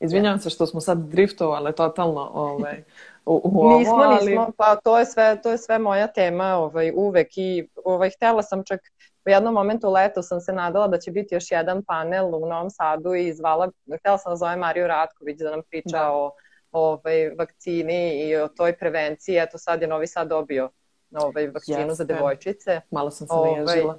Izvinjavam 0.00 0.38
se 0.38 0.50
što 0.50 0.66
smo 0.66 0.80
sad 0.80 0.98
driftovali 0.98 1.72
totalno 1.72 2.30
ovaj, 2.34 2.82
u, 3.26 3.40
u 3.44 3.60
ovo, 3.60 3.78
nismo, 3.78 3.94
ali... 3.94 4.26
Nismo, 4.26 4.50
pa 4.56 4.76
to 4.76 4.98
je 4.98 5.06
sve, 5.06 5.42
to 5.42 5.50
je 5.50 5.58
sve 5.58 5.78
moja 5.78 6.06
tema 6.06 6.44
ovaj, 6.44 6.92
uvek 6.94 7.28
i 7.38 7.68
ovaj, 7.84 8.10
htela 8.10 8.42
sam 8.42 8.64
čak 8.64 8.80
u 9.26 9.30
jednom 9.30 9.54
momentu 9.54 9.90
leto 9.90 10.22
sam 10.22 10.40
se 10.40 10.52
nadala 10.52 10.88
da 10.88 10.98
će 10.98 11.10
biti 11.10 11.34
još 11.34 11.50
jedan 11.50 11.82
panel 11.82 12.34
u 12.34 12.48
Novom 12.48 12.70
Sadu 12.70 13.14
i 13.14 13.32
zvala, 13.32 13.70
htela 13.98 14.18
sam 14.18 14.32
da 14.32 14.36
zove 14.36 14.56
Mariju 14.56 14.86
Ratković 14.86 15.38
da 15.38 15.50
nam 15.50 15.62
priča 15.70 15.98
da. 15.98 16.12
o 16.12 16.32
ovaj, 16.72 17.30
vakcini 17.38 18.28
i 18.28 18.36
o 18.36 18.48
toj 18.48 18.76
prevenciji. 18.76 19.36
Eto 19.38 19.58
sad 19.58 19.82
je 19.82 19.88
Novi 19.88 20.06
Sad 20.06 20.28
dobio 20.28 20.70
ovaj, 21.14 21.46
vakcinu 21.46 21.78
Jeste. 21.78 21.94
za 21.94 22.04
devojčice. 22.04 22.80
Malo 22.90 23.10
sam 23.10 23.26
se 23.26 23.34
ovaj, 23.34 23.64
naježila. 23.64 23.98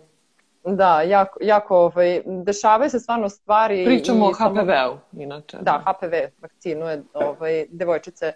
Da, 0.63 1.01
jako, 1.01 1.39
jako 1.41 1.77
ovaj, 1.77 2.21
dešavaju 2.25 2.89
se 2.89 2.99
stvarno 2.99 3.29
stvari. 3.29 3.85
Pričamo 3.85 4.25
o 4.25 4.33
HPV-u, 4.33 5.19
inače. 5.21 5.57
Da, 5.61 5.83
HPV 5.85 6.41
vakcinu 6.41 6.85
je, 6.85 7.03
ovaj, 7.13 7.65
devojčice 7.69 8.33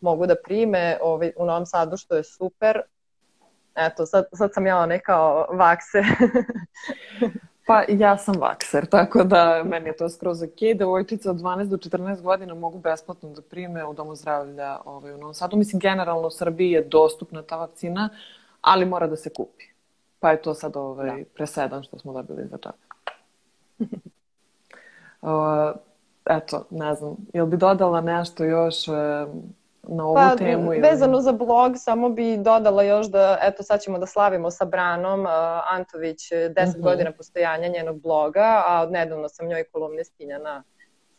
mogu 0.00 0.26
da 0.26 0.34
prime 0.44 0.98
ovaj, 1.02 1.32
u 1.36 1.46
Novom 1.46 1.66
Sadu, 1.66 1.96
što 1.96 2.16
je 2.16 2.24
super. 2.24 2.82
Eto, 3.74 4.06
sad, 4.06 4.24
sad 4.32 4.54
sam 4.54 4.66
ja 4.66 4.78
onaj 4.78 4.98
kao 4.98 5.46
vakser. 5.50 6.04
pa 7.66 7.84
ja 7.88 8.18
sam 8.18 8.34
vakser, 8.38 8.86
tako 8.86 9.24
da 9.24 9.62
meni 9.64 9.88
je 9.88 9.96
to 9.96 10.08
skroz 10.08 10.42
ok. 10.42 10.76
Devojčice 10.76 11.30
od 11.30 11.36
12 11.36 11.64
do 11.64 11.76
14 11.76 12.20
godina 12.20 12.54
mogu 12.54 12.78
besplatno 12.78 13.28
da 13.28 13.42
prime 13.42 13.84
u 13.84 13.94
Domu 13.94 14.14
zdravlja 14.14 14.78
ovaj, 14.84 15.14
u 15.14 15.18
Novom 15.18 15.34
Sadu. 15.34 15.56
Mislim, 15.56 15.80
generalno 15.80 16.28
u 16.28 16.30
Srbiji 16.30 16.70
je 16.70 16.84
dostupna 16.84 17.42
ta 17.42 17.56
vakcina, 17.56 18.08
ali 18.60 18.84
mora 18.84 19.06
da 19.06 19.16
se 19.16 19.30
kupi. 19.30 19.64
Pa 20.20 20.30
je 20.30 20.42
to 20.42 20.54
sad 20.54 20.76
ovaj, 20.76 21.18
da. 21.18 21.24
presedan 21.34 21.82
što 21.82 21.98
smo 21.98 22.12
dobili 22.12 22.48
za 22.48 22.58
uh, 25.20 25.76
eto, 26.36 26.66
ne 26.70 26.94
znam, 26.94 27.16
jel 27.34 27.46
bi 27.46 27.56
dodala 27.56 28.00
nešto 28.00 28.44
još 28.44 28.88
uh, 28.88 28.94
na 29.88 30.04
ovu 30.04 30.14
pa, 30.14 30.36
temu? 30.36 30.72
Ili... 30.72 30.82
Vezano 30.82 31.20
za 31.20 31.32
blog, 31.32 31.72
samo 31.76 32.08
bi 32.08 32.36
dodala 32.36 32.82
još 32.82 33.06
da, 33.06 33.38
eto, 33.42 33.62
sad 33.62 33.80
ćemo 33.80 33.98
da 33.98 34.06
slavimo 34.06 34.50
sa 34.50 34.64
Branom 34.64 35.20
uh, 35.20 35.28
Antović 35.70 36.32
10 36.32 36.48
uh 36.48 36.54
-huh. 36.54 36.80
godina 36.82 37.12
postojanja 37.12 37.68
njenog 37.68 38.00
bloga, 38.00 38.62
a 38.66 38.86
nedavno 38.90 39.28
sam 39.28 39.48
njoj 39.48 39.64
kolumnistinja 39.72 40.38
na 40.38 40.62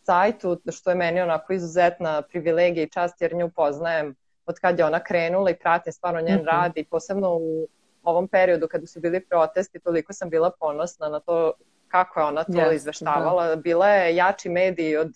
sajtu, 0.03 0.61
što 0.72 0.89
je 0.89 0.95
meni 0.95 1.22
onako 1.22 1.53
izuzetna 1.53 2.22
privilegija 2.22 2.84
i 2.84 2.89
čast, 2.89 3.22
jer 3.22 3.36
nju 3.36 3.49
poznajem 3.49 4.16
od 4.45 4.59
kad 4.59 4.80
je 4.80 4.86
ona 4.86 4.99
krenula 4.99 5.49
i 5.49 5.59
pratim 5.59 5.93
stvarno 5.93 6.22
njen 6.22 6.39
uh 6.39 6.45
-huh. 6.45 6.51
rad 6.51 6.72
i 6.76 6.86
posebno 6.86 7.36
u 7.36 7.68
ovom 8.03 8.28
periodu 8.28 8.68
kada 8.68 8.88
su 8.88 8.99
bili 8.99 9.26
protesti, 9.26 9.80
toliko 9.80 10.14
sam 10.14 10.30
bila 10.30 10.51
ponosna 10.59 11.09
na 11.09 11.20
to 11.20 11.53
kako 11.93 12.19
je 12.19 12.25
ona 12.25 12.43
to 12.43 12.51
yes, 12.51 12.75
izveštavala. 12.75 13.47
Da. 13.47 13.55
Bila 13.55 13.87
je 13.87 14.15
jači 14.15 14.49
mediji 14.49 14.97
od 14.97 15.13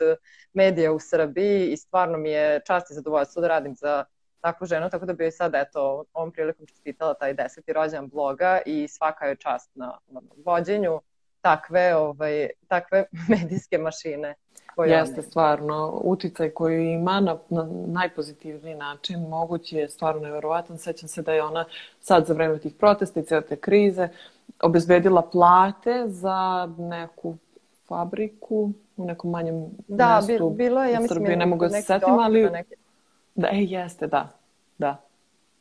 medija 0.53 0.91
u 0.91 0.99
Srbiji 0.99 1.71
i 1.71 1.77
stvarno 1.77 2.17
mi 2.17 2.29
je 2.29 2.61
čast 2.67 2.91
i 2.91 2.93
zadovoljstvo 2.93 3.41
da 3.41 3.47
radim 3.47 3.75
za 3.75 4.03
takvu 4.41 4.67
ženu, 4.67 4.89
tako 4.89 5.05
da 5.05 5.13
bi 5.13 5.23
joj 5.23 5.31
sad 5.31 5.55
eto 5.55 6.05
ovom 6.13 6.31
prilikom 6.31 6.65
čestitala 6.65 7.13
taj 7.13 7.33
deseti 7.33 7.73
rođan 7.73 8.09
bloga 8.09 8.59
i 8.65 8.87
svaka 8.87 9.25
je 9.25 9.35
čast 9.35 9.71
na, 9.75 9.97
na 10.07 10.21
vođenju 10.45 11.01
takve, 11.41 11.95
ovaj, 11.95 12.49
takve 12.67 13.05
medijske 13.29 13.77
mašine. 13.77 14.35
Koje 14.75 14.91
Jeste 14.91 15.21
stvarno, 15.21 16.01
uticaj 16.03 16.49
koji 16.49 16.91
ima 16.91 17.19
na, 17.19 17.37
na 17.49 17.67
najpozitivniji 17.87 18.75
način, 18.75 19.19
mogući 19.19 19.75
je 19.75 19.89
stvarno 19.89 20.21
neverovatan. 20.21 20.77
Sećam 20.77 21.09
se 21.09 21.21
da 21.21 21.33
je 21.33 21.43
ona 21.43 21.65
sad 21.99 22.25
za 22.25 22.33
vreme 22.33 22.59
tih 22.59 22.73
protesta 22.73 23.19
i 23.19 23.23
cijel 23.23 23.41
te 23.41 23.55
krize 23.55 24.09
obezbedila 24.61 25.21
plate 25.21 26.03
za 26.07 26.69
neku 26.77 27.37
fabriku 27.87 28.71
u 28.97 29.05
nekom 29.05 29.31
manjem 29.31 29.65
da, 29.87 30.15
mestu. 30.15 30.49
Da, 30.49 30.55
bilo 30.55 30.83
je, 30.83 30.91
ja 30.91 30.99
mislim, 30.99 31.17
Srbiji, 31.17 31.35
ne 31.35 31.45
mogu 31.45 31.65
da 31.65 31.69
se 31.69 31.81
setim, 31.81 32.19
ali... 32.19 32.49
Neke... 32.49 32.75
Da, 33.35 33.47
e, 33.47 33.63
jeste, 33.63 34.07
da, 34.07 34.29
da. 34.77 35.01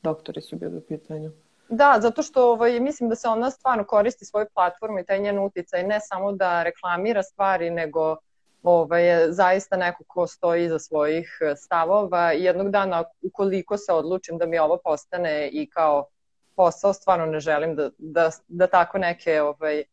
Doktori 0.03 0.41
su 0.41 0.57
bili 0.57 0.77
u 0.77 0.81
pitanju. 0.81 1.31
Da, 1.69 1.99
zato 2.03 2.23
što 2.23 2.53
ovaj, 2.53 2.81
mislim 2.81 3.09
da 3.09 3.15
se 3.15 3.29
ona 3.29 3.51
stvarno 3.51 3.85
koristi 3.85 4.25
svoju 4.25 4.47
platformu 4.55 4.99
i 4.99 5.05
taj 5.05 5.21
njen 5.21 5.39
uticaj 5.39 5.83
ne 5.83 6.01
samo 6.01 6.33
da 6.33 6.63
reklamira 6.63 7.23
stvari, 7.23 7.71
nego 7.71 8.17
ovaj, 8.63 9.07
je 9.09 9.33
zaista 9.33 9.77
neko 9.77 10.05
ko 10.07 10.27
stoji 10.27 10.65
iza 10.65 10.79
svojih 10.79 11.39
eh, 11.41 11.57
stavova 11.57 12.33
jednog 12.33 12.71
dana 12.71 13.05
ukoliko 13.23 13.77
se 13.77 13.93
odlučim 13.93 14.39
da 14.39 14.47
mi 14.47 14.59
ovo 14.59 14.79
postane 14.85 15.49
i 15.49 15.67
kao 15.71 16.07
posao, 16.57 16.93
stvarno 16.93 17.27
ne 17.27 17.41
želim 17.41 17.77
da, 17.77 17.91
da, 17.99 18.31
da 18.49 18.67
tako 18.67 18.99
neke 18.99 19.43
ovaj, 19.43 19.85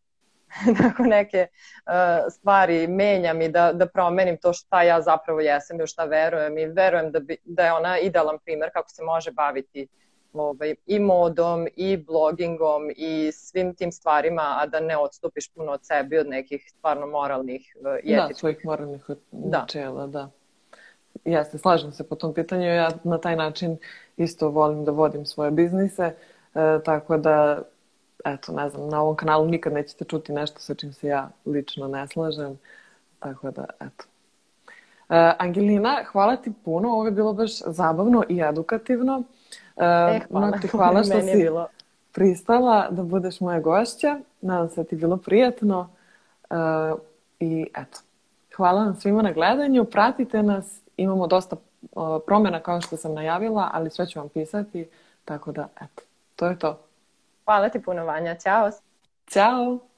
tako 0.81 1.03
neke 1.03 1.47
uh, 1.85 2.31
stvari 2.31 2.87
menjam 2.87 3.41
i 3.41 3.49
da, 3.49 3.73
da 3.73 3.85
promenim 3.85 4.37
to 4.37 4.53
šta 4.53 4.83
ja 4.83 5.01
zapravo 5.01 5.39
jesam 5.39 5.79
i 5.79 5.83
u 5.83 5.87
šta 5.87 6.05
verujem 6.05 6.57
i 6.57 6.65
verujem 6.65 7.11
da, 7.11 7.19
bi, 7.19 7.37
da 7.45 7.65
je 7.65 7.73
ona 7.73 7.99
idealan 7.99 8.39
primer 8.45 8.69
kako 8.73 8.89
se 8.89 9.03
može 9.03 9.31
baviti 9.31 9.87
ovaj, 10.33 10.75
i 10.85 10.99
modom 10.99 11.67
i 11.75 11.97
blogingom 11.97 12.89
i 12.95 13.31
svim 13.31 13.75
tim 13.75 13.91
stvarima, 13.91 14.57
a 14.59 14.65
da 14.65 14.79
ne 14.79 14.97
odstupiš 14.97 15.49
puno 15.49 15.71
od 15.71 15.85
sebi 15.85 16.17
od 16.17 16.27
nekih 16.27 16.71
stvarno 16.77 17.07
moralnih 17.07 17.75
uh, 17.79 17.85
i 18.03 18.13
etičkih. 18.13 18.27
Da, 18.27 18.33
svojih 18.33 18.65
moralnih 18.65 19.05
da. 19.31 19.59
načela, 19.59 20.07
da. 20.07 20.29
Jeste, 21.25 21.57
slažem 21.57 21.91
se 21.91 22.09
po 22.09 22.15
tom 22.15 22.33
pitanju. 22.33 22.65
Ja 22.65 22.89
na 23.03 23.17
taj 23.17 23.35
način 23.35 23.77
isto 24.17 24.49
volim 24.49 24.85
da 24.85 24.91
vodim 24.91 25.25
svoje 25.25 25.51
biznise, 25.51 26.15
e, 26.55 26.79
tako 26.85 27.17
da, 27.17 27.61
eto, 28.25 28.51
ne 28.51 28.69
znam, 28.69 28.89
na 28.89 29.01
ovom 29.01 29.15
kanalu 29.15 29.45
nikad 29.45 29.73
nećete 29.73 30.05
čuti 30.05 30.33
nešto 30.33 30.59
sa 30.59 30.73
čim 30.73 30.93
se 30.93 31.07
ja 31.07 31.29
lično 31.45 31.87
ne 31.87 32.07
slažem, 32.07 32.59
tako 33.19 33.51
da, 33.51 33.65
eto. 33.79 34.05
E, 35.09 35.33
Angelina, 35.39 36.03
hvala 36.11 36.35
ti 36.35 36.51
puno, 36.65 36.89
ovo 36.89 37.05
je 37.05 37.11
bilo 37.11 37.33
baš 37.33 37.59
zabavno 37.65 38.23
i 38.29 38.41
edukativno. 38.41 39.23
E, 39.77 39.85
e, 39.85 40.21
hvala. 40.31 40.57
ti 40.57 40.67
hvala 40.67 41.03
što 41.03 41.21
si 41.31 41.37
bilo. 41.37 41.67
pristala 42.11 42.87
da 42.91 43.03
budeš 43.03 43.39
moja 43.39 43.59
gošća. 43.59 44.19
Nadam 44.41 44.69
se 44.69 44.83
da 44.83 44.89
ti 44.89 44.95
bilo 44.95 45.17
prijatno. 45.17 45.89
E, 46.49 46.55
I 47.39 47.67
eto, 47.77 47.99
hvala 48.55 48.83
vam 48.83 48.95
svima 48.95 49.21
na 49.21 49.31
gledanju. 49.31 49.85
Pratite 49.85 50.43
nas. 50.43 50.81
Imamo 50.97 51.27
dosta 51.27 51.55
promjena 52.25 52.59
kao 52.59 52.81
što 52.81 52.97
sam 52.97 53.13
najavila, 53.13 53.69
ali 53.73 53.89
sve 53.89 54.07
ću 54.07 54.19
vam 54.19 54.29
pisati. 54.29 54.89
Tako 55.25 55.51
da, 55.51 55.67
eto, 55.81 56.03
to 56.43 56.49
je 56.49 56.59
to. 56.59 56.87
Hvala 57.45 57.69
ti 57.69 57.81
puno, 57.81 58.05
Vanja. 58.05 58.35
Ćao. 58.35 58.71
Ćao. 59.29 59.92